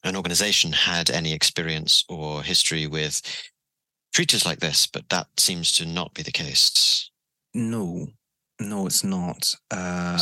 an 0.04 0.16
organization 0.16 0.72
had 0.72 1.10
any 1.10 1.32
experience 1.32 2.04
or 2.08 2.42
history 2.42 2.86
with 2.86 3.22
creatures 4.14 4.44
like 4.44 4.58
this, 4.58 4.86
but 4.86 5.08
that 5.10 5.28
seems 5.38 5.72
to 5.72 5.86
not 5.86 6.12
be 6.14 6.22
the 6.22 6.32
case. 6.32 7.10
no, 7.54 8.06
no, 8.60 8.86
it's 8.86 9.04
not. 9.04 9.54
Uh, 9.70 10.18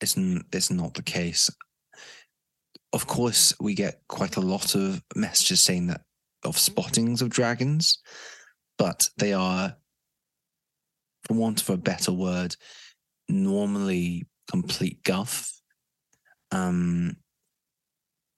it's 0.00 0.16
it's 0.52 0.70
not 0.70 0.94
the 0.94 1.02
case. 1.02 1.50
Of 2.92 3.06
course, 3.06 3.52
we 3.60 3.74
get 3.74 4.00
quite 4.08 4.36
a 4.36 4.40
lot 4.40 4.74
of 4.74 5.02
messages 5.16 5.60
saying 5.60 5.88
that 5.88 6.02
of 6.44 6.58
spottings 6.58 7.22
of 7.22 7.30
dragons, 7.30 7.98
but 8.78 9.08
they 9.16 9.32
are, 9.32 9.74
for 11.26 11.34
want 11.34 11.62
of 11.62 11.70
a 11.70 11.76
better 11.76 12.12
word, 12.12 12.54
normally 13.28 14.26
complete 14.50 15.02
guff. 15.02 15.50
Um, 16.52 17.16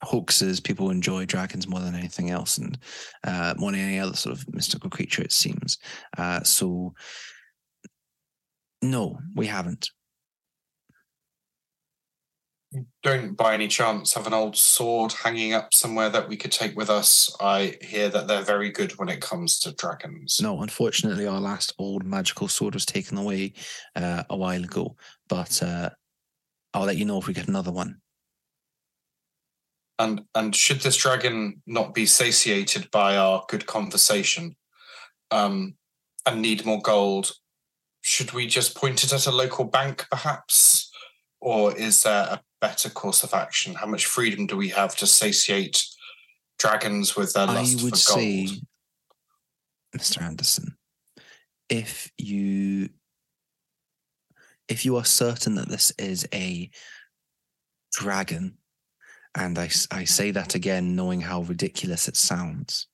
hoaxes. 0.03 0.61
People 0.61 0.90
enjoy 0.90 1.24
dragons 1.24 1.68
more 1.68 1.80
than 1.80 1.94
anything 1.94 2.30
else, 2.30 2.59
and 2.59 2.78
uh, 3.24 3.55
more 3.57 3.72
than 3.72 3.80
any 3.80 3.99
other 3.99 4.16
sort 4.16 4.36
of 4.36 4.55
mystical 4.55 4.90
creature. 4.90 5.22
It 5.22 5.32
seems. 5.32 5.78
Uh, 6.16 6.42
so, 6.42 6.94
no, 8.82 9.18
we 9.34 9.47
haven't. 9.47 9.90
Don't 13.03 13.36
by 13.36 13.55
any 13.55 13.68
chance 13.68 14.12
have 14.14 14.26
an 14.26 14.34
old 14.34 14.57
sword 14.57 15.12
hanging 15.12 15.55
up 15.55 15.72
somewhere 15.72 16.11
that 16.11 16.28
we 16.28 16.36
could 16.36 16.53
take 16.53 16.76
with 16.76 16.90
us. 16.90 17.34
I 17.40 17.78
hear 17.80 18.09
that 18.11 18.26
they're 18.26 18.42
very 18.42 18.70
good 18.70 18.92
when 18.99 19.09
it 19.09 19.22
comes 19.22 19.59
to 19.61 19.72
dragons. 19.72 20.38
No, 20.42 20.61
unfortunately, 20.61 21.26
our 21.26 21.40
last 21.40 21.72
old 21.78 22.05
magical 22.05 22.49
sword 22.49 22.74
was 22.74 22.84
taken 22.84 23.16
away 23.16 23.55
uh, 23.94 24.24
a 24.28 24.36
while 24.36 24.62
ago. 24.62 24.97
But 25.28 25.62
uh, 25.62 25.90
I'll 26.74 26.84
let 26.84 26.97
you 26.97 27.05
know 27.05 27.18
if 27.18 27.26
we 27.26 27.34
get 27.34 27.49
another 27.49 27.72
one. 27.72 28.01
And 29.99 30.24
and 30.34 30.55
should 30.55 30.80
this 30.80 30.97
dragon 30.97 31.62
not 31.66 31.94
be 31.94 32.05
satiated 32.05 32.90
by 32.90 33.16
our 33.16 33.44
good 33.49 33.66
conversation, 33.66 34.57
um, 35.30 35.76
and 36.26 36.42
need 36.42 36.66
more 36.66 36.82
gold, 36.82 37.32
should 38.03 38.32
we 38.32 38.47
just 38.47 38.76
point 38.76 39.05
it 39.05 39.12
at 39.12 39.26
a 39.26 39.32
local 39.32 39.64
bank, 39.64 40.07
perhaps, 40.11 40.92
or 41.40 41.76
is 41.76 42.03
there 42.03 42.26
a 42.30 42.42
better 42.61 42.90
course 42.90 43.22
of 43.24 43.32
action? 43.32 43.74
How 43.74 43.86
much 43.86 44.07
freedom 44.07 44.47
do 44.47 44.57
we 44.57 44.68
have 44.68 44.94
to 44.97 45.07
satiate 45.07 45.82
dragons 46.59 47.16
with 47.16 47.32
their 47.32 47.49
I 47.49 47.55
lust 47.55 47.82
would 47.82 47.99
for 47.99 48.14
gold? 48.14 48.20
say, 48.20 48.61
Mr. 49.97 50.22
Anderson, 50.22 50.76
if 51.68 52.11
you 52.18 52.90
if 54.68 54.84
you 54.84 54.97
are 54.97 55.05
certain 55.05 55.55
that 55.55 55.68
this 55.68 55.92
is 55.99 56.26
a 56.34 56.70
dragon, 57.92 58.59
and 59.37 59.59
I, 59.59 59.68
I 59.91 60.05
say 60.05 60.30
that 60.32 60.55
again, 60.55 60.97
knowing 60.97 61.20
how 61.20 61.43
ridiculous 61.43 62.09
it 62.09 62.16
sounds, 62.16 62.89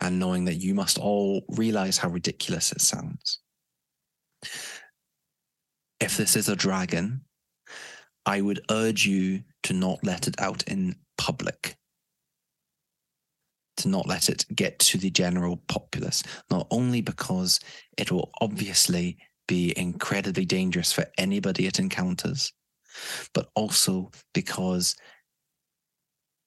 and 0.00 0.18
knowing 0.18 0.44
that 0.44 0.56
you 0.56 0.74
must 0.74 0.98
all 0.98 1.44
realize 1.48 1.98
how 1.98 2.10
ridiculous 2.10 2.70
it 2.70 2.82
sounds. 2.82 3.40
If 5.98 6.16
this 6.16 6.36
is 6.36 6.48
a 6.48 6.56
dragon, 6.56 7.22
I 8.26 8.42
would 8.42 8.60
urge 8.70 9.06
you 9.06 9.42
to 9.64 9.72
not 9.72 10.04
let 10.04 10.28
it 10.28 10.40
out 10.40 10.62
in 10.64 10.96
public 11.16 11.76
to 13.78 13.88
not 13.88 14.06
let 14.06 14.28
it 14.28 14.44
get 14.54 14.78
to 14.78 14.98
the 14.98 15.10
general 15.10 15.62
populace, 15.68 16.22
not 16.50 16.66
only 16.70 17.00
because 17.00 17.60
it 17.98 18.10
will 18.10 18.30
obviously 18.40 19.18
be 19.48 19.72
incredibly 19.76 20.44
dangerous 20.44 20.92
for 20.92 21.06
anybody 21.18 21.66
it 21.66 21.78
encounters, 21.78 22.52
but 23.34 23.50
also 23.54 24.10
because 24.32 24.96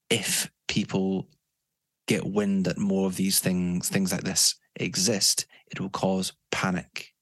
if 0.10 0.49
people 0.68 1.28
get 2.07 2.26
wind 2.26 2.66
that 2.66 2.78
more 2.78 3.07
of 3.07 3.16
these 3.16 3.39
things, 3.39 3.89
things 3.89 4.12
like 4.12 4.24
this 4.24 4.55
exist, 4.76 5.45
it 5.72 5.80
will 5.80 5.89
cause 5.89 6.34
panic. 6.51 7.14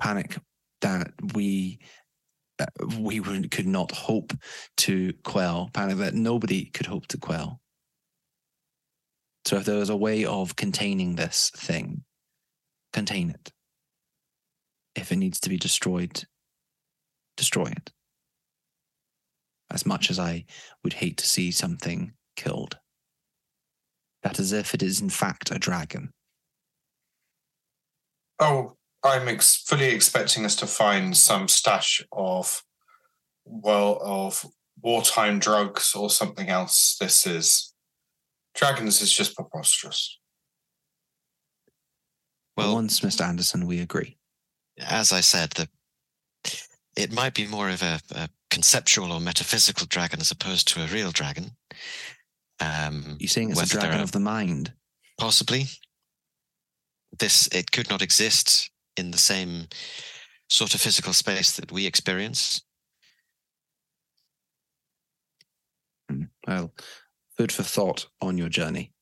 Panic 0.00 0.38
that 0.80 1.12
we 1.34 1.80
we 2.98 3.20
could 3.48 3.66
not 3.66 3.90
hope 3.90 4.34
to 4.76 5.14
quell, 5.24 5.70
panic 5.72 5.96
that 5.96 6.14
nobody 6.14 6.66
could 6.66 6.86
hope 6.86 7.06
to 7.06 7.16
quell. 7.16 7.60
So 9.46 9.56
if 9.56 9.64
there 9.64 9.78
was 9.78 9.88
a 9.88 9.96
way 9.96 10.24
of 10.24 10.56
containing 10.56 11.16
this 11.16 11.50
thing, 11.56 12.04
contain 12.92 13.30
it. 13.30 13.52
If 14.94 15.10
it 15.10 15.16
needs 15.16 15.40
to 15.40 15.48
be 15.48 15.56
destroyed, 15.56 16.24
destroy 17.36 17.66
it. 17.66 17.92
As 19.70 19.86
much 19.86 20.10
as 20.10 20.18
I 20.18 20.44
would 20.82 20.94
hate 20.94 21.16
to 21.18 21.26
see 21.26 21.50
something 21.50 22.12
killed. 22.36 22.78
That 24.22 24.38
is 24.38 24.52
if 24.52 24.74
it 24.74 24.82
is 24.82 25.00
in 25.00 25.10
fact 25.10 25.50
a 25.50 25.58
dragon. 25.58 26.12
Oh, 28.38 28.76
I'm 29.02 29.28
ex- 29.28 29.56
fully 29.56 29.86
expecting 29.86 30.44
us 30.44 30.56
to 30.56 30.66
find 30.66 31.16
some 31.16 31.46
stash 31.48 32.04
of, 32.12 32.62
well, 33.44 33.98
of 34.02 34.44
wartime 34.82 35.38
drugs 35.38 35.94
or 35.94 36.10
something 36.10 36.48
else. 36.48 36.96
This 36.98 37.26
is 37.26 37.72
dragons 38.54 39.00
is 39.00 39.12
just 39.12 39.36
preposterous. 39.36 40.18
Well, 42.56 42.68
Well, 42.68 42.74
once, 42.76 43.00
Mr. 43.00 43.22
Anderson, 43.22 43.66
we 43.66 43.80
agree. 43.80 44.18
as 44.78 45.12
I 45.12 45.20
said, 45.20 45.50
the 45.50 45.68
it 46.96 47.12
might 47.12 47.34
be 47.34 47.46
more 47.46 47.70
of 47.70 47.82
a, 47.82 48.00
a 48.10 48.28
conceptual 48.50 49.12
or 49.12 49.20
metaphysical 49.20 49.86
dragon 49.86 50.20
as 50.20 50.30
opposed 50.30 50.68
to 50.68 50.82
a 50.82 50.86
real 50.88 51.10
dragon. 51.12 51.52
Um, 52.60 53.16
You're 53.18 53.28
saying 53.28 53.50
it's 53.50 53.62
a 53.62 53.66
dragon 53.66 54.00
are- 54.00 54.02
of 54.02 54.12
the 54.12 54.20
mind. 54.20 54.72
possibly 55.18 55.66
this 57.18 57.46
it 57.52 57.70
could 57.72 57.90
not 57.90 58.02
exist 58.02 58.70
in 58.96 59.10
the 59.10 59.18
same 59.18 59.68
sort 60.48 60.74
of 60.74 60.80
physical 60.80 61.12
space 61.12 61.56
that 61.56 61.70
we 61.72 61.86
experience. 61.86 62.62
Hmm. 66.08 66.24
Well, 66.46 66.72
food 67.36 67.52
for 67.52 67.62
thought 67.62 68.06
on 68.20 68.38
your 68.38 68.48
journey. 68.48 68.92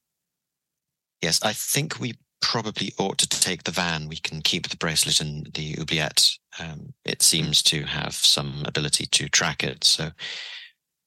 Yes, 1.23 1.43
I 1.43 1.53
think 1.53 1.99
we 1.99 2.15
probably 2.41 2.93
ought 2.99 3.19
to 3.19 3.29
take 3.29 3.65
the 3.65 3.71
van. 3.71 4.09
We 4.09 4.17
can 4.17 4.41
keep 4.43 4.69
the 4.69 4.77
bracelet 4.77 5.21
and 5.21 5.51
the 5.55 5.77
oubliette. 5.79 6.31
Um, 6.59 6.95
it 7.05 7.23
seems 7.23 7.63
to 7.65 7.85
have 7.85 8.15
some 8.15 8.63
ability 8.67 9.07
to 9.07 9.29
track 9.29 9.63
it, 9.65 9.85
so 9.85 10.11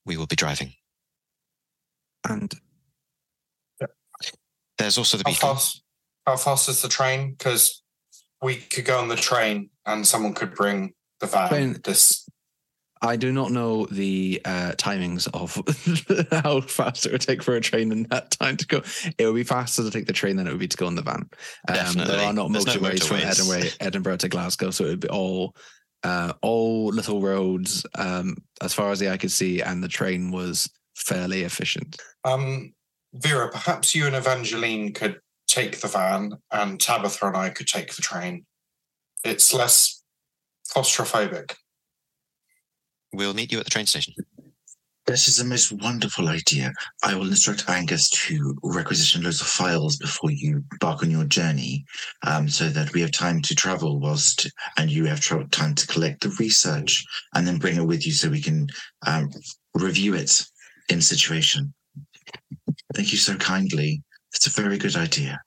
we 0.06 0.18
will 0.18 0.28
be 0.28 0.36
driving. 0.36 0.74
And 2.28 2.52
There's 4.78 4.98
also 4.98 5.18
the 5.18 5.24
How 5.26 5.32
beetle. 5.32 5.54
fast? 5.54 5.84
How 6.26 6.38
fast 6.38 6.70
is 6.70 6.82
the 6.82 6.88
train? 6.90 7.32
Because 7.32 7.84
we 8.42 8.56
could 8.58 8.86
go 8.86 8.98
on 9.00 9.10
the 9.10 9.16
train 9.16 9.70
and 9.86 10.08
someone 10.08 10.34
could 10.34 10.56
bring 10.56 10.94
the 11.20 11.28
van. 11.28 11.50
Train- 11.50 11.82
This 11.84 12.21
I 13.02 13.16
do 13.16 13.32
not 13.32 13.52
know 13.52 13.88
the 13.88 14.42
uh, 14.46 14.74
timings 14.78 15.28
of 15.34 15.56
how 16.44 16.62
fast 16.62 17.06
it 17.06 17.12
would 17.12 17.22
take 17.22 17.42
for 17.42 17.56
a 17.56 17.62
train 17.62 17.92
in 17.92 18.04
that 18.04 18.32
time 18.32 18.58
to 18.58 18.68
go. 18.68 18.82
It 19.18 19.26
would 19.26 19.36
be 19.36 19.44
faster 19.44 19.84
to 19.84 19.90
take 19.90 20.06
the 20.06 20.14
train 20.14 20.36
than 20.36 20.48
it 20.48 20.52
would 20.52 20.60
be 20.60 20.68
to 20.68 20.78
go 20.78 20.88
in 20.88 20.96
the 20.96 21.02
van. 21.02 21.30
Um, 21.68 21.94
there 21.96 22.20
are 22.20 22.34
not 22.34 22.52
There's 22.52 22.68
no 22.68 22.74
motorways 22.74 23.04
from. 23.04 23.18
Edinburgh, 23.18 23.70
Edinburgh 23.80 24.18
to 24.18 24.30
Glasgow, 24.30 24.70
so 24.70 24.86
it 24.86 24.90
would 24.90 25.00
be 25.00 25.10
all 25.10 25.56
uh, 26.04 26.34
all 26.42 26.88
little 26.88 27.22
roads 27.22 27.86
um, 27.96 28.38
as 28.62 28.74
far 28.74 28.92
as 28.92 29.00
the 29.00 29.12
eye 29.12 29.18
could 29.18 29.32
see, 29.32 29.62
and 29.62 29.84
the 29.84 29.88
train 29.88 30.32
was 30.32 30.70
fairly 30.96 31.42
efficient. 31.42 32.00
Um, 32.24 32.74
Vera, 33.14 33.50
perhaps 33.50 33.94
you 33.94 34.06
and 34.06 34.16
Evangeline 34.16 34.94
could 34.94 35.20
take 35.48 35.82
the 35.82 35.88
van, 35.88 36.34
and 36.52 36.80
Tabitha 36.80 37.26
and 37.26 37.38
I 37.38 37.50
could 37.50 37.68
take 37.68 37.96
the 37.96 38.02
train. 38.02 38.46
It's 39.24 39.54
less 39.54 40.04
claustrophobic. 40.74 41.56
We'll 43.14 43.34
meet 43.34 43.52
you 43.52 43.60
at 43.60 43.66
the 43.66 43.72
train 43.72 43.86
station. 43.86 44.14
This 45.08 45.28
is 45.28 45.38
the 45.38 45.46
most 45.46 45.72
wonderful 45.72 46.30
idea. 46.30 46.72
I 47.04 47.16
will 47.16 47.28
instruct 47.28 47.68
Angus 47.68 48.10
to 48.12 48.56
requisition 48.64 49.24
loads 49.24 49.42
of 49.42 49.48
files 49.48 49.98
before 49.98 50.32
you 50.32 50.64
embark 50.72 51.02
on 51.02 51.10
your 51.10 51.26
journey, 51.26 51.84
um, 52.26 52.48
so 52.48 52.70
that 52.70 52.94
we 52.94 53.02
have 53.02 53.12
time 53.12 53.42
to 53.42 53.56
travel 53.56 54.00
whilst, 54.00 54.50
and 54.78 54.92
you 54.92 55.06
have 55.06 55.20
tra- 55.20 55.48
time 55.48 55.76
to 55.76 55.88
collect 55.88 56.22
the 56.22 56.30
research 56.40 57.04
and 57.34 57.48
then 57.48 57.58
bring 57.58 57.78
it 57.78 57.86
with 57.86 58.06
you 58.06 58.14
so 58.14 58.30
we 58.30 58.42
can 58.42 58.68
um, 59.06 59.30
review 59.74 60.14
it 60.14 60.46
in 60.90 61.02
situation. 61.02 61.74
Thank 62.94 63.12
you 63.12 63.18
so 63.18 63.36
kindly. 63.36 64.04
It's 64.34 64.48
a 64.48 64.62
very 64.62 64.78
good 64.78 64.96
idea. 64.96 65.42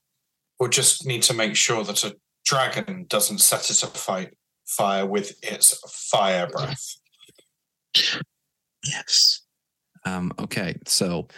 We'll 0.58 0.68
just 0.68 1.06
need 1.06 1.22
to 1.22 1.34
make 1.34 1.56
sure 1.56 1.84
that 1.84 2.04
a 2.04 2.16
dragon 2.44 3.06
doesn't 3.08 3.38
set 3.38 3.70
it 3.70 3.82
afire 3.82 4.30
fire 4.66 5.06
with 5.06 5.38
its 5.42 5.78
fire 6.10 6.48
breath. 6.48 6.96
Yes. 8.84 9.42
Um, 10.05 10.32
okay, 10.38 10.76
so 10.86 11.28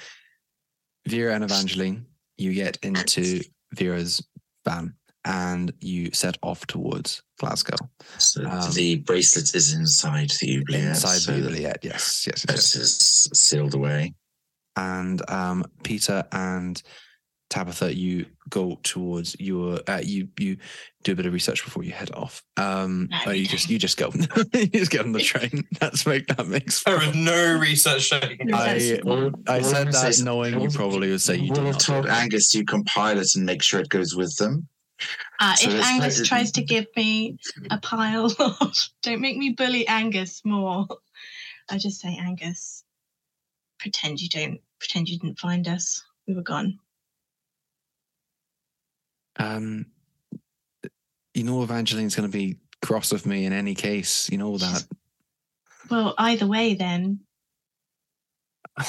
Vera 1.07 1.35
and 1.35 1.45
Evangeline, 1.45 2.07
you 2.37 2.53
get 2.53 2.79
into 2.83 3.41
Vera's 3.75 4.21
van 4.65 4.95
and 5.25 5.73
you 5.81 6.11
set 6.13 6.37
off 6.43 6.67
towards 6.67 7.23
Glasgow. 7.39 7.77
So 8.19 8.45
Um, 8.45 8.73
the 8.75 8.97
bracelet 8.97 9.55
is 9.55 9.75
inside 9.75 10.31
the 10.41 10.59
oubliette. 10.59 10.89
Inside 10.89 11.19
so 11.19 11.33
the 11.33 11.47
Oubliette, 11.47 11.85
yes, 11.85 12.27
yes, 12.27 12.45
yes, 12.49 12.75
yes. 12.75 12.77
Is 12.77 13.31
sealed 13.33 13.75
away. 13.75 14.15
and 14.77 15.29
um, 15.31 15.65
Peter 15.85 16.25
and 16.33 16.83
Tabitha, 17.49 17.95
you 17.95 18.27
go 18.51 18.79
towards 18.83 19.37
your. 19.39 19.79
Uh, 19.87 20.01
you 20.03 20.29
you 20.39 20.57
do 21.05 21.13
a 21.13 21.15
bit 21.15 21.27
of 21.27 21.33
research 21.33 21.65
before 21.65 21.85
you 21.85 21.93
head 21.93 22.11
off. 22.13 22.43
Um, 22.57 23.07
No, 23.11 23.19
oh, 23.27 23.31
you 23.31 23.43
we 23.43 23.47
just 23.47 23.71
you 23.71 23.79
just 23.79 23.97
go. 23.97 24.11
you 24.53 24.67
just 24.67 24.91
get 24.91 25.03
on 25.03 25.13
the 25.13 25.21
train. 25.33 25.63
That's 25.81 26.05
make 26.07 26.27
that 26.29 26.47
makes. 26.49 26.83
There 26.83 27.01
is 27.03 27.15
no 27.15 27.57
research 27.59 28.13
I. 28.13 28.37
I 29.49 29.63
said 29.63 29.87
that 29.89 29.95
Says- 29.95 30.23
knowing 30.23 30.61
you 30.61 30.71
probably 30.71 31.11
would 31.11 31.21
say 31.21 31.37
you 31.37 31.53
We'll 31.53 31.63
did 31.63 31.65
have 31.67 31.75
not. 31.75 31.81
told. 31.81 32.07
Angus 32.07 32.51
to 32.51 32.65
compile 32.65 33.19
it 33.19 33.29
and 33.37 33.47
make 33.47 33.63
sure 33.63 33.81
it 33.81 33.89
goes 33.91 34.17
with 34.17 34.35
them. 34.37 34.69
Uh, 35.39 35.55
So 35.55 35.71
if 35.71 35.85
Angus 35.85 36.19
like- 36.19 36.29
tries 36.29 36.51
to 36.53 36.63
give 36.73 36.87
me 36.97 37.39
a 37.71 37.79
pile 37.79 38.27
of, 38.41 38.89
don't 39.03 39.21
make 39.21 39.37
me 39.37 39.51
bully 39.51 39.87
Angus 39.87 40.43
more. 40.45 40.87
I 41.71 41.79
just 41.79 42.01
say, 42.01 42.17
Angus, 42.21 42.83
pretend 43.79 44.21
you 44.21 44.29
don't, 44.29 44.59
pretend 44.81 45.09
you 45.09 45.19
didn't 45.19 45.39
find 45.39 45.69
us. 45.69 46.03
We 46.27 46.35
were 46.35 46.43
gone. 46.43 46.79
Um, 49.39 49.87
you 51.35 51.45
know, 51.45 51.63
Evangeline's 51.63 52.15
going 52.17 52.31
to 52.31 52.37
be 52.37 52.57
cross 52.83 53.13
with 53.13 53.27
me 53.27 53.45
in 53.45 53.53
any 53.53 53.75
case. 53.75 54.31
You 54.31 54.39
know 54.39 54.57
that. 54.59 54.87
Well, 55.91 56.15
either 56.19 56.47
way, 56.47 56.75
then. 56.75 57.21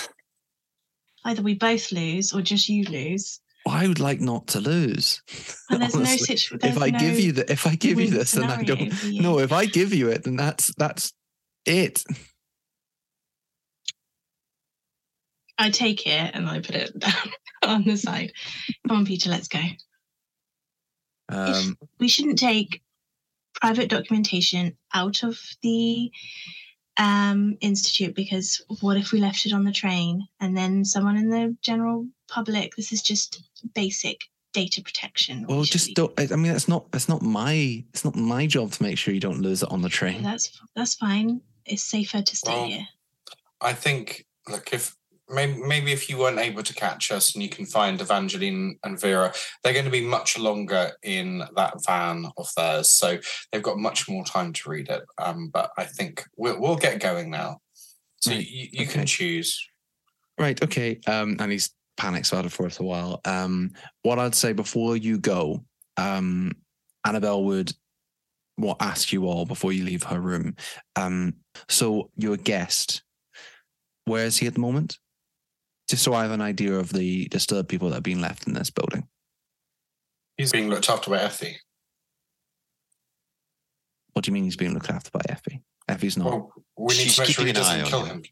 Either 1.26 1.42
we 1.42 1.56
both 1.56 1.92
lose 1.92 2.34
or 2.34 2.42
just 2.42 2.70
you 2.70 2.86
lose. 2.86 3.42
I 3.68 3.86
would 3.86 4.00
like 4.00 4.22
not 4.22 4.48
to 4.48 4.62
lose. 4.62 5.22
And 5.70 5.82
there's 5.82 5.96
no 5.96 6.00
honestly. 6.00 6.38
situation. 6.38 6.60
if 6.64 6.82
I 6.82 6.90
give 6.90 7.20
you 7.20 7.34
the, 7.34 7.52
if 7.52 7.68
I 7.68 7.76
give 7.76 8.00
you 8.00 8.10
this, 8.10 8.32
then 8.32 8.50
I 8.50 8.64
don't. 8.64 8.94
No, 9.12 9.40
if 9.40 9.52
I 9.52 9.66
give 9.66 9.94
you 9.94 10.08
it, 10.08 10.24
then 10.24 10.38
that's 10.38 10.74
that's 10.76 11.12
it. 11.66 12.06
I 15.58 15.70
take 15.72 16.08
it 16.08 16.32
and 16.34 16.48
I 16.48 16.62
put 16.62 16.76
it 16.76 16.98
down 16.98 17.32
on 17.64 17.84
the 17.84 17.98
side. 17.98 18.32
Come 18.88 19.00
on, 19.00 19.06
Peter, 19.06 19.30
let's 19.30 19.50
go. 19.50 19.60
Um, 21.30 21.78
we 22.00 22.08
shouldn't 22.08 22.40
take 22.40 22.82
private 23.60 23.90
documentation 23.90 24.78
out 24.94 25.24
of 25.24 25.40
the 25.62 26.12
um, 26.98 27.58
institute 27.62 28.16
because 28.16 28.62
what 28.82 28.98
if 28.98 29.12
we 29.12 29.20
left 29.20 29.46
it 29.46 29.54
on 29.54 29.66
the 29.66 29.72
train 29.72 30.28
and 30.40 30.56
then 30.56 30.86
someone 30.86 31.18
in 31.18 31.30
the 31.30 31.56
general 31.62 32.08
public? 32.28 32.76
This 32.76 32.92
is 32.92 33.02
just 33.02 33.44
basic 33.74 34.22
data 34.54 34.82
protection. 34.82 35.46
well, 35.48 35.64
Should 35.64 35.72
just 35.72 35.94
don't. 35.94 36.14
I 36.20 36.28
I 36.32 36.36
mean, 36.36 36.52
it's 36.52 36.68
not. 36.68 36.86
It's 36.94 37.10
not 37.10 37.22
my. 37.22 37.84
It's 37.94 38.06
not 38.06 38.16
my 38.16 38.48
job 38.48 38.72
to 38.72 38.84
make 38.84 38.98
sure 38.98 39.14
you 39.14 39.20
don't 39.20 39.42
lose 39.42 39.64
it 39.64 39.72
on 39.72 39.82
the 39.82 39.90
train. 39.90 40.24
That's 40.24 40.60
that's 40.76 40.96
fine. 40.96 41.42
It's 41.66 41.84
safer 41.84 42.22
to 42.22 42.36
stay 42.36 42.52
Well, 42.52 42.66
here. 42.66 42.88
I 43.60 43.74
think, 43.74 44.26
look, 44.48 44.72
if 44.72 44.96
maybe, 45.30 45.62
maybe 45.62 45.92
if 45.92 46.10
you 46.10 46.18
weren't 46.18 46.40
able 46.40 46.64
to 46.64 46.74
catch 46.74 47.12
us 47.12 47.34
and 47.34 47.44
you 47.44 47.50
can 47.50 47.66
find 47.66 48.00
Evangeline 48.02 48.78
and 48.84 49.00
Vera, 49.00 49.34
they're 49.64 49.74
going 49.74 49.86
to 49.86 49.92
be 49.92 50.06
much 50.06 50.38
longer 50.38 50.92
in 51.04 51.44
that 51.56 51.84
van 51.86 52.28
of 52.38 52.50
theirs. 52.56 52.90
So 52.90 53.18
they've 53.52 53.64
got 53.64 53.78
much 53.78 54.10
more 54.10 54.24
time 54.24 54.54
to 54.54 54.70
read 54.70 54.90
it. 54.90 55.04
Um, 55.18 55.50
but 55.50 55.72
I 55.78 55.84
think 55.86 56.26
we'll, 56.36 56.60
we'll 56.60 56.78
get 56.78 57.00
going 57.00 57.30
now. 57.30 57.60
So 58.18 58.32
Right, 58.32 58.48
you, 58.48 58.68
you 58.72 58.84
okay. 58.84 58.94
can 58.94 59.06
choose. 59.06 59.68
Right. 60.40 60.62
Okay. 60.62 61.00
Um, 61.08 61.36
and 61.40 61.52
he's 61.52 61.72
panics 61.98 62.32
about 62.32 62.46
it 62.46 62.52
for 62.52 62.68
a 62.68 62.84
while. 62.84 63.22
Um, 63.26 63.72
what 64.04 64.20
I'd 64.20 64.36
say 64.36 64.54
before 64.54 64.96
you 64.96 65.18
go, 65.18 65.64
um, 65.98 66.52
Annabelle 67.06 67.44
would 67.44 67.74
what 68.56 68.78
ask 68.80 69.14
you 69.14 69.28
all 69.28 69.46
before 69.46 69.72
you 69.72 69.84
leave 69.84 70.04
her 70.04 70.20
room. 70.20 70.56
Um, 70.96 71.36
so 71.70 72.12
your 72.18 72.38
guest, 72.38 73.04
where 74.06 74.26
is 74.26 74.38
he 74.38 74.48
at 74.48 74.56
the 74.56 74.60
moment? 74.60 74.98
Just 75.88 76.04
so 76.04 76.14
I 76.14 76.24
have 76.24 76.32
an 76.32 76.42
idea 76.42 76.74
of 76.74 76.92
the 76.92 77.28
disturbed 77.30 77.70
people 77.70 77.90
that 77.90 77.96
have 77.96 78.04
been 78.04 78.22
left 78.22 78.46
in 78.48 78.54
this 78.54 78.70
building. 78.70 79.08
He's 80.38 80.52
being 80.52 80.70
looked 80.70 80.90
after 80.90 81.10
by 81.10 81.20
Effie. 81.20 81.58
What 84.14 84.26
do 84.26 84.30
you 84.30 84.34
mean 84.34 84.44
he's 84.44 84.58
being 84.58 84.74
looked 84.74 84.90
after 84.90 85.10
by 85.12 85.22
Effie? 85.30 85.62
Effie's 85.88 86.18
not. 86.18 86.26
Well, 86.26 86.54
we 86.78 86.94
need 86.94 87.02
She's 87.02 87.16
to 87.16 87.22
make 87.22 87.30
sure 87.30 87.46
he 87.46 87.52
keeping 87.54 87.62
an 87.62 87.68
eye 87.68 87.78
doesn't 87.78 87.82
on 87.82 87.90
kill 87.90 88.06
him. 88.06 88.18
him. 88.18 88.26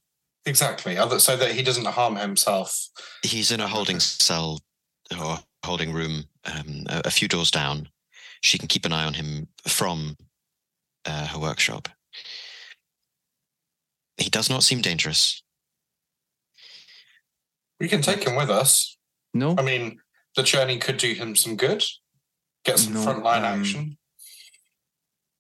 Exactly, 0.48 0.98
other, 0.98 1.20
so 1.20 1.36
that 1.38 1.54
he 1.54 1.64
doesn't 1.64 1.86
harm 1.86 2.18
himself. 2.18 2.88
He's 3.24 3.52
in 3.52 3.60
a 3.60 3.68
holding 3.68 4.00
cell 4.00 4.60
or 5.20 5.40
holding 5.64 5.92
room 5.92 6.26
um, 6.46 6.84
a, 6.88 7.04
a 7.06 7.12
few 7.12 7.28
doors 7.28 7.50
down. 7.50 7.90
She 8.42 8.60
can 8.60 8.68
keep 8.68 8.86
an 8.86 8.94
eye 8.94 9.06
on 9.06 9.16
him 9.16 9.48
from 9.68 10.18
uh, 11.06 11.28
her 11.28 11.40
workshop. 11.40 11.90
He 14.18 14.30
does 14.30 14.50
not 14.50 14.64
seem 14.64 14.82
dangerous. 14.82 15.42
We 17.80 17.88
can 17.88 18.02
take 18.02 18.24
him 18.24 18.36
with 18.36 18.50
us. 18.50 18.98
no. 19.34 19.56
I 19.58 19.62
mean, 19.62 20.00
the 20.36 20.44
journey 20.44 20.78
could 20.78 20.98
do 20.98 21.14
him 21.14 21.36
some 21.36 21.56
good. 21.56 21.84
Get 22.64 22.80
some 22.80 22.94
No, 22.94 23.06
frontline 23.06 23.38
um, 23.40 23.60
action. 23.62 23.98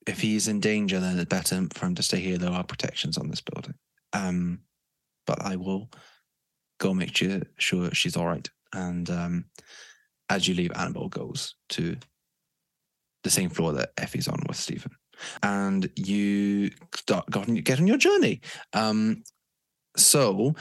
if 0.08 0.20
he's 0.22 0.48
in 0.48 0.60
danger, 0.60 1.00
then 1.00 1.18
it's 1.18 1.28
better 1.30 1.66
for 1.74 1.86
him 1.88 1.96
to 1.96 2.04
stay 2.04 2.20
here. 2.20 2.38
There 2.38 2.52
are 2.52 2.64
protections 2.64 3.18
on 3.18 3.30
this 3.30 3.42
building. 3.42 3.74
Um, 4.14 4.60
but 5.26 5.42
I 5.44 5.56
will 5.56 5.90
go 6.80 6.94
make 6.94 7.16
sure, 7.18 7.42
sure 7.58 7.92
she's 7.92 8.16
all 8.16 8.28
right. 8.28 8.48
And 8.74 9.10
um, 9.10 9.46
as 10.30 10.48
you 10.48 10.54
leave, 10.56 10.72
Annabelle 10.76 11.10
goes 11.10 11.56
to 11.70 11.96
the 13.24 13.30
same 13.30 13.50
floor 13.50 13.74
that 13.74 13.92
Effie's 13.98 14.28
on 14.28 14.44
with 14.48 14.58
Stephen. 14.58 14.92
And 15.42 15.90
you 15.96 16.72
start 16.94 17.26
get 17.32 17.80
on 17.80 17.88
your 17.88 17.98
journey. 17.98 18.42
Um, 18.74 19.24
so 19.98 20.54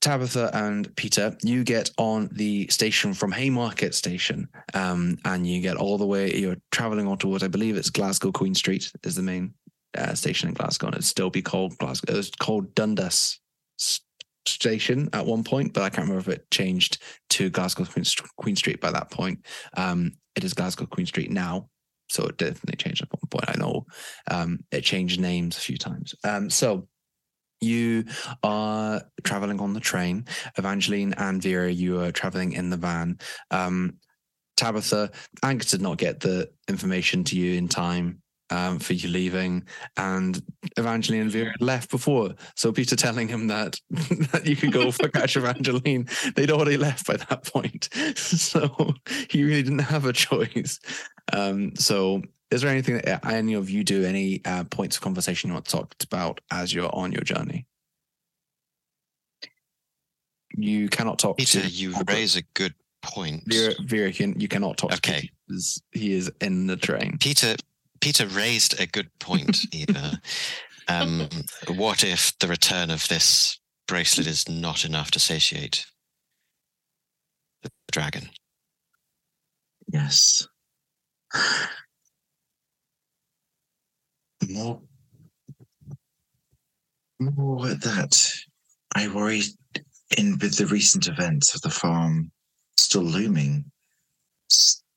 Tabitha 0.00 0.50
and 0.54 0.94
Peter, 0.96 1.36
you 1.42 1.62
get 1.62 1.90
on 1.98 2.30
the 2.32 2.66
station 2.68 3.12
from 3.12 3.32
Haymarket 3.32 3.94
Station, 3.94 4.48
um, 4.72 5.18
and 5.24 5.46
you 5.46 5.60
get 5.60 5.76
all 5.76 5.98
the 5.98 6.06
way. 6.06 6.34
You're 6.34 6.56
traveling 6.70 7.06
on 7.06 7.18
towards, 7.18 7.44
I 7.44 7.48
believe 7.48 7.76
it's 7.76 7.90
Glasgow 7.90 8.32
Queen 8.32 8.54
Street 8.54 8.90
is 9.04 9.14
the 9.14 9.22
main 9.22 9.54
uh, 9.96 10.14
station 10.14 10.48
in 10.48 10.54
Glasgow, 10.54 10.86
and 10.86 10.94
it'd 10.94 11.04
still 11.04 11.30
be 11.30 11.42
called 11.42 11.76
Glasgow. 11.78 12.14
It 12.14 12.16
was 12.16 12.30
called 12.30 12.74
Dundas 12.74 13.40
Station 14.46 15.10
at 15.12 15.26
one 15.26 15.44
point, 15.44 15.74
but 15.74 15.82
I 15.82 15.90
can't 15.90 16.08
remember 16.08 16.30
if 16.30 16.36
it 16.36 16.50
changed 16.50 17.02
to 17.30 17.50
Glasgow 17.50 17.84
Queen, 18.36 18.56
Street 18.56 18.80
by 18.80 18.90
that 18.90 19.10
point. 19.10 19.44
Um, 19.76 20.12
it 20.34 20.44
is 20.44 20.54
Glasgow 20.54 20.86
Queen 20.86 21.06
Street 21.06 21.30
now, 21.30 21.68
so 22.08 22.24
it 22.24 22.38
definitely 22.38 22.76
changed 22.76 23.02
at 23.02 23.12
one 23.12 23.28
point. 23.28 23.50
I 23.50 23.58
know 23.58 23.84
um, 24.30 24.60
it 24.72 24.80
changed 24.80 25.20
names 25.20 25.58
a 25.58 25.60
few 25.60 25.76
times. 25.76 26.14
Um, 26.24 26.48
so 26.48 26.88
you 27.60 28.04
are 28.42 29.02
traveling 29.22 29.60
on 29.60 29.74
the 29.74 29.80
train. 29.80 30.26
Evangeline 30.56 31.14
and 31.14 31.42
Vera, 31.42 31.70
you 31.70 32.00
are 32.00 32.12
traveling 32.12 32.52
in 32.52 32.70
the 32.70 32.76
van. 32.76 33.18
Um, 33.50 33.98
Tabitha, 34.56 35.10
Angus 35.42 35.70
did 35.70 35.80
not 35.80 35.98
get 35.98 36.20
the 36.20 36.50
information 36.68 37.24
to 37.24 37.36
you 37.36 37.56
in 37.56 37.68
time 37.68 38.22
um, 38.50 38.78
for 38.78 38.92
you 38.92 39.08
leaving, 39.08 39.64
and 39.96 40.42
Evangeline 40.76 41.22
and 41.22 41.30
Vera 41.30 41.54
left 41.60 41.90
before. 41.90 42.34
So 42.56 42.72
Peter 42.72 42.96
telling 42.96 43.28
him 43.28 43.46
that 43.46 43.78
that 43.90 44.42
you 44.44 44.56
could 44.56 44.72
go 44.72 44.90
for 44.90 45.08
catch 45.14 45.36
Evangeline, 45.36 46.08
they'd 46.34 46.50
already 46.50 46.76
left 46.76 47.06
by 47.06 47.16
that 47.16 47.44
point. 47.44 47.88
So 48.16 48.94
he 49.28 49.44
really 49.44 49.62
didn't 49.62 49.80
have 49.80 50.04
a 50.04 50.12
choice. 50.12 50.80
Um, 51.32 51.76
so 51.76 52.22
is 52.50 52.62
there 52.62 52.70
anything 52.70 53.00
that 53.04 53.24
any 53.26 53.54
of 53.54 53.70
you 53.70 53.84
do, 53.84 54.04
any 54.04 54.40
uh, 54.44 54.64
points 54.64 54.96
of 54.96 55.02
conversation 55.02 55.48
you 55.48 55.54
want 55.54 55.66
to 55.66 55.70
talk 55.70 55.94
about 56.02 56.40
as 56.50 56.74
you're 56.74 56.94
on 56.94 57.12
your 57.12 57.22
journey? 57.22 57.66
You 60.54 60.88
cannot 60.88 61.18
talk 61.18 61.38
Peter, 61.38 61.60
to 61.60 61.68
you 61.68 61.94
Albert. 61.94 62.12
raise 62.12 62.36
a 62.36 62.42
good 62.54 62.74
point. 63.02 63.44
Vera, 63.46 63.74
Vera 63.84 64.10
you 64.10 64.48
cannot 64.48 64.76
talk 64.76 64.90
to 64.90 64.96
Okay. 64.96 65.30
Peter 65.48 65.60
he 65.92 66.12
is 66.12 66.30
in 66.40 66.66
the 66.66 66.76
train. 66.76 67.18
Peter 67.20 67.56
Peter 68.00 68.26
raised 68.26 68.80
a 68.80 68.86
good 68.86 69.10
point, 69.18 69.58
Eva. 69.74 70.20
Um, 70.88 71.28
what 71.76 72.02
if 72.02 72.36
the 72.38 72.48
return 72.48 72.90
of 72.90 73.06
this 73.08 73.58
bracelet 73.86 74.26
is 74.26 74.48
not 74.48 74.84
enough 74.84 75.10
to 75.12 75.20
satiate 75.20 75.86
the 77.62 77.70
dragon? 77.92 78.30
Yes. 79.92 80.48
More, 84.48 84.80
more 87.20 87.56
that. 87.68 88.16
I 88.96 89.08
worry 89.08 89.42
in 90.16 90.38
with 90.40 90.56
the 90.56 90.66
recent 90.66 91.06
events 91.06 91.54
of 91.54 91.60
the 91.60 91.70
farm 91.70 92.30
still 92.76 93.02
looming. 93.02 93.64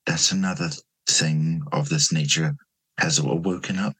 That 0.06 0.32
another 0.32 0.70
thing 1.08 1.62
of 1.72 1.88
this 1.88 2.12
nature 2.12 2.54
has 2.98 3.18
awoken 3.18 3.78
up. 3.78 3.94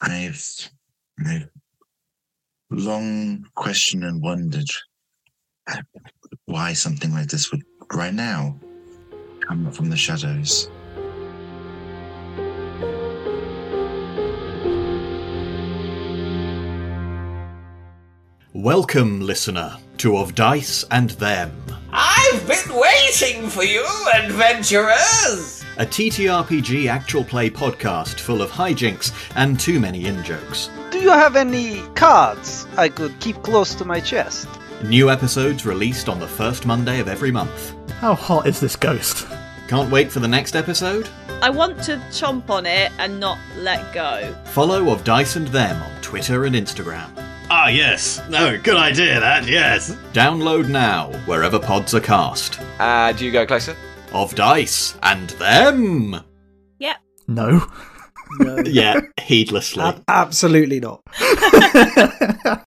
I've, 0.00 0.70
I've 1.26 1.48
long 2.70 3.46
questioned 3.54 4.04
and 4.04 4.22
wondered 4.22 4.68
why 6.46 6.72
something 6.72 7.12
like 7.12 7.28
this 7.28 7.50
would 7.50 7.62
right 7.92 8.14
now 8.14 8.58
come 9.46 9.70
from 9.70 9.90
the 9.90 9.96
shadows. 9.96 10.70
Welcome, 18.60 19.22
listener, 19.22 19.78
to 19.96 20.18
Of 20.18 20.34
Dice 20.34 20.84
and 20.90 21.08
Them, 21.12 21.50
I've 21.94 22.46
been 22.46 22.78
waiting 22.78 23.48
for 23.48 23.64
you, 23.64 23.82
adventurers! 24.14 25.64
a 25.78 25.86
TTRPG 25.86 26.86
actual 26.86 27.24
play 27.24 27.48
podcast 27.48 28.20
full 28.20 28.42
of 28.42 28.50
hijinks 28.50 29.14
and 29.34 29.58
too 29.58 29.80
many 29.80 30.04
in 30.04 30.22
jokes. 30.22 30.68
Do 30.90 30.98
you 30.98 31.08
have 31.08 31.36
any 31.36 31.80
cards 31.94 32.66
I 32.76 32.90
could 32.90 33.18
keep 33.18 33.42
close 33.42 33.74
to 33.76 33.86
my 33.86 33.98
chest? 33.98 34.46
New 34.84 35.08
episodes 35.08 35.64
released 35.64 36.10
on 36.10 36.20
the 36.20 36.28
first 36.28 36.66
Monday 36.66 37.00
of 37.00 37.08
every 37.08 37.30
month. 37.30 37.74
How 37.92 38.14
hot 38.14 38.46
is 38.46 38.60
this 38.60 38.76
ghost? 38.76 39.26
Can't 39.68 39.90
wait 39.90 40.12
for 40.12 40.20
the 40.20 40.28
next 40.28 40.54
episode? 40.54 41.08
I 41.40 41.48
want 41.48 41.82
to 41.84 41.96
chomp 42.10 42.50
on 42.50 42.66
it 42.66 42.92
and 42.98 43.18
not 43.18 43.38
let 43.56 43.94
go. 43.94 44.36
Follow 44.48 44.90
Of 44.90 45.02
Dice 45.02 45.36
and 45.36 45.48
Them 45.48 45.82
on 45.82 46.02
Twitter 46.02 46.44
and 46.44 46.54
Instagram. 46.54 47.29
Ah, 47.52 47.66
yes. 47.68 48.20
No, 48.28 48.56
good 48.58 48.76
idea, 48.76 49.18
that, 49.18 49.44
yes. 49.46 49.90
Download 50.12 50.68
now, 50.68 51.10
wherever 51.26 51.58
pods 51.58 51.92
are 51.94 52.00
cast. 52.00 52.60
Uh, 52.78 53.12
do 53.12 53.24
you 53.26 53.32
go 53.32 53.44
closer? 53.44 53.74
Of 54.12 54.34
Dice 54.36 54.96
and 55.02 55.30
Them! 55.30 56.20
Yep. 56.78 56.96
No. 57.28 57.66
no. 58.38 58.58
Yeah, 58.64 59.00
heedlessly. 59.20 59.82
Ab- 59.82 60.04
absolutely 60.06 60.78
not. 60.78 61.02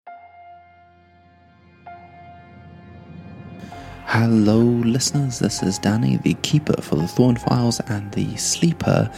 Hello, 4.05 4.57
listeners. 4.59 5.39
This 5.39 5.63
is 5.63 5.79
Danny, 5.79 6.17
the 6.17 6.33
keeper 6.35 6.81
for 6.81 6.95
the 6.95 7.07
Thorne 7.07 7.37
Files 7.37 7.79
and 7.87 8.11
the 8.11 8.35
sleeper 8.35 9.09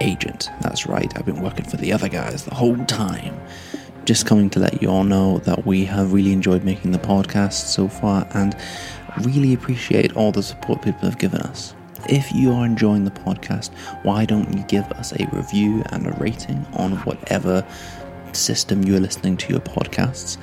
agent. 0.00 0.48
That's 0.62 0.86
right, 0.86 1.12
I've 1.16 1.26
been 1.26 1.42
working 1.42 1.64
for 1.66 1.76
the 1.76 1.92
other 1.92 2.08
guys 2.08 2.44
the 2.44 2.54
whole 2.54 2.82
time. 2.86 3.38
Just 4.10 4.26
coming 4.26 4.50
to 4.50 4.58
let 4.58 4.82
you 4.82 4.88
all 4.88 5.04
know 5.04 5.38
that 5.44 5.64
we 5.64 5.84
have 5.84 6.12
really 6.12 6.32
enjoyed 6.32 6.64
making 6.64 6.90
the 6.90 6.98
podcast 6.98 7.52
so 7.52 7.86
far 7.86 8.26
and 8.34 8.56
really 9.20 9.54
appreciate 9.54 10.16
all 10.16 10.32
the 10.32 10.42
support 10.42 10.82
people 10.82 11.02
have 11.02 11.16
given 11.16 11.40
us. 11.42 11.76
If 12.08 12.32
you 12.32 12.50
are 12.52 12.66
enjoying 12.66 13.04
the 13.04 13.12
podcast, 13.12 13.72
why 14.02 14.24
don't 14.24 14.52
you 14.52 14.64
give 14.64 14.82
us 14.94 15.12
a 15.12 15.28
review 15.30 15.84
and 15.92 16.08
a 16.08 16.10
rating 16.18 16.66
on 16.72 16.96
whatever 17.04 17.64
system 18.32 18.82
you're 18.82 18.98
listening 18.98 19.36
to 19.36 19.52
your 19.52 19.60
podcasts? 19.60 20.38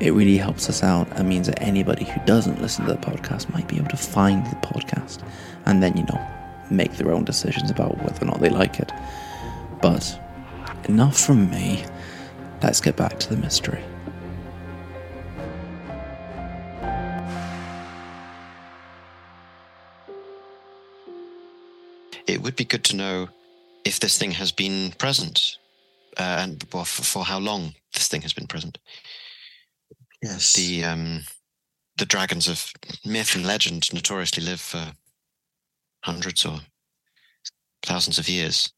It 0.00 0.14
really 0.14 0.38
helps 0.38 0.70
us 0.70 0.82
out 0.82 1.06
and 1.12 1.28
means 1.28 1.48
that 1.48 1.60
anybody 1.60 2.06
who 2.06 2.24
doesn't 2.24 2.62
listen 2.62 2.86
to 2.86 2.94
the 2.94 2.98
podcast 2.98 3.52
might 3.52 3.68
be 3.68 3.76
able 3.76 3.90
to 3.90 3.98
find 3.98 4.46
the 4.46 4.56
podcast 4.56 5.22
and 5.66 5.82
then, 5.82 5.94
you 5.94 6.04
know, 6.04 6.26
make 6.70 6.92
their 6.92 7.12
own 7.12 7.26
decisions 7.26 7.70
about 7.70 7.98
whether 7.98 8.22
or 8.22 8.28
not 8.28 8.40
they 8.40 8.48
like 8.48 8.80
it. 8.80 8.90
But 9.82 10.18
enough 10.88 11.18
from 11.20 11.50
me. 11.50 11.84
Let's 12.64 12.80
get 12.80 12.96
back 12.96 13.18
to 13.20 13.28
the 13.28 13.36
mystery. 13.36 13.84
It 22.26 22.40
would 22.40 22.56
be 22.56 22.64
good 22.64 22.82
to 22.84 22.96
know 22.96 23.28
if 23.84 24.00
this 24.00 24.16
thing 24.16 24.30
has 24.30 24.50
been 24.50 24.92
present 24.92 25.58
uh, 26.16 26.38
and 26.40 26.64
well, 26.72 26.86
for, 26.86 27.02
for 27.02 27.24
how 27.26 27.38
long 27.38 27.74
this 27.92 28.08
thing 28.08 28.22
has 28.22 28.32
been 28.32 28.46
present. 28.46 28.78
Yes. 30.22 30.54
The 30.54 30.84
um, 30.84 31.24
the 31.98 32.06
dragons 32.06 32.48
of 32.48 32.72
myth 33.04 33.36
and 33.36 33.46
legend 33.46 33.92
notoriously 33.92 34.42
live 34.42 34.62
for 34.62 34.92
hundreds 36.02 36.46
or 36.46 36.60
thousands 37.82 38.18
of 38.18 38.26
years. 38.26 38.72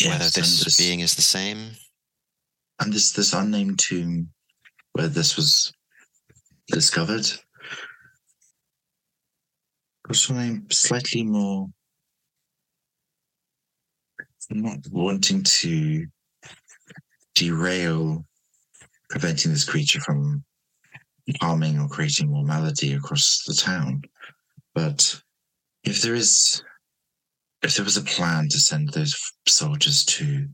Yes, 0.00 0.10
Whether 0.10 0.30
this 0.30 0.64
this- 0.64 0.76
being 0.76 1.00
is 1.00 1.14
the 1.16 1.22
same, 1.22 1.76
And 2.80 2.92
this 2.92 3.12
this 3.12 3.32
unnamed 3.32 3.80
tomb 3.80 4.32
where 4.92 5.08
this 5.08 5.36
was 5.36 5.72
discovered. 6.68 7.26
I'm 10.08 10.70
slightly 10.70 11.24
more 11.24 11.68
not 14.50 14.78
wanting 14.90 15.42
to 15.42 16.06
derail 17.34 18.24
preventing 19.10 19.52
this 19.52 19.64
creature 19.64 20.00
from 20.00 20.44
harming 21.40 21.78
or 21.78 21.88
creating 21.88 22.28
more 22.28 22.44
malady 22.44 22.92
across 22.94 23.42
the 23.46 23.54
town. 23.54 24.02
But 24.74 25.22
if 25.84 26.00
there 26.02 26.14
is 26.14 26.62
if 27.62 27.76
there 27.76 27.84
was 27.84 27.96
a 27.96 28.02
plan 28.02 28.48
to 28.48 28.58
send 28.58 28.90
those 28.90 29.16
soldiers 29.46 30.04
to 30.04 30.46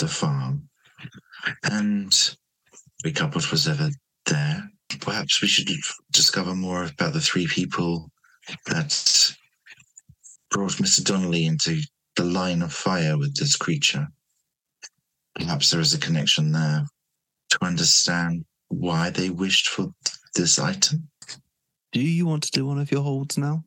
the 0.00 0.08
farm, 0.08 0.68
and 1.64 2.36
we 3.04 3.12
coupled 3.12 3.46
was 3.50 3.68
ever 3.68 3.90
there. 4.26 4.68
Perhaps 5.00 5.42
we 5.42 5.48
should 5.48 5.68
discover 6.12 6.54
more 6.54 6.84
about 6.84 7.12
the 7.12 7.20
three 7.20 7.46
people 7.46 8.10
that 8.66 9.34
brought 10.50 10.72
Mr. 10.72 11.02
Donnelly 11.02 11.46
into 11.46 11.80
the 12.16 12.24
line 12.24 12.62
of 12.62 12.72
fire 12.72 13.18
with 13.18 13.34
this 13.36 13.56
creature. 13.56 14.06
Perhaps 15.34 15.70
there 15.70 15.80
is 15.80 15.94
a 15.94 15.98
connection 15.98 16.52
there 16.52 16.84
to 17.50 17.64
understand 17.64 18.44
why 18.68 19.10
they 19.10 19.30
wished 19.30 19.68
for 19.68 19.88
this 20.34 20.58
item. 20.58 21.08
Do 21.92 22.00
you 22.00 22.26
want 22.26 22.44
to 22.44 22.50
do 22.50 22.66
one 22.66 22.78
of 22.78 22.90
your 22.92 23.02
holds 23.02 23.36
now? 23.36 23.64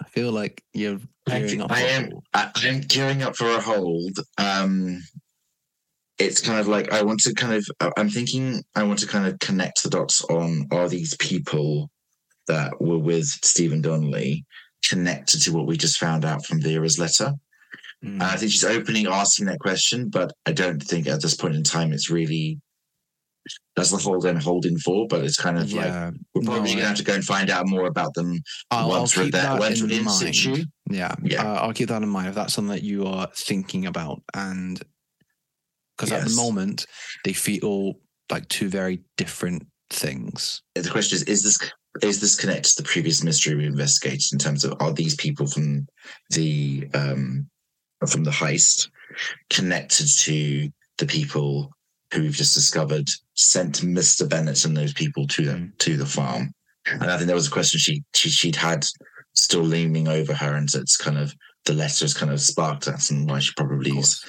I 0.00 0.08
feel 0.08 0.32
like 0.32 0.62
you're 0.72 0.98
I, 1.26 1.40
gearing 1.40 1.62
up. 1.62 1.72
I 1.72 1.80
am. 1.82 2.10
I, 2.34 2.50
I'm 2.56 2.80
gearing 2.80 3.22
up 3.22 3.36
for 3.36 3.46
a 3.46 3.60
hold. 3.60 4.18
Um, 4.38 5.02
it's 6.18 6.40
kind 6.40 6.58
of 6.58 6.68
like 6.68 6.92
I 6.92 7.02
want 7.02 7.20
to 7.20 7.34
kind 7.34 7.54
of. 7.54 7.92
I'm 7.96 8.08
thinking 8.08 8.62
I 8.74 8.82
want 8.82 8.98
to 9.00 9.06
kind 9.06 9.26
of 9.26 9.38
connect 9.38 9.82
the 9.82 9.90
dots 9.90 10.24
on 10.24 10.66
are 10.70 10.88
these 10.88 11.16
people 11.16 11.90
that 12.46 12.80
were 12.80 12.98
with 12.98 13.26
Stephen 13.26 13.82
Donnelly 13.82 14.44
connected 14.84 15.42
to 15.42 15.52
what 15.52 15.66
we 15.66 15.76
just 15.76 15.98
found 15.98 16.24
out 16.24 16.44
from 16.46 16.60
Vera's 16.60 16.98
letter. 16.98 17.32
Mm. 18.04 18.14
And 18.14 18.22
I 18.22 18.36
think 18.36 18.52
she's 18.52 18.64
opening 18.64 19.06
asking 19.06 19.46
that 19.46 19.58
question, 19.58 20.08
but 20.08 20.32
I 20.46 20.52
don't 20.52 20.82
think 20.82 21.06
at 21.06 21.22
this 21.22 21.34
point 21.34 21.54
in 21.54 21.62
time 21.62 21.92
it's 21.92 22.10
really 22.10 22.60
that's 23.74 23.90
the 23.90 23.96
hold 23.96 24.26
I'm 24.26 24.40
holding 24.40 24.78
for. 24.78 25.06
But 25.06 25.24
it's 25.24 25.36
kind 25.36 25.58
of 25.58 25.72
like 25.72 26.14
we're 26.34 26.42
probably 26.42 26.60
no, 26.60 26.64
going 26.64 26.78
to 26.78 26.86
have 26.86 26.96
to 26.96 27.04
go 27.04 27.14
and 27.14 27.24
find 27.24 27.50
out 27.50 27.66
more 27.68 27.86
about 27.86 28.14
them 28.14 28.40
I'll, 28.70 28.92
I'll 28.92 29.00
once 29.00 29.16
we're 29.16 29.30
there. 29.30 29.56
Once 29.58 29.80
we're 29.80 29.90
in 29.90 30.00
in 30.00 30.08
situ. 30.08 30.64
Yeah, 30.90 31.14
Yeah. 31.22 31.44
Uh, 31.44 31.60
I'll 31.62 31.72
keep 31.72 31.88
that 31.88 32.02
in 32.02 32.08
mind 32.08 32.28
if 32.28 32.34
that's 32.34 32.54
something 32.54 32.74
that 32.74 32.82
you 32.82 33.06
are 33.06 33.28
thinking 33.34 33.86
about, 33.86 34.22
and 34.34 34.80
because 35.96 36.12
at 36.12 36.24
the 36.24 36.34
moment 36.36 36.86
they 37.24 37.32
feel 37.32 37.94
like 38.30 38.48
two 38.48 38.68
very 38.68 39.02
different 39.16 39.66
things. 39.90 40.62
the 40.74 40.90
question 40.90 41.16
is 41.16 41.22
is 41.24 41.42
this 41.42 41.58
is 42.02 42.20
this 42.20 42.36
connected 42.36 42.76
to 42.76 42.82
the 42.82 42.88
previous 42.88 43.22
mystery 43.22 43.54
we 43.54 43.66
investigated 43.66 44.32
in 44.32 44.38
terms 44.38 44.64
of 44.64 44.74
are 44.80 44.92
these 44.92 45.14
people 45.16 45.46
from 45.46 45.86
the 46.30 46.88
um 46.94 47.48
from 48.06 48.24
the 48.24 48.30
heist 48.30 48.90
connected 49.48 50.06
to 50.06 50.68
the 50.98 51.06
people 51.06 51.70
who 52.16 52.22
we've 52.22 52.32
just 52.32 52.54
discovered 52.54 53.08
sent 53.34 53.82
Mr. 53.82 54.28
Bennett 54.28 54.64
and 54.64 54.76
those 54.76 54.92
people 54.92 55.26
to 55.28 55.44
them 55.44 55.72
to 55.78 55.96
the 55.96 56.06
farm? 56.06 56.52
And 56.86 57.04
I 57.04 57.16
think 57.16 57.26
there 57.26 57.36
was 57.36 57.48
a 57.48 57.52
question 57.52 57.78
she, 57.78 58.02
she 58.14 58.30
she'd 58.30 58.56
had 58.56 58.86
still 59.34 59.62
looming 59.62 60.08
over 60.08 60.34
her, 60.34 60.54
and 60.54 60.70
so 60.70 60.80
it's 60.80 60.96
kind 60.96 61.18
of 61.18 61.34
the 61.64 61.72
letters 61.72 62.14
kind 62.14 62.32
of 62.32 62.40
sparked 62.40 62.84
that, 62.84 63.10
and 63.10 63.28
why 63.28 63.40
she 63.40 63.52
probably 63.56 63.90
is 63.90 64.24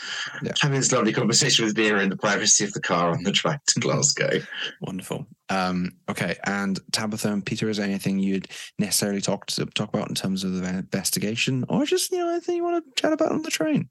having 0.59 0.79
this 0.79 0.91
lovely 0.91 1.13
conversation 1.13 1.65
with 1.65 1.75
Vera 1.75 2.01
in 2.01 2.09
the 2.09 2.17
privacy 2.17 2.63
of 2.63 2.73
the 2.73 2.81
car 2.81 3.11
on 3.11 3.23
the 3.23 3.31
drive 3.31 3.63
to 3.67 3.79
Glasgow. 3.79 4.41
Wonderful. 4.81 5.27
Um, 5.49 5.91
okay, 6.09 6.35
and 6.45 6.79
Tabitha 6.91 7.31
and 7.31 7.45
Peter, 7.45 7.69
is 7.69 7.77
there 7.77 7.85
anything 7.85 8.19
you'd 8.19 8.49
necessarily 8.79 9.21
talk 9.21 9.45
to, 9.47 9.65
talk 9.67 9.93
about 9.93 10.09
in 10.09 10.15
terms 10.15 10.43
of 10.43 10.53
the 10.53 10.67
investigation, 10.67 11.63
or 11.69 11.85
just 11.85 12.11
you 12.11 12.17
know 12.17 12.29
anything 12.29 12.55
you 12.55 12.63
want 12.63 12.83
to 12.83 13.01
chat 13.01 13.13
about 13.13 13.31
on 13.31 13.43
the 13.43 13.51
train? 13.51 13.89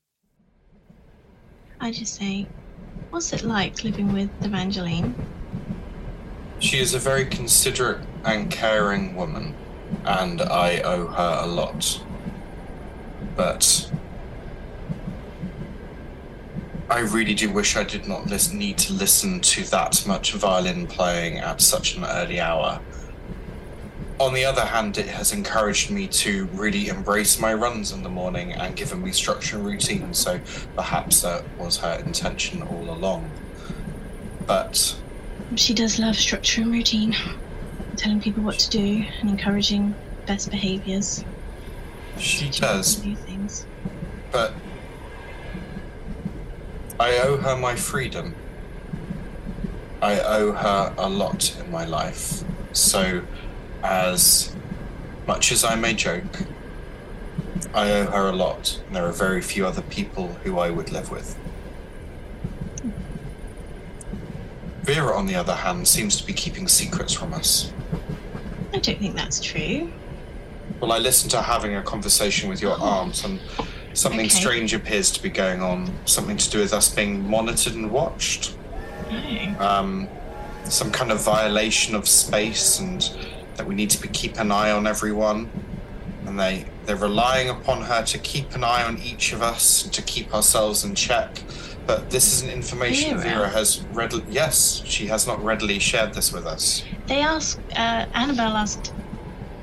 I 1.81 1.93
just 1.93 2.17
say, 2.17 2.47
what's 3.11 3.33
it 3.33 3.43
like 3.43 3.85
living 3.85 4.13
with 4.13 4.31
Evangeline? 4.43 5.15
She 6.59 6.79
is 6.79 6.95
a 6.95 6.99
very 6.99 7.27
considerate 7.27 8.01
and 8.25 8.51
caring 8.51 9.15
woman, 9.15 9.55
and 10.05 10.43
I 10.43 10.81
owe 10.81 11.07
her 11.07 11.41
a 11.43 11.47
lot. 11.47 12.03
But 13.37 13.91
I 16.89 17.01
really 17.01 17.35
do 17.35 17.51
wish 17.51 17.77
I 17.77 17.85
did 17.85 18.07
not 18.07 18.31
need 18.53 18.79
to 18.79 18.93
listen 18.93 19.41
to 19.41 19.65
that 19.71 20.07
much 20.07 20.33
violin 20.33 20.87
playing 20.87 21.39
at 21.39 21.61
such 21.61 21.97
an 21.97 22.05
early 22.05 22.41
hour. 22.41 22.81
On 24.19 24.33
the 24.33 24.47
other 24.47 24.65
hand, 24.65 24.97
it 24.97 25.09
has 25.09 25.33
encouraged 25.33 25.91
me 25.91 26.07
to 26.09 26.47
really 26.55 26.89
embrace 26.89 27.39
my 27.39 27.53
runs 27.53 27.93
in 27.93 28.03
the 28.03 28.09
morning 28.09 28.53
and 28.53 28.75
given 28.75 29.03
me 29.03 29.13
structure 29.13 29.57
and 29.57 29.67
routine, 29.67 30.15
so 30.15 30.41
perhaps 30.75 31.21
that 31.21 31.45
was 31.59 31.77
her 31.79 32.03
intention 32.05 32.63
all 32.63 32.91
along. 32.91 33.31
But 34.47 34.97
She 35.55 35.75
does 35.75 35.99
love 35.99 36.17
structure 36.17 36.63
and 36.63 36.73
routine, 36.73 37.15
telling 37.97 38.21
people 38.21 38.43
what 38.43 38.59
to 38.59 38.71
do 38.71 39.05
and 39.21 39.29
encouraging 39.29 39.95
best 40.27 40.51
behaviors. 40.51 41.23
she 42.19 42.49
does. 42.49 43.05
New 43.05 43.17
things. 43.17 43.67
But 44.33 44.55
I 46.99 47.19
owe 47.19 47.37
her 47.37 47.55
my 47.57 47.77
freedom. 47.77 48.35
I 50.01 50.21
owe 50.21 50.53
her 50.53 50.95
a 50.97 51.09
lot 51.09 51.55
in 51.61 51.71
my 51.71 51.85
life. 51.85 52.43
So, 52.73 53.23
as 53.87 54.55
much 55.27 55.53
as 55.53 55.65
I 55.65 55.75
may 55.77 55.95
joke, 55.95 56.43
I 57.75 57.91
owe 57.91 58.07
her 58.07 58.29
a 58.29 58.33
lot. 58.33 58.81
And 58.87 58.97
there 58.97 59.07
are 59.07 59.13
very 59.13 59.41
few 59.41 59.67
other 59.67 59.83
people 59.83 60.29
who 60.45 60.59
I 60.59 60.71
would 60.71 60.91
live 60.93 61.11
with. 61.11 61.37
Vera, 64.83 65.17
on 65.17 65.27
the 65.27 65.35
other 65.35 65.55
hand, 65.55 65.87
seems 65.89 66.17
to 66.17 66.27
be 66.27 66.33
keeping 66.33 66.69
secrets 66.69 67.13
from 67.13 67.35
us. 67.35 67.73
I 68.73 68.79
don't 68.79 68.99
think 68.99 69.15
that's 69.17 69.41
true. 69.41 69.91
Well, 70.81 70.93
I 70.93 70.99
listened 70.99 71.31
to 71.33 71.43
having 71.43 71.75
a 71.75 71.83
conversation 71.83 72.49
with 72.49 72.61
your 72.63 72.79
aunt, 72.81 73.25
and 73.25 73.41
something 73.95 74.21
Okay. 74.27 74.29
strange 74.29 74.75
appears 74.75 75.11
to 75.13 75.23
be 75.23 75.31
going 75.31 75.61
on. 75.63 75.93
Something 76.05 76.37
to 76.37 76.51
do 76.51 76.59
with 76.61 76.73
us 76.73 76.89
being 76.89 77.29
monitored 77.29 77.75
and 77.75 77.91
watched. 77.91 78.55
No. 79.11 79.57
Um, 79.59 80.09
some 80.65 80.91
kind 80.93 81.11
of 81.11 81.21
violation 81.23 81.95
of 81.95 82.07
space, 82.07 82.79
and 82.79 83.11
that 83.57 83.67
we 83.67 83.75
need 83.75 83.91
to 83.91 84.01
be, 84.01 84.09
keep 84.09 84.39
an 84.39 84.51
eye 84.51 84.71
on 84.71 84.87
everyone. 84.87 85.51
And 86.27 86.39
they 86.39 86.67
they're 86.87 86.97
relying 86.97 87.49
upon 87.49 87.83
her 87.83 88.05
to 88.05 88.19
keep 88.19 88.55
an 88.55 88.63
eye 88.65 88.85
on 88.85 88.99
each 88.99 89.33
of 89.33 89.43
us 89.43 89.85
and 89.85 89.93
to 89.93 90.03
keep 90.03 90.33
ourselves 90.33 90.85
in 90.85 90.95
check. 90.95 91.43
But 91.87 92.11
this 92.11 92.33
isn't 92.33 92.51
information 92.51 93.19
Vera? 93.19 93.39
Vera 93.39 93.49
has 93.49 93.83
readily. 93.93 94.25
Yes, 94.29 94.83
she 94.85 95.07
has 95.07 95.27
not 95.27 95.43
readily 95.43 95.79
shared 95.79 96.15
this 96.15 96.33
with 96.33 96.47
us. 96.47 96.85
They 97.07 97.21
asked, 97.21 97.61
uh, 97.73 98.07
Annabelle 98.15 98.57
asked 98.57 98.93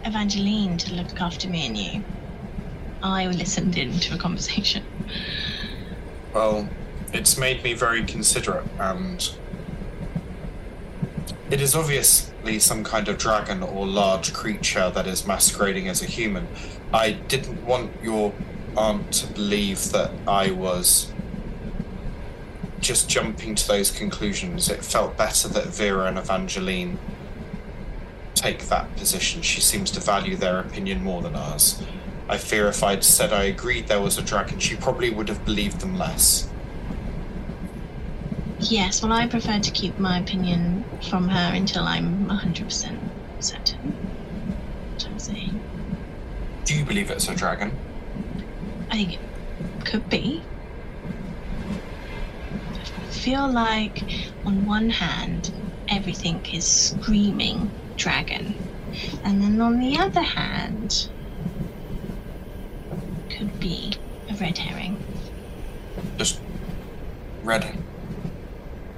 Evangeline 0.06 0.78
to 0.78 0.94
look 0.96 1.20
after 1.20 1.50
me 1.50 1.68
and 1.68 1.78
you. 1.78 2.04
I 3.02 3.28
listened 3.28 3.78
in 3.78 4.00
to 4.00 4.16
a 4.16 4.18
conversation. 4.18 4.86
Well, 6.34 6.70
it's 7.12 7.38
made 7.38 7.64
me 7.64 7.74
very 7.74 8.04
considerate, 8.06 8.66
and 8.80 9.30
it 11.52 11.62
is 11.62 11.76
some 12.60 12.84
kind 12.84 13.08
of 13.08 13.18
dragon 13.18 13.64
or 13.64 13.86
large 13.86 14.34
creature 14.34 14.90
that 14.90 15.08
is 15.08 15.26
masquerading 15.26 15.88
as 15.88 16.02
a 16.02 16.06
human. 16.06 16.48
I 16.94 17.12
didn't 17.12 17.66
want 17.66 17.92
your 18.04 18.34
aunt 18.76 19.12
to 19.14 19.28
believe 19.28 19.92
that 19.92 20.12
I 20.28 20.52
was 20.52 21.12
just 22.80 23.10
jumping 23.10 23.56
to 23.56 23.68
those 23.68 23.92
conclusions. 23.92 24.70
It 24.70 24.84
felt 24.84 25.18
better 25.18 25.48
that 25.48 25.68
Vera 25.68 26.06
and 26.06 26.18
Evangeline 26.18 27.00
take 28.36 28.68
that 28.68 28.96
position. 28.98 29.42
She 29.42 29.62
seems 29.62 29.90
to 29.92 30.00
value 30.00 30.36
their 30.36 30.60
opinion 30.60 31.04
more 31.04 31.22
than 31.22 31.36
ours. 31.36 31.82
I 32.28 32.38
fear 32.38 32.68
if 32.68 32.84
I'd 32.84 33.04
said 33.04 33.32
I 33.32 33.44
agreed 33.44 33.88
there 33.88 34.02
was 34.02 34.18
a 34.18 34.22
dragon, 34.22 34.60
she 34.60 34.76
probably 34.76 35.10
would 35.10 35.30
have 35.30 35.46
believed 35.46 35.80
them 35.80 35.98
less. 35.98 36.50
Yes, 38.70 39.02
well, 39.04 39.12
I 39.12 39.28
prefer 39.28 39.60
to 39.60 39.72
keep 39.72 40.00
my 40.00 40.20
opinion 40.20 40.86
from 41.10 41.28
her 41.28 41.54
until 41.54 41.84
I'm 41.84 42.28
100% 42.28 42.98
certain. 43.40 43.80
What 44.94 45.06
I'm 45.06 45.20
saying. 45.20 45.60
Do 46.64 46.76
you 46.76 46.86
believe 46.86 47.12
it's 47.12 47.28
a 47.28 47.36
dragon? 47.36 47.78
I 48.90 48.96
think 48.96 49.14
it 49.14 49.86
could 49.86 50.10
be. 50.10 50.42
I 52.96 53.12
feel 53.12 53.52
like, 53.52 54.02
on 54.46 54.66
one 54.66 54.90
hand, 54.90 55.52
everything 55.90 56.46
is 56.54 56.66
screaming 56.66 57.70
dragon, 57.98 58.56
and 59.24 59.42
then 59.42 59.60
on 59.60 59.80
the 59.80 59.98
other 59.98 60.22
hand, 60.22 61.10
could 63.30 63.60
be 63.60 63.94
a 64.30 64.34
red 64.36 64.58
herring. 64.58 65.04
Just 66.18 66.40
red, 67.44 67.83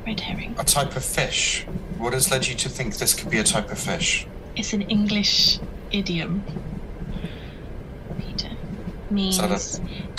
Red 0.05 0.19
herring. 0.19 0.55
a 0.59 0.63
type 0.63 0.95
of 0.95 1.03
fish. 1.03 1.63
What 1.97 2.13
has 2.13 2.29
led 2.29 2.47
you 2.47 2.55
to 2.55 2.69
think 2.69 2.97
this 2.97 3.13
could 3.13 3.29
be 3.31 3.39
a 3.39 3.43
type 3.43 3.71
of 3.71 3.79
fish? 3.79 4.27
It's 4.55 4.71
an 4.73 4.83
English 4.83 5.59
idiom. 5.91 6.43
Peter 8.19 8.51
means 9.09 9.39
a 9.39 9.45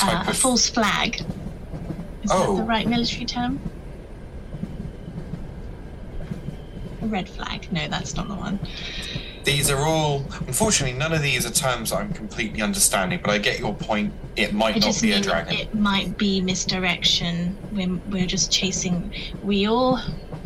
uh, 0.05 0.25
a 0.27 0.35
false 0.35 0.69
flag. 0.69 1.21
Is 2.23 2.31
that 2.31 2.49
Oh. 2.49 2.57
the 2.57 2.65
right 2.65 2.89
military 2.89 3.25
term? 3.27 3.61
A 7.03 7.07
red 7.07 7.29
flag. 7.29 7.71
No, 7.71 7.87
that's 7.89 8.17
not 8.17 8.27
the 8.29 8.35
one. 8.35 8.59
These 9.47 9.71
are 9.71 9.79
all, 9.79 10.25
unfortunately, 10.49 10.99
none 10.99 11.13
of 11.13 11.23
these 11.23 11.47
are 11.47 11.53
terms 11.53 11.93
I'm 11.93 12.13
completely 12.13 12.63
understanding, 12.63 13.21
but 13.23 13.31
I 13.31 13.39
get 13.39 13.61
your 13.61 13.73
point. 13.77 14.13
It 14.35 14.53
might 14.53 14.75
I 14.75 14.79
not 14.81 15.01
be 15.01 15.13
a 15.13 15.21
dragon. 15.21 15.55
it 15.55 15.73
might 15.73 16.19
be 16.19 16.41
misdirection. 16.41 17.57
We're, 17.71 17.95
we're 18.11 18.27
just 18.27 18.51
chasing. 18.51 19.15
We 19.45 19.69
all 19.69 20.01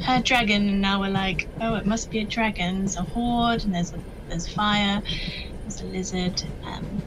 heard 0.05 0.25
dragon, 0.25 0.69
and 0.69 0.83
now 0.83 1.01
we're 1.01 1.09
like, 1.09 1.49
oh, 1.63 1.77
it 1.77 1.87
must 1.87 2.11
be 2.11 2.19
a 2.19 2.27
dragon. 2.27 2.81
There's 2.81 2.97
a 2.97 3.03
hoard, 3.03 3.65
and 3.65 3.75
there's 3.75 3.95
a, 3.95 4.01
there's 4.29 4.47
fire. 4.47 5.01
There's 5.63 5.81
a 5.81 5.87
lizard. 5.87 6.43
Um, 6.65 7.03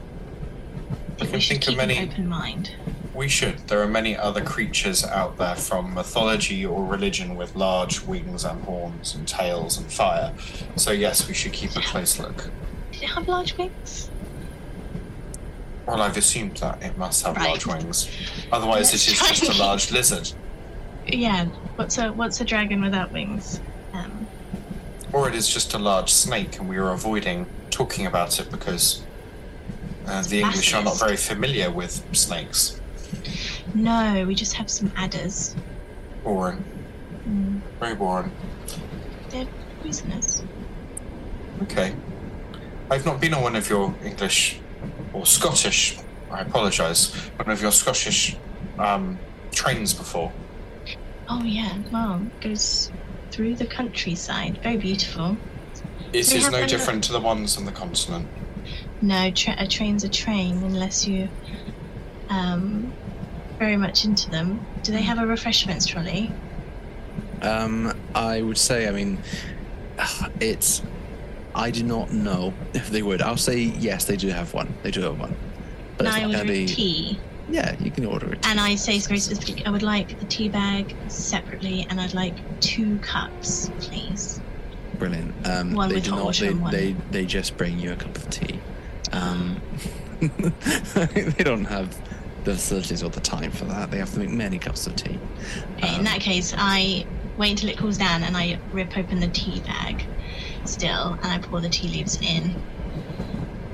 I 1.20 1.24
we 1.24 1.30
can 1.30 1.38
should 1.40 1.48
think 1.48 1.62
of 1.62 1.68
keep 1.74 1.78
an 1.78 1.88
many. 1.88 2.10
open 2.10 2.28
mind. 2.28 2.72
We 3.14 3.28
should. 3.28 3.68
There 3.68 3.80
are 3.80 3.86
many 3.86 4.16
other 4.16 4.42
creatures 4.42 5.04
out 5.04 5.36
there 5.38 5.54
from 5.54 5.94
mythology 5.94 6.66
or 6.66 6.84
religion 6.84 7.36
with 7.36 7.54
large 7.54 8.02
wings 8.02 8.44
and 8.44 8.62
horns 8.64 9.14
and 9.14 9.26
tails 9.26 9.78
and 9.78 9.90
fire. 9.90 10.32
So, 10.76 10.90
yes, 10.90 11.28
we 11.28 11.34
should 11.34 11.52
keep 11.52 11.76
a 11.76 11.80
close 11.80 12.18
look. 12.18 12.50
Did 12.92 13.02
it 13.04 13.08
have 13.10 13.28
large 13.28 13.56
wings? 13.56 14.10
Well, 15.86 16.02
I've 16.02 16.16
assumed 16.16 16.56
that 16.56 16.82
it 16.82 16.96
must 16.98 17.24
have 17.24 17.36
Right. 17.36 17.50
large 17.50 17.66
wings. 17.66 18.08
Otherwise, 18.50 18.90
Let's 18.92 19.06
it 19.06 19.12
is 19.12 19.18
just 19.40 19.42
a 19.56 19.62
large 19.62 19.92
lizard. 19.92 20.32
Yeah. 21.06 21.44
What's 21.76 21.98
a 21.98 22.10
what's 22.12 22.40
a 22.40 22.44
dragon 22.44 22.80
without 22.82 23.12
wings? 23.12 23.60
Um, 23.92 24.26
Or 25.12 25.28
it 25.28 25.34
is 25.34 25.48
just 25.48 25.74
a 25.74 25.78
large 25.78 26.10
snake, 26.10 26.58
and 26.58 26.68
we 26.68 26.78
are 26.78 26.90
avoiding 26.90 27.46
talking 27.70 28.06
about 28.06 28.40
it 28.40 28.50
because 28.50 29.02
uh, 30.06 30.22
the 30.22 30.40
English 30.40 30.72
are 30.74 30.82
not 30.82 30.98
very 30.98 31.16
familiar 31.16 31.70
with 31.70 32.02
snakes. 32.12 32.80
No, 33.74 34.24
we 34.26 34.34
just 34.34 34.54
have 34.54 34.70
some 34.70 34.92
adders. 34.96 35.54
Boring. 36.22 36.64
Mm, 37.28 37.60
Very 37.80 37.94
boring. 37.94 38.30
they're 39.30 39.46
poisonous. 39.82 40.42
Okay. 41.62 41.94
I've 42.90 43.04
not 43.06 43.20
been 43.20 43.34
on 43.34 43.42
one 43.42 43.56
of 43.56 43.68
your 43.68 43.94
English 44.04 44.60
or 45.12 45.24
Scottish, 45.26 45.98
I 46.30 46.40
apologise, 46.42 47.14
one 47.36 47.50
of 47.50 47.62
your 47.62 47.72
Scottish 47.72 48.36
um, 48.78 49.18
trains 49.52 49.94
before. 49.94 50.32
Oh 51.28 51.42
yeah. 51.42 51.78
Well, 51.90 52.20
it 52.40 52.48
goes 52.48 52.92
through 53.30 53.54
the 53.56 53.66
countryside. 53.66 54.58
Very 54.62 54.76
beautiful. 54.76 55.36
This 56.12 56.30
They 56.30 56.36
is 56.36 56.50
no 56.50 56.66
different 56.66 57.02
to 57.04 57.12
the 57.12 57.20
ones 57.20 57.56
on 57.56 57.64
the 57.64 57.72
continent. 57.72 58.28
No, 59.00 59.30
tra- 59.30 59.56
a 59.58 59.66
train's 59.66 60.04
a 60.04 60.08
train 60.08 60.62
unless 60.62 61.06
you 61.06 61.28
um 62.28 62.92
very 63.64 63.76
much 63.78 64.04
into 64.04 64.28
them. 64.28 64.60
Do 64.82 64.92
they 64.92 65.00
have 65.00 65.18
a 65.18 65.26
refreshments 65.26 65.86
trolley? 65.86 66.30
Um, 67.40 67.98
I 68.14 68.42
would 68.42 68.58
say, 68.58 68.86
I 68.88 68.90
mean, 68.90 69.18
it's. 70.40 70.82
I 71.54 71.70
do 71.70 71.82
not 71.84 72.12
know 72.12 72.52
if 72.74 72.90
they 72.90 73.02
would. 73.02 73.22
I'll 73.22 73.36
say 73.38 73.58
yes, 73.58 74.04
they 74.04 74.16
do 74.16 74.28
have 74.28 74.52
one. 74.52 74.74
They 74.82 74.90
do 74.90 75.00
have 75.02 75.18
one, 75.18 75.34
but 75.96 76.04
Can 76.04 76.14
it's 76.14 76.16
I 76.16 76.20
not 76.26 76.40
order 76.40 76.52
be. 76.52 76.64
a 76.64 76.66
tea? 76.68 77.18
Yeah, 77.48 77.74
you 77.80 77.90
can 77.90 78.04
order 78.06 78.32
it. 78.32 78.46
And 78.46 78.58
I 78.60 78.74
say 78.74 78.98
very 78.98 79.18
specific. 79.20 79.66
I 79.66 79.70
would 79.70 79.82
like 79.82 80.18
the 80.18 80.26
tea 80.26 80.48
bag 80.48 80.94
separately, 81.08 81.86
and 81.88 82.00
I'd 82.00 82.14
like 82.14 82.34
two 82.60 82.98
cups, 82.98 83.70
please. 83.80 84.40
Brilliant. 84.98 85.34
Um, 85.46 85.74
One 85.74 85.88
they 85.88 85.96
with 85.96 86.04
do 86.04 86.10
hot 86.10 86.24
not. 86.24 86.34
They, 86.36 86.48
and 86.48 86.60
one- 86.62 86.72
they 86.72 86.92
they 87.10 87.24
just 87.24 87.56
bring 87.56 87.78
you 87.78 87.92
a 87.92 87.96
cup 87.96 88.14
of 88.16 88.28
tea. 88.30 88.58
Um, 89.12 89.60
they 90.20 91.44
don't 91.44 91.64
have 91.66 91.96
the 92.44 92.52
facilities 92.54 93.02
or 93.02 93.10
the 93.10 93.20
time 93.20 93.50
for 93.50 93.64
that. 93.66 93.90
They 93.90 93.98
have 93.98 94.12
to 94.12 94.18
make 94.18 94.30
many 94.30 94.58
cups 94.58 94.86
of 94.86 94.96
tea. 94.96 95.18
Um, 95.82 95.98
in 96.00 96.04
that 96.04 96.20
case, 96.20 96.54
I 96.56 97.06
wait 97.36 97.52
until 97.52 97.70
it 97.70 97.78
cools 97.78 97.98
down, 97.98 98.22
and 98.22 98.36
I 98.36 98.58
rip 98.72 98.96
open 98.96 99.20
the 99.20 99.28
tea 99.28 99.60
bag, 99.60 100.04
still, 100.64 101.18
and 101.22 101.26
I 101.26 101.38
pour 101.38 101.60
the 101.60 101.68
tea 101.68 101.88
leaves 101.88 102.20
in. 102.20 102.54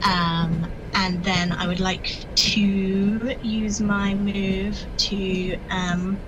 Um, 0.05 0.71
and 0.95 1.23
then 1.25 1.53
I 1.53 1.67
would 1.67 1.81
like 1.81 2.25
to 2.35 2.61
use 2.61 3.81
my 3.81 4.15
move 4.15 4.79
to 4.97 5.57
um, 5.71 6.19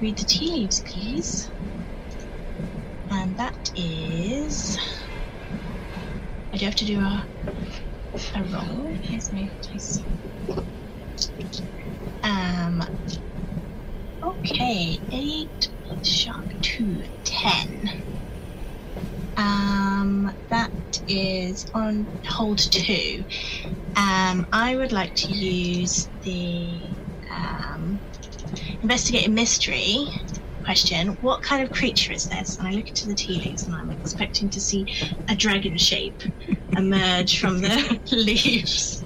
read 0.00 0.18
the 0.18 0.24
tea 0.24 0.52
leaves, 0.52 0.80
please. 0.80 1.50
And 3.10 3.36
that 3.36 3.72
is. 3.76 4.78
I 6.52 6.56
do 6.56 6.64
have 6.64 6.76
to 6.76 6.84
do 6.84 6.98
a, 6.98 7.24
a 8.34 8.42
roll. 8.44 8.86
Here's 9.02 9.32
my 9.32 9.48
dice. 9.62 10.02
Okay, 14.22 14.98
eight 15.12 15.68
shock 16.02 16.44
two, 16.60 17.02
ten. 17.24 18.02
Um, 19.36 20.32
that 20.48 20.70
is 21.06 21.66
on 21.74 22.04
hold 22.26 22.58
two. 22.58 23.24
Um, 23.96 24.46
I 24.52 24.76
would 24.76 24.92
like 24.92 25.14
to 25.16 25.28
use 25.28 26.08
the 26.22 26.68
um, 27.30 28.00
investigate 28.82 29.30
mystery 29.30 30.08
question. 30.64 31.08
What 31.20 31.42
kind 31.42 31.62
of 31.62 31.70
creature 31.70 32.12
is 32.12 32.28
this? 32.28 32.58
And 32.58 32.68
I 32.68 32.72
look 32.72 32.88
into 32.88 33.06
the 33.08 33.14
tea 33.14 33.40
leaves, 33.40 33.66
and 33.66 33.74
I'm 33.74 33.90
expecting 33.90 34.50
to 34.50 34.60
see 34.60 34.86
a 35.28 35.34
dragon 35.36 35.78
shape 35.78 36.20
emerge 36.76 37.40
from 37.40 37.60
the 37.60 38.00
leaves. 38.12 39.04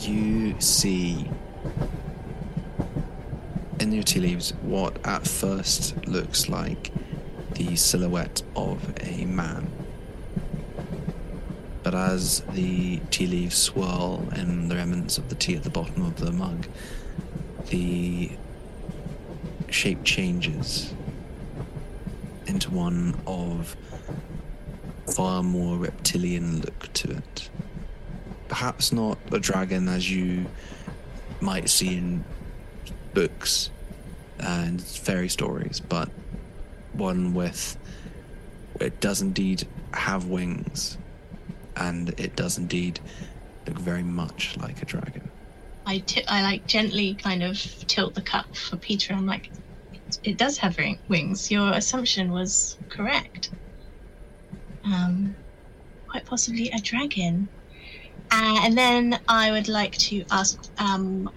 you 0.00 0.60
see 0.60 1.28
in 3.80 3.92
your 3.92 4.02
tea 4.02 4.20
leaves 4.20 4.50
what 4.62 4.98
at 5.06 5.26
first 5.26 6.06
looks 6.06 6.48
like 6.48 6.92
the 7.52 7.76
silhouette 7.76 8.42
of 8.56 8.80
a 9.02 9.24
man. 9.24 9.70
But 11.82 11.94
as 11.94 12.40
the 12.52 12.98
tea 13.10 13.26
leaves 13.26 13.56
swirl 13.56 14.28
in 14.36 14.68
the 14.68 14.76
remnants 14.76 15.18
of 15.18 15.28
the 15.28 15.34
tea 15.34 15.56
at 15.56 15.64
the 15.64 15.70
bottom 15.70 16.04
of 16.04 16.16
the 16.16 16.32
mug, 16.32 16.66
the 17.70 18.30
shape 19.70 20.04
changes 20.04 20.92
into 22.46 22.70
one 22.70 23.20
of 23.26 23.76
far 25.14 25.42
more 25.42 25.78
reptilian 25.78 26.60
look 26.60 26.92
to 26.92 27.10
it 27.10 27.48
perhaps 28.48 28.92
not 28.92 29.18
a 29.30 29.38
dragon 29.38 29.88
as 29.88 30.10
you 30.10 30.46
might 31.40 31.68
see 31.68 31.96
in 31.96 32.24
books 33.14 33.70
and 34.40 34.80
fairy 34.80 35.28
stories, 35.28 35.80
but 35.80 36.08
one 36.92 37.34
with 37.34 37.76
it 38.80 39.00
does 39.00 39.20
indeed 39.20 39.66
have 39.94 40.26
wings, 40.26 40.98
and 41.76 42.10
it 42.20 42.36
does 42.36 42.58
indeed 42.58 43.00
look 43.66 43.78
very 43.78 44.02
much 44.02 44.56
like 44.58 44.82
a 44.82 44.86
dragon. 44.86 45.30
I 45.86 45.98
ti- 45.98 46.26
I 46.28 46.42
like 46.42 46.66
gently 46.66 47.14
kind 47.14 47.42
of 47.42 47.58
tilt 47.86 48.14
the 48.14 48.22
cup 48.22 48.54
for 48.54 48.76
Peter. 48.76 49.14
I'm 49.14 49.26
like, 49.26 49.50
it 50.22 50.36
does 50.36 50.58
have 50.58 50.78
wings. 51.08 51.50
Your 51.50 51.72
assumption 51.72 52.30
was 52.30 52.76
correct. 52.88 53.50
Um, 54.84 55.34
quite 56.08 56.26
possibly 56.26 56.70
a 56.70 56.78
dragon. 56.80 57.48
Uh, 58.30 58.60
and 58.62 58.76
then 58.76 59.18
I 59.28 59.50
would 59.50 59.68
like 59.68 59.96
to 59.98 60.24
ask, 60.30 60.58
um, 60.78 61.30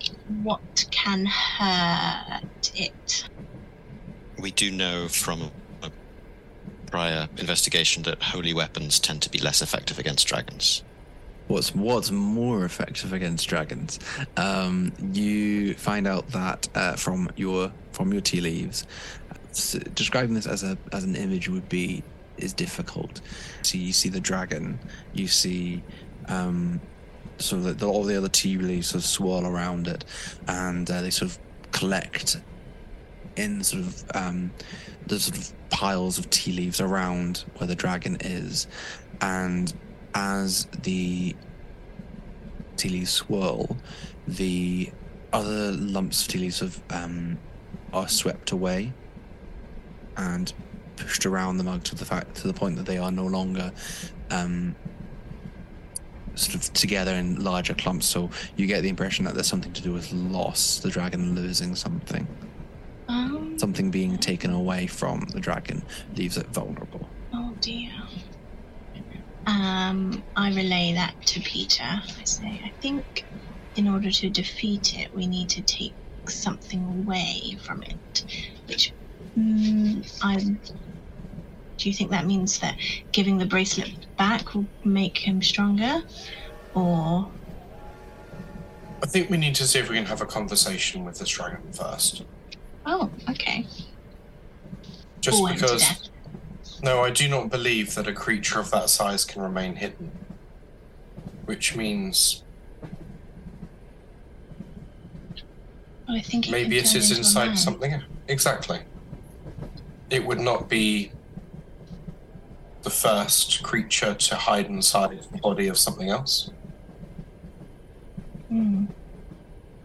what 0.44 0.86
can 0.92 1.26
hurt 1.26 2.72
it? 2.76 3.30
We 4.40 4.52
do 4.52 4.72
know 4.72 5.08
from 5.08 5.52
a 5.84 5.92
prior 6.88 7.30
investigation 7.38 8.04
that 8.04 8.22
holy 8.22 8.54
weapons 8.54 9.00
tend 9.00 9.22
to 9.24 9.30
be 9.30 9.40
less 9.40 9.62
effective 9.62 10.00
against 10.00 10.28
dragons. 10.28 10.84
What's 11.48 11.76
what's 11.76 12.12
more 12.12 12.64
effective 12.66 13.14
against 13.14 13.48
dragons? 13.50 14.00
Um, 14.38 14.94
you 15.12 15.74
find 15.76 16.08
out 16.08 16.30
that 16.30 16.70
uh, 16.76 16.96
from 16.96 17.30
your 17.36 17.72
from 17.92 18.14
your 18.14 18.22
tea 18.22 18.42
leaves. 18.42 18.86
S- 19.50 19.80
describing 19.94 20.34
this 20.34 20.48
as 20.48 20.64
a 20.64 20.78
as 20.94 21.04
an 21.04 21.16
image 21.16 21.50
would 21.50 21.68
be 21.68 22.04
is 22.38 22.54
difficult. 22.54 23.22
So 23.64 23.78
you 23.78 23.94
see 23.94 24.10
the 24.10 24.20
dragon, 24.20 24.80
you 25.14 25.28
see 25.28 25.84
um, 26.28 26.80
the, 27.38 27.88
all 27.88 28.04
the 28.04 28.18
other 28.18 28.30
tea 28.30 28.58
leaves 28.58 28.88
sort 28.88 29.04
of 29.04 29.10
swirl 29.10 29.46
around 29.46 29.88
it, 29.88 30.06
and 30.48 30.90
uh, 30.90 31.02
they 31.02 31.10
sort 31.10 31.32
of 31.32 31.40
collect 31.72 32.38
in 33.36 33.64
sort 33.64 33.84
of 33.84 34.04
um, 34.14 34.52
the 35.08 35.20
sort 35.20 35.38
of 35.38 35.70
piles 35.70 36.20
of 36.20 36.30
tea 36.30 36.52
leaves 36.52 36.82
around 36.82 37.46
where 37.58 37.68
the 37.68 37.76
dragon 37.76 38.18
is, 38.22 38.68
and 39.22 39.74
as 40.14 40.66
the 40.84 41.36
tea 42.78 42.90
leaves 42.90 43.12
swirl, 43.12 43.78
the 44.28 44.92
other 45.34 45.72
lumps 45.72 46.24
of 46.24 46.28
tea 46.28 46.40
leaves 46.40 46.82
um, 46.90 47.38
are 47.94 48.08
swept 48.08 48.52
away 48.52 48.92
and 50.18 50.54
pushed 50.98 51.26
around 51.26 51.58
the 51.58 51.64
mug 51.64 51.84
to 51.84 51.96
the 51.96 52.06
fact 52.06 52.36
to 52.36 52.48
the 52.48 52.54
point 52.54 52.76
that 52.76 52.86
they 52.86 52.98
are 52.98 53.12
no 53.12 53.26
longer 53.26 53.72
um, 54.30 54.76
sort 56.36 56.56
of 56.56 56.74
together 56.74 57.14
in 57.16 57.36
larger 57.44 57.74
clumps. 57.74 58.06
So 58.08 58.30
you 58.56 58.68
get 58.68 58.82
the 58.82 58.90
impression 58.90 59.26
that 59.26 59.34
there's 59.34 59.48
something 59.48 59.74
to 59.74 59.82
do 59.82 59.94
with 59.94 60.12
loss, 60.12 60.80
the 60.80 60.90
dragon 60.90 61.36
losing 61.36 61.76
something, 61.76 62.28
Um, 63.08 63.58
something 63.60 63.92
being 63.92 64.18
taken 64.18 64.52
away 64.52 64.88
from 64.88 65.26
the 65.34 65.40
dragon 65.40 65.86
leaves 66.16 66.38
it 66.38 66.48
vulnerable. 66.48 67.10
oh 67.34 67.56
dear. 67.60 67.92
Um, 69.48 70.24
I 70.36 70.50
relay 70.54 70.94
that 70.94 71.16
to 71.28 71.42
Peter. 71.42 71.84
I 71.84 72.24
say, 72.26 72.62
I 72.64 72.72
think 72.82 73.26
in 73.76 73.88
order 73.88 74.12
to 74.12 74.30
defeat 74.30 74.94
it, 74.94 75.14
we 75.14 75.28
need 75.28 75.50
to 75.50 75.62
take 75.64 75.96
something 76.28 76.84
away 76.86 77.58
from 77.64 77.82
it. 77.84 78.24
Which, 78.68 78.94
mm, 79.38 80.06
I. 80.22 80.36
Do 81.82 81.90
you 81.90 81.96
think 81.96 82.12
that 82.12 82.28
means 82.28 82.60
that 82.60 82.78
giving 83.12 83.40
the 83.40 83.46
bracelet 83.46 83.90
back 84.16 84.54
will 84.54 84.68
make 84.84 85.18
him 85.18 85.42
stronger? 85.42 86.04
Or. 86.76 87.28
I 89.02 89.08
think 89.08 89.32
we 89.32 89.38
need 89.38 89.56
to 89.56 89.66
see 89.66 89.80
if 89.80 89.90
we 89.90 89.96
can 89.96 90.06
have 90.06 90.22
a 90.22 90.28
conversation 90.28 91.04
with 91.04 91.18
this 91.18 91.30
dragon 91.30 91.74
first. 91.74 92.24
Oh, 92.86 93.10
okay. 93.28 93.66
Just 95.22 95.44
because. 95.52 96.10
No, 96.84 97.02
I 97.02 97.10
do 97.10 97.28
not 97.28 97.50
believe 97.50 97.96
that 97.96 98.08
a 98.08 98.14
creature 98.14 98.60
of 98.60 98.70
that 98.70 98.92
size 98.92 99.26
can 99.26 99.42
remain 99.42 99.76
hidden. 99.76 100.12
Which 101.46 101.76
means 101.76 102.44
Well, 106.08 106.16
I 106.16 106.22
think 106.22 106.48
it 106.48 106.52
maybe 106.52 106.78
it 106.78 106.94
is 106.94 107.18
inside 107.18 107.58
something. 107.58 108.00
Exactly. 108.28 108.82
It 110.12 110.24
would 110.24 110.40
not 110.40 110.70
be 110.70 111.12
the 112.84 112.90
first 112.90 113.64
creature 113.64 114.14
to 114.14 114.36
hide 114.36 114.68
inside 114.68 115.22
the 115.32 115.38
body 115.40 115.68
of 115.68 115.78
something 115.78 116.10
else. 116.10 116.50
Hmm. 118.50 118.86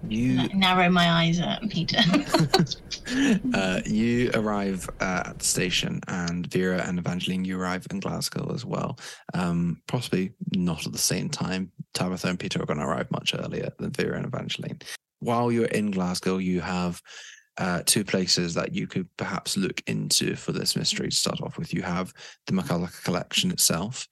You 0.08 0.48
Narrow 0.48 0.88
my 0.90 1.10
eyes 1.10 1.40
at 1.40 1.68
Peter. 1.68 1.98
uh, 3.54 3.80
you 3.84 4.30
arrive 4.34 4.88
uh, 5.00 5.24
at 5.26 5.38
the 5.38 5.44
station, 5.44 6.00
and 6.08 6.46
Vera 6.46 6.82
and 6.86 6.98
Evangeline, 6.98 7.44
you 7.44 7.58
arrive 7.60 7.86
in 7.90 8.00
Glasgow 8.00 8.52
as 8.54 8.64
well. 8.64 8.98
Um, 9.34 9.82
possibly 9.88 10.32
not 10.54 10.86
at 10.86 10.92
the 10.92 10.98
same 10.98 11.28
time. 11.28 11.72
Tabitha 11.94 12.28
and 12.28 12.38
Peter 12.38 12.62
are 12.62 12.66
going 12.66 12.78
to 12.78 12.86
arrive 12.86 13.10
much 13.10 13.34
earlier 13.34 13.70
than 13.78 13.90
Vera 13.90 14.16
and 14.16 14.26
Evangeline. 14.26 14.80
While 15.20 15.50
you're 15.50 15.66
in 15.66 15.90
Glasgow, 15.90 16.38
you 16.38 16.60
have 16.60 17.00
uh, 17.58 17.82
two 17.86 18.04
places 18.04 18.54
that 18.54 18.74
you 18.74 18.86
could 18.86 19.08
perhaps 19.16 19.56
look 19.56 19.82
into 19.86 20.36
for 20.36 20.52
this 20.52 20.76
mystery 20.76 21.08
to 21.08 21.16
start 21.16 21.40
off 21.40 21.58
with. 21.58 21.72
You 21.72 21.82
have 21.82 22.12
the 22.46 22.52
McCulloch 22.52 23.02
collection 23.04 23.50
itself. 23.50 24.06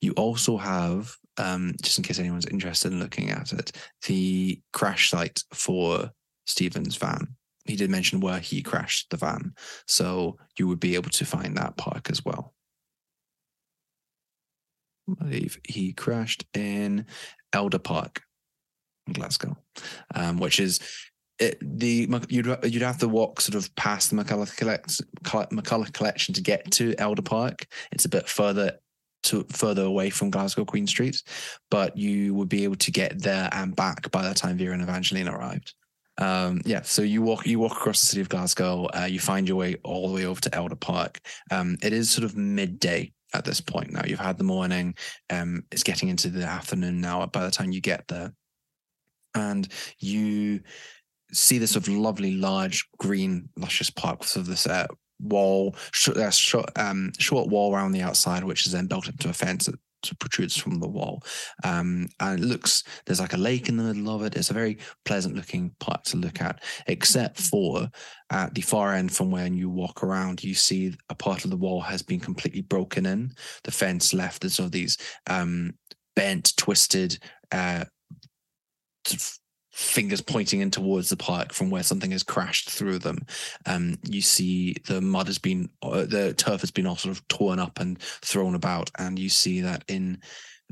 You 0.00 0.12
also 0.12 0.56
have, 0.56 1.12
um, 1.36 1.74
just 1.82 1.98
in 1.98 2.04
case 2.04 2.18
anyone's 2.18 2.46
interested 2.46 2.92
in 2.92 3.00
looking 3.00 3.30
at 3.30 3.52
it, 3.52 3.72
the 4.06 4.60
crash 4.72 5.10
site 5.10 5.44
for 5.52 6.10
Stephen's 6.46 6.96
van. 6.96 7.36
He 7.64 7.76
did 7.76 7.90
mention 7.90 8.20
where 8.20 8.38
he 8.38 8.62
crashed 8.62 9.10
the 9.10 9.18
van, 9.18 9.52
so 9.86 10.38
you 10.58 10.66
would 10.68 10.80
be 10.80 10.94
able 10.94 11.10
to 11.10 11.26
find 11.26 11.56
that 11.56 11.76
park 11.76 12.10
as 12.10 12.24
well. 12.24 12.54
I 15.10 15.24
believe 15.24 15.60
he 15.64 15.92
crashed 15.92 16.44
in 16.54 17.06
Elder 17.52 17.78
Park 17.78 18.22
in 19.06 19.12
Glasgow, 19.12 19.56
um, 20.14 20.38
which 20.38 20.60
is 20.60 20.80
it, 21.38 21.58
the 21.60 22.08
you'd 22.28 22.58
you'd 22.64 22.82
have 22.82 22.98
to 22.98 23.08
walk 23.08 23.40
sort 23.40 23.54
of 23.54 23.74
past 23.76 24.10
the 24.10 24.16
McCulloch 24.16 24.56
collect, 24.56 25.00
McCulloch 25.22 25.92
collection 25.92 26.34
to 26.34 26.42
get 26.42 26.70
to 26.72 26.94
Elder 26.98 27.22
Park. 27.22 27.66
It's 27.92 28.04
a 28.04 28.08
bit 28.08 28.28
further 28.28 28.78
to 29.24 29.44
further 29.50 29.82
away 29.82 30.10
from 30.10 30.30
Glasgow 30.30 30.64
Queen 30.64 30.86
Street, 30.86 31.22
but 31.70 31.96
you 31.96 32.34
would 32.34 32.48
be 32.48 32.64
able 32.64 32.76
to 32.76 32.90
get 32.90 33.20
there 33.20 33.48
and 33.52 33.74
back 33.74 34.10
by 34.10 34.26
the 34.28 34.34
time 34.34 34.56
Vera 34.56 34.72
and 34.72 34.82
Evangeline 34.82 35.28
arrived. 35.28 35.74
Um, 36.18 36.60
yeah, 36.64 36.82
so 36.82 37.02
you 37.02 37.22
walk 37.22 37.46
you 37.46 37.60
walk 37.60 37.72
across 37.72 38.00
the 38.00 38.06
city 38.06 38.20
of 38.20 38.28
Glasgow. 38.28 38.86
Uh, 38.86 39.06
you 39.08 39.20
find 39.20 39.46
your 39.46 39.56
way 39.56 39.76
all 39.84 40.08
the 40.08 40.14
way 40.14 40.24
over 40.24 40.40
to 40.40 40.54
Elder 40.54 40.76
Park. 40.76 41.20
Um, 41.50 41.78
it 41.82 41.92
is 41.92 42.10
sort 42.10 42.24
of 42.24 42.36
midday 42.36 43.12
at 43.34 43.44
this 43.44 43.60
point 43.60 43.92
now. 43.92 44.02
You've 44.04 44.18
had 44.18 44.38
the 44.38 44.44
morning. 44.44 44.94
Um, 45.30 45.64
it's 45.70 45.84
getting 45.84 46.08
into 46.08 46.28
the 46.30 46.44
afternoon 46.44 47.00
now. 47.00 47.24
By 47.26 47.44
the 47.44 47.52
time 47.52 47.70
you 47.70 47.80
get 47.80 48.08
there, 48.08 48.32
and 49.34 49.68
you 49.98 50.60
see 51.32 51.58
this 51.58 51.72
sort 51.72 51.88
of 51.88 51.94
lovely, 51.94 52.34
large, 52.34 52.88
green, 52.98 53.48
luscious 53.56 53.90
park 53.90 54.20
with 54.20 54.28
sort 54.28 54.42
of 54.42 54.48
this 54.48 54.66
uh, 54.66 54.86
wall, 55.20 55.74
sh- 55.92 56.08
uh, 56.08 56.30
short, 56.30 56.70
um, 56.76 57.12
short 57.18 57.48
wall 57.48 57.74
around 57.74 57.92
the 57.92 58.02
outside, 58.02 58.44
which 58.44 58.66
is 58.66 58.72
then 58.72 58.86
built 58.86 59.08
into 59.08 59.28
a 59.28 59.32
fence 59.32 59.66
that 59.66 59.74
sort 60.04 60.12
of 60.12 60.18
protrudes 60.20 60.56
from 60.56 60.80
the 60.80 60.88
wall. 60.88 61.22
Um, 61.64 62.08
and 62.20 62.38
it 62.38 62.44
looks 62.44 62.84
there's 63.04 63.20
like 63.20 63.32
a 63.32 63.38
lake 63.38 63.68
in 63.68 63.76
the 63.76 63.82
middle 63.82 64.14
of 64.14 64.22
it. 64.22 64.36
It's 64.36 64.50
a 64.50 64.54
very 64.54 64.78
pleasant 65.04 65.34
looking 65.34 65.72
park 65.80 66.04
to 66.04 66.16
look 66.16 66.40
at, 66.40 66.62
except 66.86 67.40
for 67.40 67.88
at 68.30 68.54
the 68.54 68.60
far 68.60 68.94
end 68.94 69.12
from 69.12 69.30
when 69.30 69.54
you 69.54 69.68
walk 69.68 70.02
around, 70.02 70.44
you 70.44 70.54
see 70.54 70.94
a 71.08 71.14
part 71.14 71.44
of 71.44 71.50
the 71.50 71.56
wall 71.56 71.80
has 71.80 72.02
been 72.02 72.20
completely 72.20 72.62
broken 72.62 73.06
in. 73.06 73.32
The 73.64 73.72
fence 73.72 74.14
left 74.14 74.44
is 74.44 74.54
sort 74.54 74.66
of 74.66 74.72
these 74.72 74.96
um, 75.26 75.74
bent, 76.14 76.56
twisted. 76.56 77.18
Uh, 77.50 77.84
fingers 79.78 80.20
pointing 80.20 80.60
in 80.60 80.72
towards 80.72 81.08
the 81.08 81.16
park 81.16 81.52
from 81.52 81.70
where 81.70 81.84
something 81.84 82.10
has 82.10 82.24
crashed 82.24 82.68
through 82.68 82.98
them. 82.98 83.24
Um, 83.64 83.96
you 84.02 84.20
see 84.20 84.74
the 84.86 85.00
mud 85.00 85.28
has 85.28 85.38
been, 85.38 85.70
uh, 85.82 86.04
the 86.04 86.34
turf 86.34 86.62
has 86.62 86.72
been 86.72 86.86
all 86.86 86.96
sort 86.96 87.16
of 87.16 87.26
torn 87.28 87.60
up 87.60 87.78
and 87.78 87.96
thrown 88.00 88.56
about, 88.56 88.90
and 88.98 89.16
you 89.16 89.28
see 89.28 89.60
that 89.60 89.84
in 89.86 90.20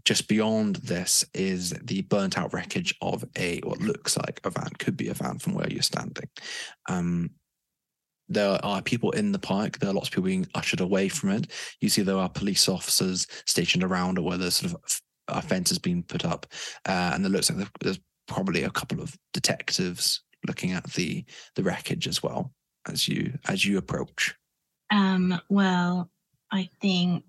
just 0.04 0.26
beyond 0.26 0.76
this 0.76 1.24
is 1.34 1.70
the 1.70 2.02
burnt 2.02 2.36
out 2.36 2.52
wreckage 2.52 2.94
of 3.00 3.24
a 3.38 3.60
what 3.60 3.80
looks 3.80 4.16
like 4.16 4.40
a 4.42 4.50
van, 4.50 4.70
could 4.80 4.96
be 4.96 5.08
a 5.08 5.14
van 5.14 5.38
from 5.38 5.54
where 5.54 5.70
you're 5.70 5.82
standing. 5.82 6.28
Um, 6.88 7.30
there 8.28 8.58
are 8.64 8.82
people 8.82 9.12
in 9.12 9.30
the 9.30 9.38
park. 9.38 9.78
There 9.78 9.88
are 9.88 9.92
lots 9.92 10.08
of 10.08 10.14
people 10.14 10.24
being 10.24 10.48
ushered 10.56 10.80
away 10.80 11.08
from 11.08 11.30
it. 11.30 11.46
You 11.80 11.88
see 11.88 12.02
there 12.02 12.18
are 12.18 12.28
police 12.28 12.68
officers 12.68 13.28
stationed 13.46 13.84
around 13.84 14.18
where 14.18 14.36
there's 14.36 14.56
sort 14.56 14.72
of 14.72 15.00
a 15.28 15.40
fence 15.42 15.68
has 15.68 15.78
been 15.78 16.02
put 16.02 16.24
up, 16.24 16.46
uh, 16.88 17.12
and 17.14 17.24
it 17.24 17.28
looks 17.28 17.50
like 17.50 17.68
there's 17.80 18.00
probably 18.26 18.62
a 18.62 18.70
couple 18.70 19.00
of 19.00 19.16
detectives 19.32 20.22
looking 20.46 20.72
at 20.72 20.84
the 20.92 21.24
the 21.54 21.62
wreckage 21.62 22.06
as 22.06 22.22
well 22.22 22.52
as 22.88 23.08
you 23.08 23.38
as 23.48 23.64
you 23.64 23.78
approach. 23.78 24.34
Um, 24.90 25.40
well, 25.48 26.10
I 26.52 26.68
think 26.80 27.24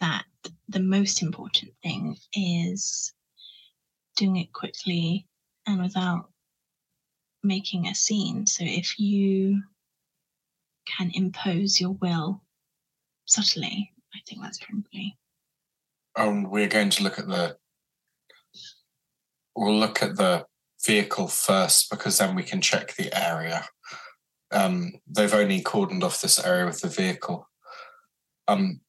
that 0.00 0.24
the 0.68 0.80
most 0.80 1.22
important 1.22 1.72
thing 1.82 2.16
is 2.34 3.12
doing 4.16 4.36
it 4.36 4.52
quickly 4.52 5.26
and 5.66 5.80
without 5.80 6.30
making 7.42 7.86
a 7.86 7.94
scene. 7.94 8.46
So 8.46 8.64
if 8.64 8.98
you 8.98 9.62
can 10.96 11.10
impose 11.14 11.80
your 11.80 11.92
will 11.92 12.42
subtly, 13.26 13.92
I 14.14 14.18
think 14.26 14.42
that's 14.42 14.58
probably. 14.58 15.16
Um, 16.16 16.50
we're 16.50 16.68
going 16.68 16.90
to 16.90 17.02
look 17.02 17.18
at 17.18 17.28
the. 17.28 17.56
We'll 19.58 19.74
look 19.74 20.04
at 20.04 20.16
the 20.16 20.46
vehicle 20.86 21.26
first 21.26 21.90
because 21.90 22.18
then 22.18 22.36
we 22.36 22.44
can 22.44 22.60
check 22.60 22.94
the 22.94 23.12
area. 23.12 23.64
Um, 24.52 24.92
they've 25.08 25.34
only 25.34 25.62
cordoned 25.62 26.04
off 26.04 26.20
this 26.20 26.38
area 26.38 26.64
with 26.64 26.80
the 26.80 26.88
vehicle. 26.88 27.48
Um, 28.46 28.80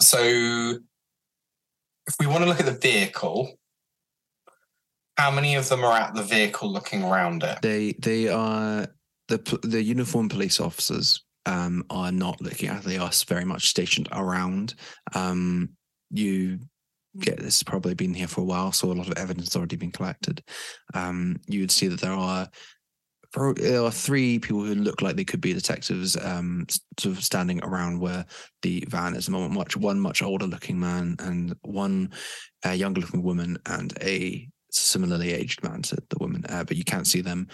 so 0.00 0.18
if 0.20 2.14
we 2.20 2.28
want 2.28 2.44
to 2.44 2.48
look 2.48 2.60
at 2.60 2.66
the 2.66 2.78
vehicle, 2.78 3.58
how 5.16 5.32
many 5.32 5.56
of 5.56 5.68
them 5.68 5.82
are 5.82 5.98
at 5.98 6.14
the 6.14 6.22
vehicle 6.22 6.72
looking 6.72 7.02
around 7.02 7.42
it? 7.42 7.58
They 7.60 7.94
they 7.98 8.28
are 8.28 8.86
the 9.26 9.58
the 9.64 9.82
uniformed 9.82 10.30
police 10.30 10.60
officers 10.60 11.24
um, 11.44 11.84
are 11.90 12.12
not 12.12 12.40
looking 12.40 12.68
at. 12.68 12.84
They 12.84 12.98
are 12.98 13.10
very 13.26 13.44
much 13.44 13.66
stationed 13.66 14.08
around. 14.12 14.74
Um, 15.12 15.70
you 16.10 16.60
get 17.20 17.36
this 17.36 17.58
has 17.58 17.62
probably 17.62 17.94
been 17.94 18.14
here 18.14 18.26
for 18.26 18.40
a 18.40 18.44
while, 18.44 18.72
so 18.72 18.90
a 18.90 18.94
lot 18.94 19.08
of 19.08 19.16
evidence 19.16 19.48
has 19.48 19.56
already 19.56 19.76
been 19.76 19.92
collected. 19.92 20.42
Um, 20.94 21.40
you 21.46 21.60
would 21.60 21.70
see 21.70 21.88
that 21.88 22.00
there 22.00 22.12
are 22.12 22.48
there 23.56 23.82
are 23.82 23.90
three 23.90 24.38
people 24.38 24.64
who 24.64 24.76
look 24.76 25.02
like 25.02 25.16
they 25.16 25.24
could 25.24 25.40
be 25.40 25.52
detectives, 25.52 26.16
um, 26.16 26.66
sort 26.98 27.16
of 27.16 27.24
standing 27.24 27.62
around 27.64 27.98
where 27.98 28.24
the 28.62 28.84
van 28.88 29.14
is 29.14 29.24
at 29.24 29.24
the 29.26 29.30
moment. 29.32 29.54
Much 29.54 29.76
one 29.76 29.98
much 29.98 30.22
older 30.22 30.46
looking 30.46 30.78
man 30.78 31.16
and 31.18 31.54
one 31.62 32.12
uh, 32.64 32.70
younger 32.70 33.00
looking 33.00 33.22
woman 33.22 33.58
and 33.66 33.92
a 34.02 34.48
similarly 34.70 35.32
aged 35.32 35.62
man 35.62 35.82
to 35.82 35.96
the 35.96 36.16
woman, 36.20 36.44
uh, 36.48 36.64
but 36.64 36.76
you 36.76 36.84
can't 36.84 37.06
see 37.06 37.20
them 37.20 37.48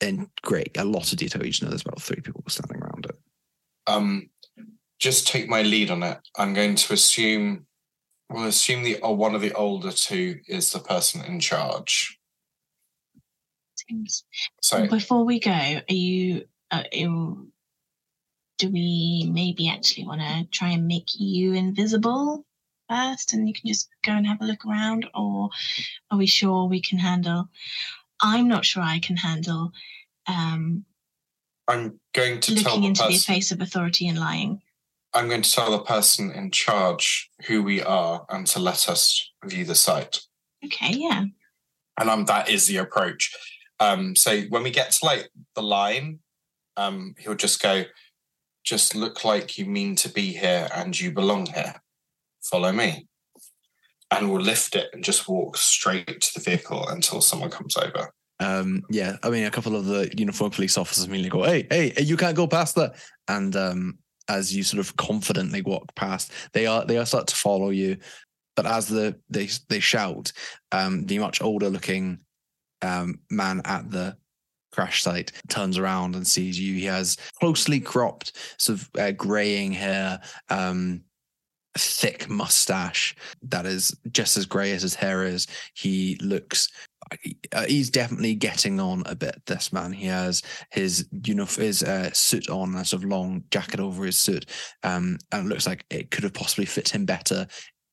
in 0.00 0.28
great 0.42 0.76
a 0.76 0.84
lot 0.84 1.12
of 1.12 1.18
detail. 1.18 1.42
Just 1.42 1.62
know 1.62 1.68
there's 1.68 1.82
about 1.82 2.02
three 2.02 2.20
people 2.20 2.42
standing 2.48 2.82
around 2.82 3.06
it. 3.06 3.16
Um, 3.86 4.30
just 4.98 5.28
take 5.28 5.48
my 5.48 5.62
lead 5.62 5.90
on 5.90 6.02
it. 6.02 6.18
I'm 6.36 6.54
going 6.54 6.74
to 6.76 6.92
assume. 6.92 7.66
We'll 8.34 8.46
assume 8.46 8.82
the 8.82 8.96
or 9.00 9.14
one 9.16 9.36
of 9.36 9.40
the 9.42 9.52
older 9.52 9.92
two 9.92 10.40
is 10.48 10.70
the 10.70 10.80
person 10.80 11.24
in 11.24 11.38
charge. 11.38 12.18
Seems. 13.76 14.24
So 14.60 14.88
Before 14.88 15.24
we 15.24 15.38
go, 15.38 15.52
are 15.52 15.82
you? 15.88 16.44
Uh, 16.70 16.82
you- 16.92 17.52
do 18.58 18.70
we 18.70 19.28
maybe 19.32 19.68
actually 19.68 20.06
want 20.06 20.20
to 20.20 20.44
try 20.50 20.70
and 20.70 20.86
make 20.86 21.08
you 21.18 21.54
invisible 21.54 22.44
first, 22.88 23.32
and 23.32 23.48
you 23.48 23.54
can 23.54 23.68
just 23.68 23.88
go 24.04 24.12
and 24.12 24.26
have 24.26 24.40
a 24.40 24.44
look 24.44 24.64
around, 24.64 25.08
or 25.14 25.50
are 26.10 26.18
we 26.18 26.26
sure 26.26 26.66
we 26.66 26.80
can 26.80 26.98
handle? 26.98 27.48
I'm 28.20 28.48
not 28.48 28.64
sure 28.64 28.82
I 28.82 28.98
can 29.00 29.16
handle 29.16 29.72
um, 30.26 30.84
I'm 31.68 32.00
going 32.14 32.40
to 32.40 32.54
tell 32.56 32.74
looking 32.74 32.84
into 32.84 33.06
the 33.06 33.18
face 33.18 33.52
of 33.52 33.60
authority 33.60 34.08
and 34.08 34.18
lying. 34.18 34.60
I'm 35.14 35.28
going 35.28 35.42
to 35.42 35.50
tell 35.50 35.70
the 35.70 35.84
person 35.84 36.32
in 36.32 36.50
charge 36.50 37.30
who 37.46 37.62
we 37.62 37.80
are 37.82 38.26
and 38.28 38.46
to 38.48 38.58
let 38.58 38.88
us 38.88 39.32
view 39.44 39.64
the 39.64 39.76
site. 39.76 40.20
Okay, 40.64 40.92
yeah. 40.92 41.24
and 42.00 42.10
um, 42.10 42.24
that 42.24 42.48
is 42.48 42.66
the 42.66 42.78
approach. 42.78 43.32
Um, 43.80 44.16
so 44.16 44.40
when 44.42 44.62
we 44.62 44.70
get 44.70 44.90
to 44.92 45.04
like 45.04 45.28
the 45.54 45.62
line, 45.62 46.18
um, 46.76 47.14
he'll 47.18 47.34
just 47.34 47.62
go, 47.62 47.84
"Just 48.64 48.94
look 48.94 49.24
like 49.24 49.56
you 49.56 49.66
mean 49.66 49.94
to 49.96 50.08
be 50.08 50.32
here 50.32 50.68
and 50.74 50.98
you 50.98 51.12
belong 51.12 51.46
here. 51.46 51.74
Follow 52.42 52.72
me." 52.72 53.06
And 54.10 54.30
we'll 54.30 54.42
lift 54.42 54.74
it 54.74 54.88
and 54.92 55.04
just 55.04 55.28
walk 55.28 55.56
straight 55.56 56.20
to 56.20 56.30
the 56.34 56.40
vehicle 56.40 56.88
until 56.88 57.20
someone 57.20 57.50
comes 57.50 57.76
over. 57.76 58.12
Um, 58.40 58.82
yeah, 58.90 59.16
I 59.22 59.30
mean, 59.30 59.44
a 59.44 59.50
couple 59.50 59.76
of 59.76 59.86
the 59.86 60.12
uniformed 60.16 60.54
police 60.54 60.76
officers 60.76 61.04
immediately 61.04 61.30
go, 61.30 61.44
"Hey, 61.44 61.66
hey, 61.70 61.92
hey, 61.96 62.02
you 62.02 62.16
can't 62.16 62.36
go 62.36 62.46
past 62.46 62.74
that!" 62.76 62.94
And 63.28 63.54
um, 63.54 63.98
as 64.28 64.54
you 64.54 64.62
sort 64.62 64.80
of 64.80 64.96
confidently 64.96 65.62
walk 65.62 65.94
past, 65.94 66.32
they 66.52 66.66
are 66.66 66.84
they 66.84 66.98
are 66.98 67.06
start 67.06 67.26
to 67.28 67.36
follow 67.36 67.70
you. 67.70 67.96
But 68.56 68.66
as 68.66 68.86
the 68.88 69.16
they 69.28 69.48
they 69.68 69.80
shout, 69.80 70.32
um, 70.72 71.06
the 71.06 71.18
much 71.18 71.42
older 71.42 71.68
looking 71.68 72.20
um, 72.82 73.20
man 73.30 73.62
at 73.64 73.90
the 73.90 74.16
crash 74.72 75.02
site 75.02 75.32
turns 75.48 75.78
around 75.78 76.16
and 76.16 76.26
sees 76.26 76.58
you. 76.58 76.74
He 76.74 76.86
has 76.86 77.16
closely 77.38 77.80
cropped, 77.80 78.36
sort 78.58 78.80
of 78.80 78.90
uh, 78.98 79.12
graying 79.12 79.72
hair, 79.72 80.20
um, 80.50 81.02
thick 81.76 82.28
mustache 82.28 83.14
that 83.42 83.66
is 83.66 83.96
just 84.12 84.36
as 84.36 84.46
grey 84.46 84.72
as 84.72 84.82
his 84.82 84.94
hair 84.94 85.24
is. 85.24 85.46
He 85.74 86.18
looks. 86.20 86.68
Uh, 87.52 87.66
he's 87.66 87.90
definitely 87.90 88.34
getting 88.34 88.80
on 88.80 89.02
a 89.06 89.14
bit. 89.14 89.40
This 89.46 89.72
man, 89.72 89.92
he 89.92 90.06
has 90.06 90.42
his 90.70 91.08
uniform, 91.24 91.66
his 91.66 91.82
uh, 91.82 92.10
suit 92.12 92.48
on, 92.48 92.74
a 92.74 92.84
sort 92.84 93.02
of 93.02 93.08
long 93.08 93.44
jacket 93.50 93.80
over 93.80 94.04
his 94.04 94.18
suit, 94.18 94.46
um, 94.82 95.18
and 95.32 95.46
it 95.46 95.48
looks 95.48 95.66
like 95.66 95.84
it 95.90 96.10
could 96.10 96.24
have 96.24 96.34
possibly 96.34 96.64
fit 96.64 96.88
him 96.88 97.04
better 97.04 97.46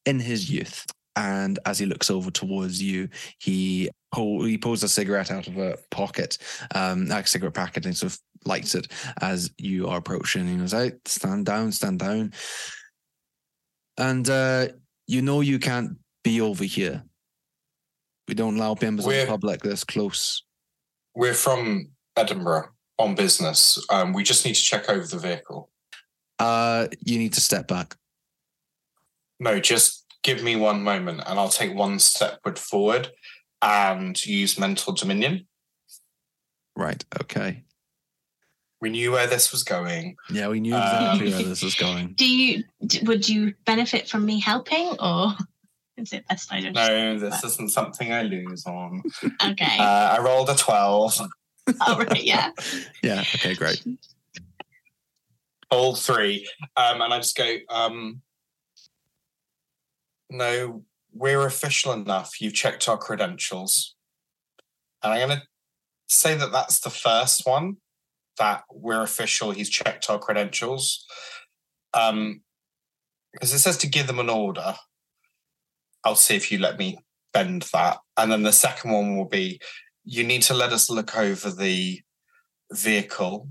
in 0.06 0.20
his 0.20 0.50
youth. 0.50 0.86
and 1.16 1.60
as 1.66 1.78
he 1.80 1.86
looks 1.86 2.10
over 2.10 2.32
towards 2.32 2.82
you, 2.82 3.10
he 3.40 3.90
pull, 4.14 4.44
he 4.44 4.58
pulls 4.58 4.84
a 4.84 4.90
cigarette 4.90 5.32
out 5.32 5.48
of 5.48 5.58
a 5.58 5.78
pocket, 5.92 6.38
um, 6.74 7.06
like 7.08 7.28
cigarette 7.28 7.54
packet, 7.54 7.86
and 7.86 7.96
sort 7.98 8.14
of 8.14 8.20
lights 8.46 8.76
it 8.76 8.88
as 9.22 9.52
you 9.58 9.88
are 9.88 9.98
approaching. 9.98 10.48
He 10.48 10.56
goes, 10.56 10.74
"Out, 10.74 10.94
stand 11.06 11.46
down, 11.46 11.72
stand 11.72 12.00
down." 12.00 12.34
And 13.98 14.30
uh, 14.30 14.70
you 15.08 15.22
know 15.22 15.42
you 15.42 15.60
can't 15.60 15.98
be 16.24 16.42
over 16.42 16.64
here. 16.64 17.04
We 18.32 18.36
don't 18.36 18.56
allow 18.56 18.78
members 18.82 19.04
of 19.04 19.10
We're- 19.10 19.26
the 19.26 19.28
public 19.28 19.62
this 19.62 19.84
close. 19.84 20.44
We're 21.14 21.34
from 21.34 21.90
Edinburgh 22.16 22.70
on 22.98 23.14
business. 23.14 23.78
Um, 23.90 24.14
we 24.14 24.24
just 24.24 24.46
need 24.46 24.56
to 24.56 24.62
check 24.62 24.88
over 24.88 25.06
the 25.06 25.18
vehicle. 25.20 25.70
Uh, 26.40 26.88
you 27.02 27.18
need 27.20 27.34
to 27.34 27.42
step 27.42 27.68
back. 27.68 27.98
No, 29.42 29.60
just 29.60 30.06
give 30.24 30.42
me 30.42 30.56
one 30.56 30.82
moment 30.82 31.24
and 31.28 31.38
I'll 31.38 31.50
take 31.50 31.76
one 31.76 32.00
step 32.00 32.40
forward 32.58 33.12
and 33.62 34.26
use 34.26 34.58
mental 34.58 34.94
dominion. 34.94 35.46
Right. 36.78 37.04
Okay. 37.22 37.66
We 38.80 38.92
knew 38.92 39.12
where 39.12 39.28
this 39.28 39.52
was 39.52 39.66
going. 39.66 40.16
Yeah, 40.30 40.48
we 40.48 40.62
knew 40.62 40.74
exactly 40.78 41.28
Um, 41.28 41.34
where 41.34 41.44
this 41.50 41.62
was 41.62 41.76
going. 41.76 42.14
Do 42.18 42.26
you 42.26 42.64
would 43.04 43.28
you 43.28 43.56
benefit 43.66 44.08
from 44.08 44.26
me 44.26 44.40
helping, 44.40 44.96
or 45.02 45.34
is 45.98 46.14
it 46.14 46.28
best 46.28 46.52
I 46.52 46.62
just? 46.62 46.74
No, 46.76 47.20
this 47.20 47.44
isn't 47.44 47.72
something 47.72 48.12
I 48.12 48.24
lose 48.24 48.66
on. 48.66 49.02
Okay. 49.46 49.78
Uh, 49.80 50.18
I 50.18 50.20
rolled 50.22 50.50
a 50.50 50.56
12. 50.56 51.22
All 51.88 51.98
right. 51.98 52.24
Yeah. 52.24 52.52
Yeah. 53.04 53.22
Okay. 53.36 53.56
Great. 53.56 53.84
all 55.70 55.96
three. 55.96 56.48
Um, 56.76 57.02
and 57.02 57.14
I 57.14 57.18
just 57.18 57.36
go, 57.38 57.58
um, 57.70 58.22
no, 60.30 60.84
we're 61.14 61.46
official 61.46 61.92
enough. 61.94 62.40
You've 62.42 62.54
checked 62.54 62.88
our 62.88 62.98
credentials. 62.98 63.96
And 65.04 65.14
I'm 65.14 65.28
going 65.28 65.40
to 65.40 65.46
say 66.08 66.36
that 66.36 66.52
that's 66.52 66.80
the 66.80 66.90
first 66.90 67.46
one 67.46 67.78
that 68.38 68.64
we're 68.72 69.02
official. 69.02 69.52
He's 69.52 69.70
checked 69.70 70.10
our 70.10 70.20
credentials. 70.20 71.06
Um, 71.94 72.42
because 73.34 73.54
it 73.54 73.60
says 73.60 73.78
to 73.78 73.88
give 73.88 74.08
them 74.08 74.20
an 74.20 74.30
order. 74.30 74.76
I'll 76.04 76.16
see 76.16 76.36
if 76.36 76.52
you 76.52 76.58
let 76.60 76.78
me 76.78 76.98
bend 77.34 77.64
that. 77.74 78.00
And 78.18 78.32
then 78.32 78.44
the 78.44 78.52
second 78.52 78.92
one 78.92 79.18
will 79.18 79.26
be 79.30 79.60
you 80.04 80.24
need 80.24 80.42
to 80.44 80.54
let 80.54 80.72
us 80.74 80.90
look 80.90 81.16
over 81.18 81.50
the 81.52 82.02
vehicle 82.72 83.48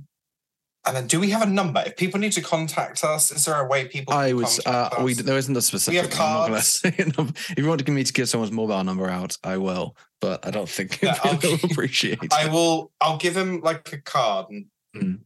and 0.87 0.97
then, 0.97 1.07
do 1.07 1.21
we 1.21 1.29
have 1.29 1.43
a 1.43 1.47
number? 1.47 1.83
If 1.85 1.99
people 1.99 2.19
need 2.19 2.33
to 2.33 2.41
contact 2.41 3.05
us, 3.05 3.31
is 3.31 3.45
there 3.45 3.61
a 3.61 3.67
way 3.69 3.87
people? 3.87 4.15
I 4.15 4.29
can 4.29 4.37
would. 4.37 4.47
Uh, 4.65 4.89
we 5.03 5.13
us? 5.13 5.19
there 5.21 5.37
isn't 5.37 5.55
a 5.55 5.61
specific. 5.61 5.93
We 5.93 5.97
have 6.09 6.19
I'm 6.19 6.19
not 6.19 6.47
gonna 6.47 6.55
cards. 6.55 6.83
number. 7.19 7.33
If 7.51 7.59
you 7.59 7.67
want 7.69 7.87
me 7.87 8.03
to 8.03 8.13
give 8.15 8.31
someone's 8.31 8.51
mobile 8.51 8.83
number 8.83 9.07
out, 9.07 9.37
I 9.45 9.59
will. 9.59 9.95
But 10.23 10.47
I 10.47 10.51
don't 10.51 10.67
think 10.69 11.03
Yeah, 11.03 11.19
I'll- 11.25 11.37
they'll 11.37 11.59
appreciate. 11.63 12.23
it. 12.23 12.33
I 12.33 12.49
will. 12.49 12.93
I'll 12.99 13.19
give 13.19 13.37
him 13.37 13.61
like 13.61 13.93
a 13.93 13.99
card. 14.01 14.47
And, 14.49 14.67
Mm. 14.97 15.21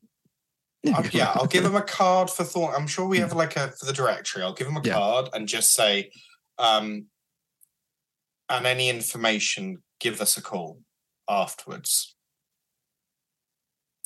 I'll- 0.93 1.07
yeah, 1.13 1.31
I'll 1.37 1.47
give 1.47 1.65
him 1.65 1.77
a 1.77 1.83
card 1.83 2.31
for 2.31 2.43
Thorne. 2.43 2.75
I'm 2.77 2.89
sure 2.89 3.07
we 3.07 3.21
have 3.21 3.33
like 3.33 3.55
a 3.57 3.71
for 3.71 3.87
the 3.87 3.93
directory. 3.93 4.43
I'll 4.43 4.55
give 4.55 4.67
him 4.67 4.77
a 4.77 4.83
Yeah. 4.85 4.95
card 4.95 5.29
and 5.35 5.47
just 5.47 5.73
say, 5.73 6.11
um, 6.59 7.07
and 8.49 8.67
any 8.67 8.89
information, 8.89 9.83
give 10.01 10.21
us 10.21 10.37
a 10.37 10.43
call 10.43 10.81
afterwards 11.29 12.15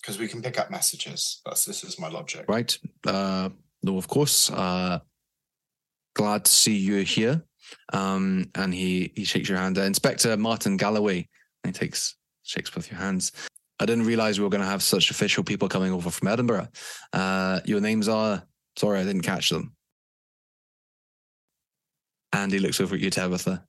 because 0.01 0.19
we 0.19 0.29
can 0.29 0.41
pick 0.41 0.59
up 0.59 0.71
messages. 0.71 1.41
That's 1.45 1.65
this 1.65 1.85
is 1.85 1.99
my 1.99 2.09
logic. 2.09 2.47
Right. 2.49 2.77
Uh, 3.07 3.51
no, 3.83 3.99
of 3.99 4.09
course. 4.09 4.51
Uh, 4.51 5.01
glad 6.15 6.45
to 6.45 6.51
see 6.51 6.77
you 6.77 7.03
here. 7.03 7.45
Um, 7.93 8.51
and 8.55 8.73
he 8.73 9.13
he 9.15 9.25
shakes 9.25 9.49
your 9.49 9.59
hand. 9.59 9.79
Uh, 9.79 9.83
Inspector 9.83 10.37
Martin 10.37 10.77
Galloway. 10.77 11.29
He 11.65 11.73
takes 11.73 12.17
shakes 12.43 12.71
both 12.71 12.91
your 12.91 12.99
hands. 12.99 13.33
I 13.81 13.87
didn't 13.87 14.07
realize 14.07 14.39
we 14.39 14.45
were 14.45 14.51
going 14.51 14.63
to 14.63 14.69
have 14.69 14.83
such 14.83 15.11
official 15.11 15.45
people 15.45 15.69
coming 15.69 15.93
over 15.93 16.11
from 16.11 16.29
Edinburgh. 16.29 16.69
Uh, 17.13 17.61
your 17.65 17.81
names 17.81 18.09
are. 18.09 18.43
Sorry, 18.77 19.01
I 19.01 19.05
didn't 19.05 19.23
catch 19.23 19.51
them. 19.51 19.75
And 22.33 22.53
he 22.53 22.59
looks 22.59 22.81
over 22.81 22.95
at 22.95 23.01
you, 23.01 23.11
Tabitha. 23.11 23.65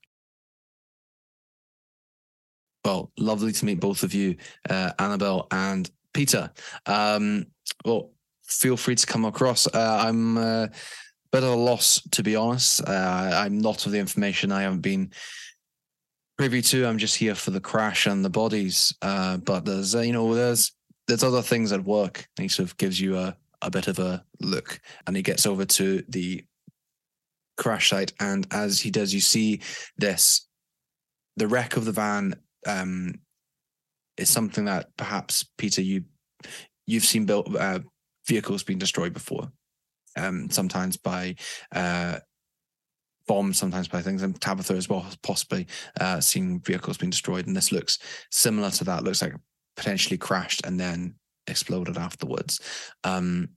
Well, 2.85 3.11
lovely 3.17 3.51
to 3.51 3.65
meet 3.65 3.79
both 3.79 4.03
of 4.03 4.13
you, 4.13 4.37
uh, 4.69 4.91
Annabelle 4.99 5.47
and 5.51 5.89
Peter. 6.13 6.51
Um, 6.85 7.47
well, 7.83 8.11
feel 8.45 8.77
free 8.77 8.95
to 8.95 9.05
come 9.05 9.25
across. 9.25 9.67
Uh, 9.67 10.03
I'm 10.05 10.37
uh, 10.37 10.63
a 10.63 10.69
bit 11.31 11.43
of 11.43 11.49
a 11.49 11.55
loss, 11.55 12.01
to 12.11 12.23
be 12.23 12.35
honest. 12.35 12.81
Uh, 12.87 13.31
I'm 13.33 13.59
not 13.59 13.85
of 13.85 13.91
the 13.91 13.99
information 13.99 14.51
I 14.51 14.61
haven't 14.61 14.81
been 14.81 15.11
privy 16.37 16.61
to. 16.61 16.85
I'm 16.85 16.97
just 16.97 17.17
here 17.17 17.35
for 17.35 17.51
the 17.51 17.59
crash 17.59 18.05
and 18.05 18.23
the 18.23 18.29
bodies. 18.29 18.95
Uh, 19.01 19.37
but 19.37 19.65
there's, 19.65 19.93
uh, 19.93 20.01
you 20.01 20.13
know, 20.13 20.33
there's 20.33 20.71
there's 21.07 21.23
other 21.23 21.41
things 21.41 21.71
at 21.71 21.83
work. 21.83 22.27
And 22.37 22.43
he 22.43 22.47
sort 22.47 22.69
of 22.69 22.77
gives 22.77 22.99
you 22.99 23.17
a 23.17 23.35
a 23.61 23.69
bit 23.69 23.87
of 23.87 23.99
a 23.99 24.23
look, 24.39 24.79
and 25.05 25.17
he 25.17 25.21
gets 25.21 25.45
over 25.45 25.65
to 25.65 26.01
the 26.07 26.43
crash 27.57 27.89
site. 27.89 28.13
And 28.19 28.47
as 28.51 28.79
he 28.79 28.89
does, 28.89 29.13
you 29.13 29.19
see 29.19 29.59
this 29.97 30.47
the 31.35 31.47
wreck 31.47 31.77
of 31.77 31.85
the 31.85 31.91
van 31.91 32.35
um, 32.67 33.15
is 34.17 34.29
something 34.29 34.65
that 34.65 34.87
perhaps 34.97 35.45
Peter 35.57 35.81
you 35.81 36.03
you've 36.85 37.05
seen 37.05 37.25
built 37.25 37.55
uh, 37.55 37.79
vehicles 38.27 38.63
being 38.63 38.79
destroyed 38.79 39.13
before, 39.13 39.51
um, 40.17 40.49
sometimes 40.49 40.97
by 40.97 41.35
uh, 41.73 42.19
bombs, 43.27 43.57
sometimes 43.57 43.87
by 43.87 44.01
things. 44.01 44.23
And 44.23 44.39
Tabitha 44.39 44.73
as 44.73 44.89
well, 44.89 45.05
possibly 45.23 45.67
uh, 45.99 46.19
seen 46.19 46.59
vehicles 46.61 46.97
being 46.97 47.11
destroyed, 47.11 47.47
and 47.47 47.55
this 47.55 47.71
looks 47.71 47.99
similar 48.31 48.71
to 48.71 48.83
that. 48.85 49.03
Looks 49.03 49.21
like 49.21 49.33
potentially 49.75 50.17
crashed 50.17 50.65
and 50.65 50.79
then 50.79 51.15
exploded 51.47 51.97
afterwards. 51.97 52.59
Um, 53.03 53.49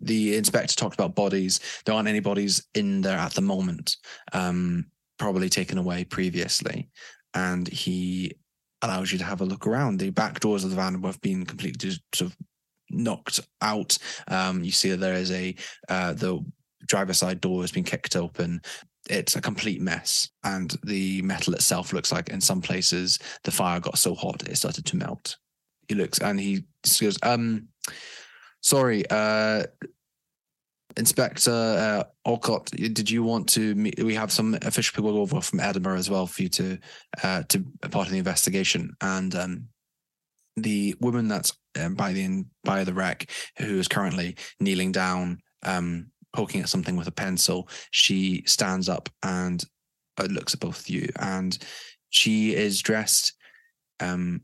the 0.00 0.36
inspector 0.36 0.74
talked 0.74 0.94
about 0.94 1.14
bodies. 1.14 1.60
There 1.84 1.94
aren't 1.94 2.08
any 2.08 2.20
bodies 2.20 2.66
in 2.74 3.00
there 3.00 3.18
at 3.18 3.32
the 3.32 3.42
moment. 3.42 3.96
Um, 4.32 4.86
probably 5.18 5.50
taken 5.50 5.76
away 5.78 6.04
previously, 6.04 6.88
and 7.34 7.68
he 7.68 8.32
allows 8.82 9.12
you 9.12 9.18
to 9.18 9.24
have 9.24 9.40
a 9.40 9.44
look 9.46 9.66
around. 9.66 9.98
The 9.98 10.10
back 10.10 10.40
doors 10.40 10.64
of 10.64 10.70
the 10.70 10.76
van 10.76 11.02
have 11.02 11.20
been 11.20 11.44
completely 11.44 11.90
sort 12.14 12.30
of 12.30 12.36
knocked 12.90 13.40
out. 13.62 13.96
Um, 14.28 14.64
you 14.64 14.72
see 14.72 14.90
that 14.90 15.00
there 15.00 15.14
is 15.14 15.30
a 15.30 15.54
uh, 15.88 16.14
the 16.14 16.44
driver's 16.86 17.18
side 17.18 17.40
door 17.40 17.62
has 17.62 17.72
been 17.72 17.84
kicked 17.84 18.16
open. 18.16 18.62
It's 19.08 19.36
a 19.36 19.40
complete 19.40 19.80
mess, 19.80 20.30
and 20.44 20.74
the 20.84 21.22
metal 21.22 21.54
itself 21.54 21.92
looks 21.92 22.12
like 22.12 22.28
in 22.28 22.40
some 22.40 22.60
places 22.60 23.18
the 23.44 23.50
fire 23.50 23.80
got 23.80 23.98
so 23.98 24.14
hot 24.14 24.48
it 24.48 24.56
started 24.56 24.86
to 24.86 24.96
melt. 24.96 25.36
He 25.88 25.94
looks 25.94 26.20
and 26.20 26.38
he 26.38 26.64
goes, 27.00 27.18
um, 27.22 27.68
sorry, 28.60 29.04
uh, 29.10 29.64
Inspector 30.96 31.50
uh, 31.50 32.04
did 32.72 33.10
you 33.10 33.22
want 33.22 33.48
to 33.50 33.74
meet? 33.74 34.02
We 34.02 34.14
have 34.14 34.32
some 34.32 34.54
official 34.62 34.94
people 34.94 35.18
over 35.18 35.40
from 35.40 35.60
Edinburgh 35.60 35.96
as 35.96 36.10
well 36.10 36.26
for 36.26 36.42
you 36.42 36.48
to 36.50 36.78
uh, 37.22 37.42
to 37.48 37.64
part 37.90 38.06
of 38.06 38.12
the 38.12 38.18
investigation. 38.18 38.94
And 39.00 39.34
um, 39.34 39.68
the 40.56 40.94
woman 41.00 41.28
that's 41.28 41.52
um, 41.80 41.94
by 41.94 42.12
the 42.12 42.44
by 42.64 42.84
the 42.84 42.94
wreck, 42.94 43.30
who 43.58 43.78
is 43.78 43.88
currently 43.88 44.36
kneeling 44.58 44.92
down, 44.92 45.38
um, 45.64 46.10
poking 46.32 46.62
at 46.62 46.68
something 46.68 46.96
with 46.96 47.08
a 47.08 47.12
pencil, 47.12 47.68
she 47.90 48.42
stands 48.46 48.88
up 48.88 49.08
and 49.22 49.64
uh, 50.18 50.24
looks 50.24 50.54
at 50.54 50.60
both 50.60 50.80
of 50.80 50.88
you, 50.88 51.08
and 51.18 51.58
she 52.10 52.54
is 52.54 52.82
dressed 52.82 53.34
um, 54.00 54.40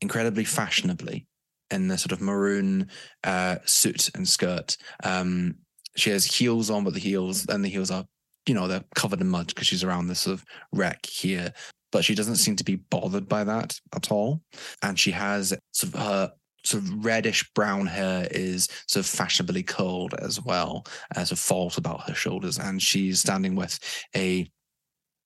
incredibly 0.00 0.44
fashionably 0.44 1.26
in 1.70 1.88
the 1.88 1.98
sort 1.98 2.12
of 2.12 2.20
maroon 2.20 2.88
uh, 3.24 3.56
suit 3.64 4.10
and 4.14 4.28
skirt. 4.28 4.76
Um, 5.02 5.56
she 5.96 6.10
has 6.10 6.24
heels 6.24 6.70
on, 6.70 6.84
but 6.84 6.94
the 6.94 7.00
heels 7.00 7.46
and 7.46 7.64
the 7.64 7.68
heels 7.68 7.90
are, 7.90 8.04
you 8.46 8.54
know, 8.54 8.68
they're 8.68 8.84
covered 8.94 9.20
in 9.20 9.28
mud 9.28 9.48
because 9.48 9.66
she's 9.66 9.84
around 9.84 10.08
this 10.08 10.20
sort 10.20 10.34
of 10.34 10.44
wreck 10.72 11.04
here. 11.06 11.52
But 11.92 12.04
she 12.04 12.14
doesn't 12.14 12.36
seem 12.36 12.56
to 12.56 12.64
be 12.64 12.76
bothered 12.76 13.28
by 13.28 13.44
that 13.44 13.78
at 13.94 14.10
all. 14.12 14.42
And 14.82 14.98
she 14.98 15.10
has 15.12 15.54
sort 15.72 15.94
of 15.94 16.00
her 16.00 16.32
sort 16.64 16.82
of 16.82 17.04
reddish 17.04 17.48
brown 17.54 17.86
hair 17.86 18.26
is 18.30 18.68
sort 18.88 19.04
of 19.04 19.10
fashionably 19.10 19.62
curled 19.62 20.14
as 20.14 20.42
well 20.42 20.84
as 21.14 21.30
a 21.30 21.36
fault 21.36 21.78
about 21.78 22.08
her 22.08 22.14
shoulders. 22.14 22.58
And 22.58 22.82
she's 22.82 23.20
standing 23.20 23.54
with 23.54 23.78
a 24.14 24.50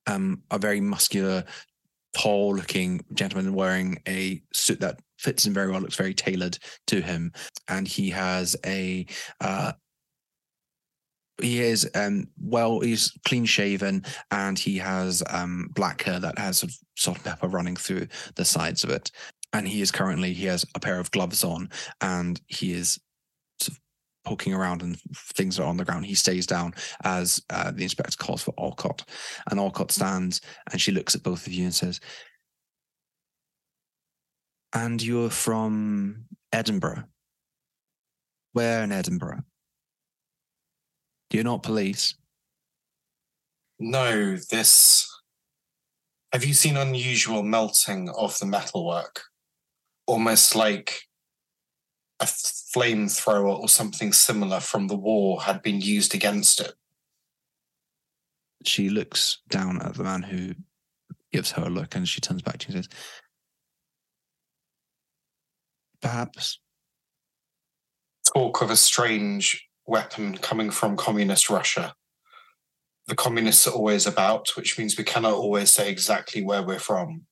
um 0.07 0.43
a 0.51 0.59
very 0.59 0.81
muscular 0.81 1.45
tall 2.17 2.55
looking 2.55 3.01
gentleman 3.15 3.55
wearing 3.55 4.01
a 4.07 4.43
suit 4.53 4.81
that 4.81 5.01
fits 5.21 5.47
him 5.47 5.55
very 5.55 5.71
well, 5.71 5.81
looks 5.81 5.97
very 5.97 6.15
tailored 6.15 6.59
to 6.89 7.01
him. 7.01 7.33
And 7.69 7.87
he 7.87 8.11
has 8.11 8.57
a, 8.65 9.07
uh, 9.41 9.73
he 11.41 11.63
is 11.63 11.91
um 11.95 12.29
well 12.39 12.81
he's 12.81 13.13
clean 13.25 13.47
shaven 13.47 14.05
and 14.31 14.59
he 14.59 14.77
has 14.77 15.23
um 15.31 15.71
black 15.75 16.03
hair 16.03 16.21
that 16.21 16.39
has 16.39 16.59
sort 16.59 16.71
of 16.71 16.79
salt 16.99 17.17
and 17.17 17.25
pepper 17.25 17.49
running 17.49 17.77
through 17.77 18.07
the 18.35 18.45
sides 18.45 18.85
of 18.85 18.91
it 18.91 19.11
and 19.55 19.67
he 19.67 19.81
is 19.81 19.91
currently 19.91 20.35
he 20.35 20.45
has 20.45 20.67
a 20.75 20.81
pair 20.81 21.01
of 21.01 21.11
gloves 21.13 21.43
on 21.43 21.71
and 22.03 22.43
he 22.47 22.75
is 22.75 23.01
poking 24.25 24.53
around 24.53 24.83
and 24.83 25.01
things 25.35 25.59
are 25.59 25.67
on 25.67 25.77
the 25.77 25.85
ground. 25.85 26.07
He 26.07 26.15
stays 26.15 26.47
down 26.47 26.75
as 27.05 27.43
uh, 27.51 27.71
the 27.71 27.83
inspector 27.83 28.17
calls 28.17 28.43
for 28.43 28.55
Alcott. 28.59 29.05
And 29.51 29.59
Alcott 29.59 29.91
stands 29.91 30.41
and 30.71 30.81
she 30.81 30.93
looks 30.93 31.15
at 31.15 31.23
both 31.23 31.47
of 31.47 31.53
you 31.53 31.65
and 31.65 31.75
says, 31.75 32.01
And 34.73 35.03
you're 35.03 35.31
from 35.31 36.27
Edinburgh? 36.53 37.05
Where 38.53 38.83
in 38.83 38.93
Edinburgh? 38.93 39.43
You're 41.31 41.45
not 41.45 41.63
police. 41.63 42.15
No, 43.79 44.37
this. 44.51 45.09
Have 46.33 46.45
you 46.45 46.55
seen 46.55 46.77
unusual 46.77 47.43
melting 47.43 48.09
of 48.11 48.39
the 48.39 48.47
metalwork? 48.47 49.23
Almost 50.07 50.55
like 50.55 51.03
a 52.21 52.25
flamethrower 52.25 53.59
or 53.59 53.69
something 53.69 54.13
similar 54.13 54.61
from 54.61 54.89
the 54.89 54.97
war 54.97 55.43
had 55.43 55.63
been 55.63 55.81
used 55.81 56.15
against 56.15 56.61
it. 56.61 56.75
She 58.65 58.91
looks 58.91 59.39
down 59.49 59.81
at 59.81 59.95
the 59.95 60.05
man 60.05 60.23
who 60.23 60.55
gives 61.33 61.53
her 61.53 61.63
a 61.63 61.71
look 61.71 61.95
and 61.95 62.07
she 62.07 62.21
turns 62.21 62.43
back 62.43 62.59
to 62.59 62.69
you 62.69 62.77
and 62.77 62.85
says, 62.85 62.99
Perhaps. 66.03 66.61
Talk 68.35 68.63
of 68.63 68.71
a 68.71 68.77
strange 68.77 69.69
weapon 69.87 70.37
coming 70.39 70.71
from 70.71 70.97
communist 70.97 71.51
Russia. 71.51 71.95
The 73.07 73.17
communists 73.17 73.67
are 73.67 73.75
always 73.75 74.07
about, 74.07 74.51
which 74.57 74.79
means 74.79 74.97
we 74.97 75.05
cannot 75.05 75.35
always 75.35 75.73
say 75.73 75.91
exactly 75.91 76.43
where 76.43 76.63
we're 76.63 76.79
from. 76.79 77.23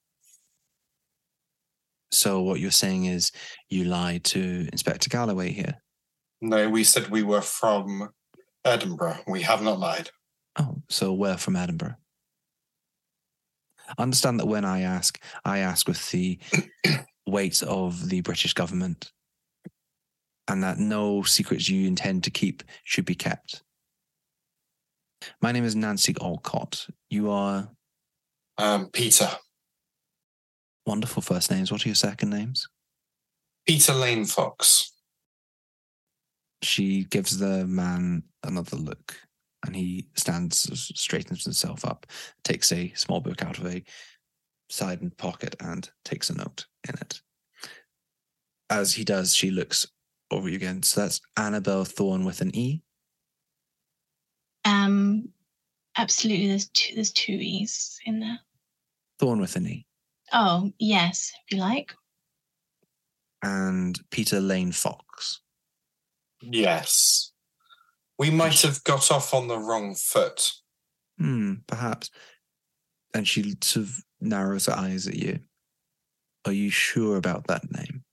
So 2.10 2.40
what 2.40 2.58
you're 2.58 2.70
saying 2.70 3.04
is 3.04 3.30
you 3.68 3.84
lied 3.84 4.24
to 4.24 4.68
Inspector 4.72 5.08
Galloway 5.08 5.52
here. 5.52 5.74
No, 6.40 6.68
we 6.68 6.84
said 6.84 7.08
we 7.08 7.22
were 7.22 7.42
from 7.42 8.10
Edinburgh. 8.64 9.18
We 9.26 9.42
have 9.42 9.62
not 9.62 9.78
lied. 9.78 10.10
Oh, 10.58 10.82
so 10.88 11.12
we're 11.12 11.36
from 11.36 11.56
Edinburgh. 11.56 11.96
Understand 13.98 14.40
that 14.40 14.46
when 14.46 14.64
I 14.64 14.80
ask, 14.82 15.20
I 15.44 15.58
ask 15.58 15.86
with 15.86 16.10
the 16.10 16.38
weight 17.28 17.62
of 17.62 18.08
the 18.08 18.20
British 18.22 18.54
government, 18.54 19.12
and 20.48 20.62
that 20.62 20.78
no 20.78 21.22
secrets 21.22 21.68
you 21.68 21.86
intend 21.86 22.24
to 22.24 22.30
keep 22.30 22.62
should 22.84 23.04
be 23.04 23.14
kept. 23.14 23.62
My 25.42 25.52
name 25.52 25.64
is 25.64 25.74
Nancy 25.76 26.14
Alcott. 26.20 26.86
You 27.10 27.30
are 27.30 27.68
Um, 28.56 28.88
Peter. 28.90 29.28
wonderful 30.86 31.22
first 31.22 31.50
names. 31.50 31.70
What 31.70 31.84
are 31.84 31.88
your 31.88 31.94
second 31.94 32.30
names? 32.30 32.66
Peter 33.66 33.92
Lane 33.92 34.24
Fox. 34.24 34.92
She 36.62 37.04
gives 37.04 37.38
the 37.38 37.66
man 37.66 38.22
another 38.42 38.76
look 38.76 39.14
and 39.66 39.76
he 39.76 40.08
stands, 40.14 40.58
straightens 40.98 41.44
himself 41.44 41.84
up, 41.84 42.06
takes 42.42 42.72
a 42.72 42.92
small 42.94 43.20
book 43.20 43.42
out 43.44 43.58
of 43.58 43.66
a 43.66 43.84
side 44.68 45.00
and 45.00 45.16
pocket 45.16 45.56
and 45.60 45.90
takes 46.04 46.30
a 46.30 46.36
note 46.36 46.66
in 46.88 46.94
it. 47.00 47.20
As 48.70 48.94
he 48.94 49.04
does, 49.04 49.34
she 49.34 49.50
looks 49.50 49.86
over 50.30 50.48
you 50.48 50.56
again. 50.56 50.82
So 50.82 51.00
that's 51.00 51.20
Annabelle 51.36 51.84
Thorne 51.84 52.24
with 52.24 52.40
an 52.40 52.54
E. 52.54 52.82
Um, 54.64 55.30
absolutely. 55.96 56.48
There's 56.48 56.68
two. 56.68 56.94
There's 56.94 57.12
two 57.12 57.38
e's 57.40 57.98
in 58.04 58.20
there. 58.20 58.38
Thorne 59.18 59.40
with 59.40 59.56
an 59.56 59.66
E. 59.66 59.86
Oh 60.32 60.70
yes, 60.78 61.32
if 61.46 61.56
you 61.56 61.58
like. 61.62 61.94
And 63.42 63.98
Peter 64.10 64.40
Lane 64.40 64.72
Fox. 64.72 65.40
Yes. 66.42 67.32
We 68.18 68.30
might 68.30 68.62
have 68.62 68.82
got 68.84 69.10
off 69.10 69.32
on 69.32 69.46
the 69.46 69.58
wrong 69.58 69.94
foot. 69.94 70.52
Hmm, 71.18 71.54
perhaps. 71.66 72.10
And 73.14 73.26
she 73.26 73.56
sort 73.62 73.86
of 73.86 74.02
narrows 74.20 74.66
her 74.66 74.76
eyes 74.76 75.06
at 75.06 75.14
you. 75.14 75.40
Are 76.46 76.52
you 76.52 76.70
sure 76.70 77.16
about 77.16 77.46
that 77.48 77.70
name? 77.72 78.04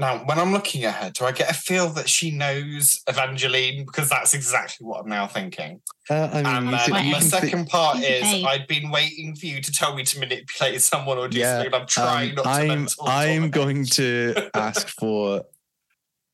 Now, 0.00 0.18
when 0.26 0.38
I'm 0.38 0.52
looking 0.52 0.84
at 0.84 0.94
her, 0.94 1.10
do 1.10 1.24
I 1.24 1.32
get 1.32 1.50
a 1.50 1.54
feel 1.54 1.88
that 1.90 2.08
she 2.08 2.30
knows 2.30 3.02
Evangeline? 3.08 3.84
Because 3.84 4.08
that's 4.08 4.32
exactly 4.32 4.86
what 4.86 5.00
I'm 5.00 5.08
now 5.08 5.26
thinking. 5.26 5.80
Uh, 6.08 6.14
I 6.32 6.38
and 6.38 6.66
you 6.70 6.70
then 6.94 7.10
the 7.10 7.20
second 7.20 7.50
think- 7.50 7.68
part 7.68 7.98
is 7.98 8.22
babe. 8.22 8.46
I'd 8.46 8.68
been 8.68 8.90
waiting 8.90 9.34
for 9.34 9.46
you 9.46 9.60
to 9.60 9.72
tell 9.72 9.96
me 9.96 10.04
to 10.04 10.20
manipulate 10.20 10.80
someone 10.82 11.18
or 11.18 11.26
do 11.26 11.38
Yeah, 11.38 11.62
something. 11.64 11.80
I'm 11.80 11.86
trying 11.88 12.30
um, 12.30 12.34
not 12.36 12.44
to. 12.44 12.48
I'm 12.50 12.88
I'm 13.02 13.50
going 13.50 13.84
to 13.86 14.50
ask 14.54 14.86
for. 14.86 15.42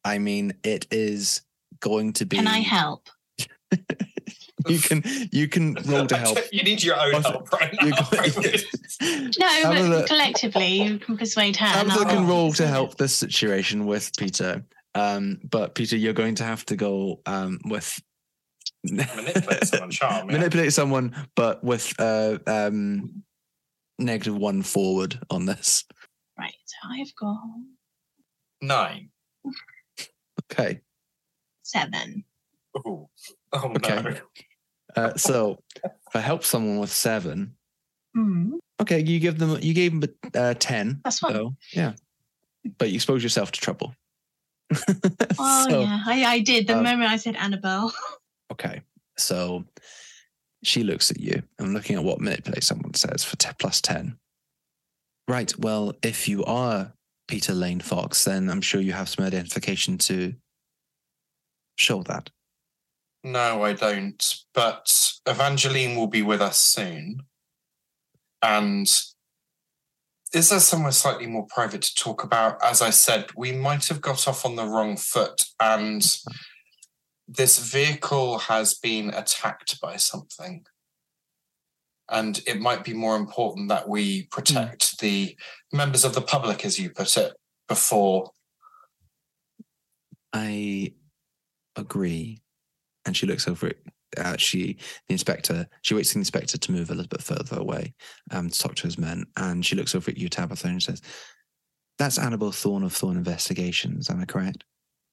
I 0.04 0.18
mean, 0.18 0.52
it 0.62 0.86
is 0.90 1.40
going 1.80 2.12
to 2.14 2.26
be. 2.26 2.36
Can 2.36 2.46
I 2.46 2.58
help? 2.58 3.08
You 4.68 4.78
can 4.78 5.02
you 5.32 5.48
can 5.48 5.74
roll 5.84 6.06
to 6.06 6.16
help. 6.16 6.38
you 6.52 6.62
need 6.62 6.82
your 6.82 6.98
own 7.00 7.14
Also, 7.16 7.30
help 7.30 7.52
right 7.52 7.74
now. 7.80 7.90
got- 7.90 8.12
No, 9.38 9.62
but 9.64 9.82
look. 9.84 10.06
collectively 10.06 10.82
you 10.82 10.98
can 10.98 11.16
persuade 11.16 11.56
her. 11.56 11.66
and 11.66 11.88
Tabitha 11.90 12.06
I'll- 12.08 12.14
can 12.16 12.26
roll 12.26 12.52
to 12.54 12.66
help 12.66 12.96
this 12.96 13.14
situation 13.14 13.86
with 13.86 14.10
Peter. 14.16 14.64
Um, 14.94 15.40
but 15.50 15.74
Peter, 15.74 15.96
you're 15.96 16.12
going 16.12 16.36
to 16.36 16.44
have 16.44 16.64
to 16.66 16.76
go 16.76 17.20
um, 17.26 17.58
with 17.64 18.00
manipulate 18.84 19.64
someone, 19.66 19.90
charm. 19.90 20.28
Yeah. 20.30 20.36
manipulate 20.36 20.72
someone, 20.72 21.14
but 21.34 21.64
with 21.64 21.92
uh, 21.98 22.38
um, 22.46 23.24
negative 23.98 24.36
one 24.36 24.62
forward 24.62 25.18
on 25.30 25.46
this. 25.46 25.84
Right, 26.38 26.54
I've 26.90 27.14
got 27.16 27.38
Nine. 28.62 29.10
Okay. 30.52 30.80
seven. 31.62 32.24
Ooh. 32.78 33.08
Oh 33.52 33.72
Okay. 33.76 34.00
no. 34.02 34.16
Uh, 34.96 35.14
so 35.16 35.58
if 35.84 35.92
I 36.14 36.20
help 36.20 36.44
someone 36.44 36.78
with 36.78 36.92
seven, 36.92 37.54
Hmm. 38.14 38.54
okay, 38.80 39.00
you 39.02 39.18
give 39.18 39.38
them 39.38 39.58
you 39.60 39.74
gave 39.74 40.00
them 40.00 40.08
uh, 40.34 40.54
ten. 40.54 41.00
That's 41.02 41.18
fine. 41.18 41.32
So 41.34 41.56
yeah, 41.72 41.94
but 42.78 42.90
you 42.90 42.94
expose 42.94 43.22
yourself 43.22 43.50
to 43.52 43.60
trouble. 43.60 43.94
Oh 45.38 45.66
So, 45.68 45.80
yeah, 45.80 46.00
I, 46.06 46.24
I 46.24 46.38
did 46.40 46.66
the 46.68 46.76
um, 46.76 46.84
moment 46.84 47.10
I 47.10 47.16
said 47.16 47.36
Annabelle. 47.36 47.92
Okay, 48.52 48.82
so 49.16 49.64
she 50.62 50.84
looks 50.84 51.10
at 51.10 51.18
you. 51.18 51.42
I'm 51.58 51.72
looking 51.74 51.96
at 51.96 52.04
what 52.04 52.20
manipulate 52.20 52.62
someone 52.62 52.94
says 52.94 53.24
for 53.24 53.36
t- 53.36 53.48
plus 53.58 53.80
ten. 53.80 54.16
Right. 55.26 55.52
Well, 55.58 55.94
if 56.02 56.28
you 56.28 56.44
are 56.44 56.92
Peter 57.26 57.52
Lane 57.54 57.80
Fox, 57.80 58.24
then 58.24 58.48
I'm 58.50 58.60
sure 58.60 58.80
you 58.82 58.92
have 58.92 59.08
some 59.08 59.24
identification 59.24 59.96
to 59.98 60.34
show 61.76 62.02
that. 62.04 62.30
No, 63.24 63.64
I 63.64 63.72
don't. 63.72 64.22
But 64.52 65.12
Evangeline 65.26 65.96
will 65.96 66.06
be 66.06 66.22
with 66.22 66.42
us 66.42 66.58
soon. 66.58 67.22
And 68.42 68.86
is 70.34 70.50
there 70.50 70.60
somewhere 70.60 70.92
slightly 70.92 71.26
more 71.26 71.46
private 71.46 71.80
to 71.82 71.94
talk 71.94 72.22
about? 72.22 72.62
As 72.62 72.82
I 72.82 72.90
said, 72.90 73.30
we 73.34 73.52
might 73.52 73.86
have 73.86 74.02
got 74.02 74.28
off 74.28 74.44
on 74.44 74.56
the 74.56 74.66
wrong 74.66 74.98
foot, 74.98 75.46
and 75.58 76.04
this 77.26 77.58
vehicle 77.58 78.38
has 78.40 78.74
been 78.74 79.08
attacked 79.08 79.80
by 79.80 79.96
something. 79.96 80.66
And 82.10 82.42
it 82.46 82.60
might 82.60 82.84
be 82.84 82.92
more 82.92 83.16
important 83.16 83.70
that 83.70 83.88
we 83.88 84.24
protect 84.24 84.98
the 84.98 85.34
members 85.72 86.04
of 86.04 86.14
the 86.14 86.20
public, 86.20 86.62
as 86.66 86.78
you 86.78 86.90
put 86.90 87.16
it, 87.16 87.32
before. 87.66 88.32
I 90.34 90.92
agree. 91.74 92.43
And 93.06 93.16
she 93.16 93.26
looks 93.26 93.46
over 93.46 93.68
at 93.68 93.76
uh, 94.16 94.36
she 94.36 94.76
the 95.08 95.12
inspector. 95.14 95.66
She 95.82 95.94
waits 95.94 96.10
for 96.10 96.14
the 96.14 96.20
inspector 96.20 96.58
to 96.58 96.72
move 96.72 96.90
a 96.90 96.94
little 96.94 97.08
bit 97.08 97.22
further 97.22 97.58
away 97.58 97.94
um, 98.30 98.50
to 98.50 98.58
talk 98.58 98.74
to 98.76 98.84
his 98.84 98.98
men. 98.98 99.26
And 99.36 99.64
she 99.64 99.76
looks 99.76 99.94
over 99.94 100.10
at 100.10 100.18
you, 100.18 100.28
Tabitha, 100.28 100.68
and 100.68 100.82
says, 100.82 101.02
"That's 101.98 102.18
Annabelle 102.18 102.52
Thorne 102.52 102.84
of 102.84 102.92
Thorne 102.92 103.16
Investigations. 103.16 104.10
Am 104.10 104.20
I 104.20 104.24
correct? 104.24 104.64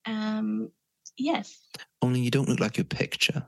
Um, 0.06 0.72
yes. 1.18 1.60
Only 2.02 2.22
you 2.22 2.32
don't 2.32 2.50
look 2.50 2.60
like 2.60 2.78
your 2.78 2.86
picture. 2.86 3.46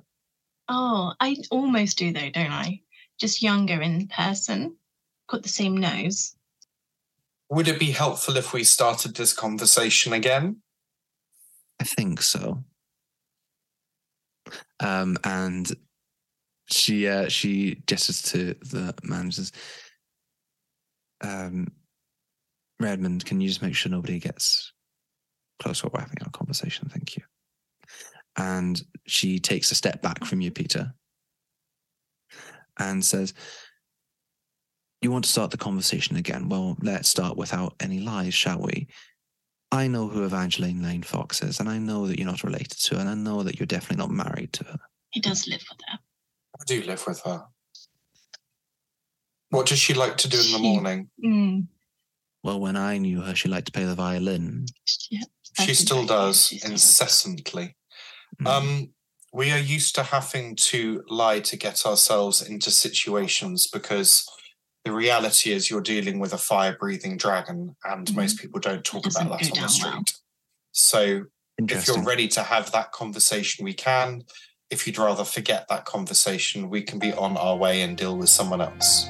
Oh, 0.69 1.13
I 1.19 1.37
almost 1.51 1.97
do 1.97 2.11
though, 2.13 2.29
don't 2.29 2.51
I? 2.51 2.81
Just 3.19 3.41
younger 3.41 3.81
in 3.81 4.07
person. 4.07 4.75
Got 5.29 5.43
the 5.43 5.49
same 5.49 5.77
nose. 5.77 6.35
Would 7.49 7.67
it 7.67 7.79
be 7.79 7.91
helpful 7.91 8.37
if 8.37 8.53
we 8.53 8.63
started 8.63 9.15
this 9.15 9.33
conversation 9.33 10.13
again? 10.13 10.57
I 11.79 11.83
think 11.83 12.21
so." 12.21 12.63
Um, 14.79 15.17
and 15.23 15.71
she 16.69 17.07
uh, 17.07 17.29
she 17.29 17.81
gestures 17.87 18.21
to 18.23 18.55
the 18.61 18.93
managers. 19.03 19.51
um, 21.21 21.67
Redmond, 22.79 23.25
can 23.25 23.39
you 23.39 23.47
just 23.47 23.61
make 23.61 23.75
sure 23.75 23.91
nobody 23.91 24.19
gets 24.19 24.73
close 25.61 25.83
while 25.83 25.91
we're 25.93 26.01
having 26.01 26.17
our 26.23 26.31
conversation? 26.31 26.89
Thank 26.89 27.15
you. 27.15 27.23
And 28.37 28.81
she 29.05 29.39
takes 29.39 29.71
a 29.71 29.75
step 29.75 30.01
back 30.01 30.25
from 30.25 30.41
you, 30.41 30.51
Peter, 30.51 30.93
and 32.77 33.03
says, 33.03 33.33
You 35.01 35.11
want 35.11 35.25
to 35.25 35.31
start 35.31 35.51
the 35.51 35.57
conversation 35.57 36.17
again? 36.17 36.49
Well, 36.49 36.75
let's 36.81 37.07
start 37.07 37.37
without 37.37 37.75
any 37.79 37.99
lies, 37.99 38.33
shall 38.33 38.61
we? 38.61 38.87
I 39.73 39.87
know 39.87 40.07
who 40.07 40.23
Evangeline 40.23 40.83
Lane 40.83 41.01
Fox 41.01 41.41
is, 41.41 41.59
and 41.59 41.67
I 41.67 41.79
know 41.79 42.05
that 42.07 42.19
you're 42.19 42.27
not 42.29 42.43
related 42.43 42.77
to 42.79 42.95
her, 42.95 43.01
and 43.01 43.09
I 43.09 43.15
know 43.15 43.41
that 43.41 43.59
you're 43.59 43.65
definitely 43.65 43.97
not 43.97 44.11
married 44.11 44.53
to 44.53 44.63
her. 44.65 44.77
He 45.09 45.19
does 45.19 45.47
live 45.47 45.63
with 45.69 45.79
her. 45.89 45.97
I 46.59 46.63
do 46.67 46.83
live 46.83 47.03
with 47.07 47.21
her. 47.25 47.45
What 49.49 49.65
does 49.65 49.79
she 49.79 49.93
like 49.95 50.17
to 50.17 50.29
do 50.29 50.37
in 50.37 50.43
the 50.51 50.57
She- 50.57 50.61
morning? 50.61 51.09
Mm. 51.23 51.67
Well, 52.43 52.59
when 52.59 52.75
I 52.75 52.97
knew 52.99 53.21
her, 53.21 53.33
she 53.35 53.47
liked 53.49 53.67
to 53.67 53.71
play 53.71 53.85
the 53.85 53.95
violin. 53.95 54.65
Yeah. 55.09 55.21
She 55.65 55.73
still 55.73 56.05
does 56.05 56.51
incessantly. 56.51 57.75
Um, 58.45 58.93
we 59.31 59.51
are 59.51 59.59
used 59.59 59.95
to 59.95 60.03
having 60.03 60.55
to 60.57 61.03
lie 61.07 61.39
to 61.39 61.55
get 61.57 61.85
ourselves 61.85 62.41
into 62.41 62.69
situations 62.69 63.67
because 63.67 64.27
the 64.85 64.91
reality 64.91 65.51
is 65.51 65.69
you're 65.69 65.81
dealing 65.81 66.19
with 66.19 66.33
a 66.33 66.37
fire 66.37 66.75
breathing 66.77 67.17
dragon, 67.17 67.75
and 67.85 68.13
most 68.15 68.39
people 68.39 68.59
don't 68.59 68.83
talk 68.83 69.05
about 69.05 69.39
that 69.39 69.51
on 69.51 69.61
the 69.61 69.67
street. 69.69 70.13
So 70.71 71.25
if 71.57 71.87
you're 71.87 72.03
ready 72.03 72.27
to 72.29 72.43
have 72.43 72.71
that 72.71 72.91
conversation, 72.91 73.63
we 73.63 73.73
can. 73.73 74.23
If 74.69 74.87
you'd 74.87 74.97
rather 74.97 75.23
forget 75.23 75.67
that 75.69 75.85
conversation, 75.85 76.69
we 76.69 76.81
can 76.81 76.99
be 76.99 77.13
on 77.13 77.37
our 77.37 77.55
way 77.55 77.81
and 77.81 77.95
deal 77.95 78.17
with 78.17 78.29
someone 78.29 78.59
else. 78.59 79.07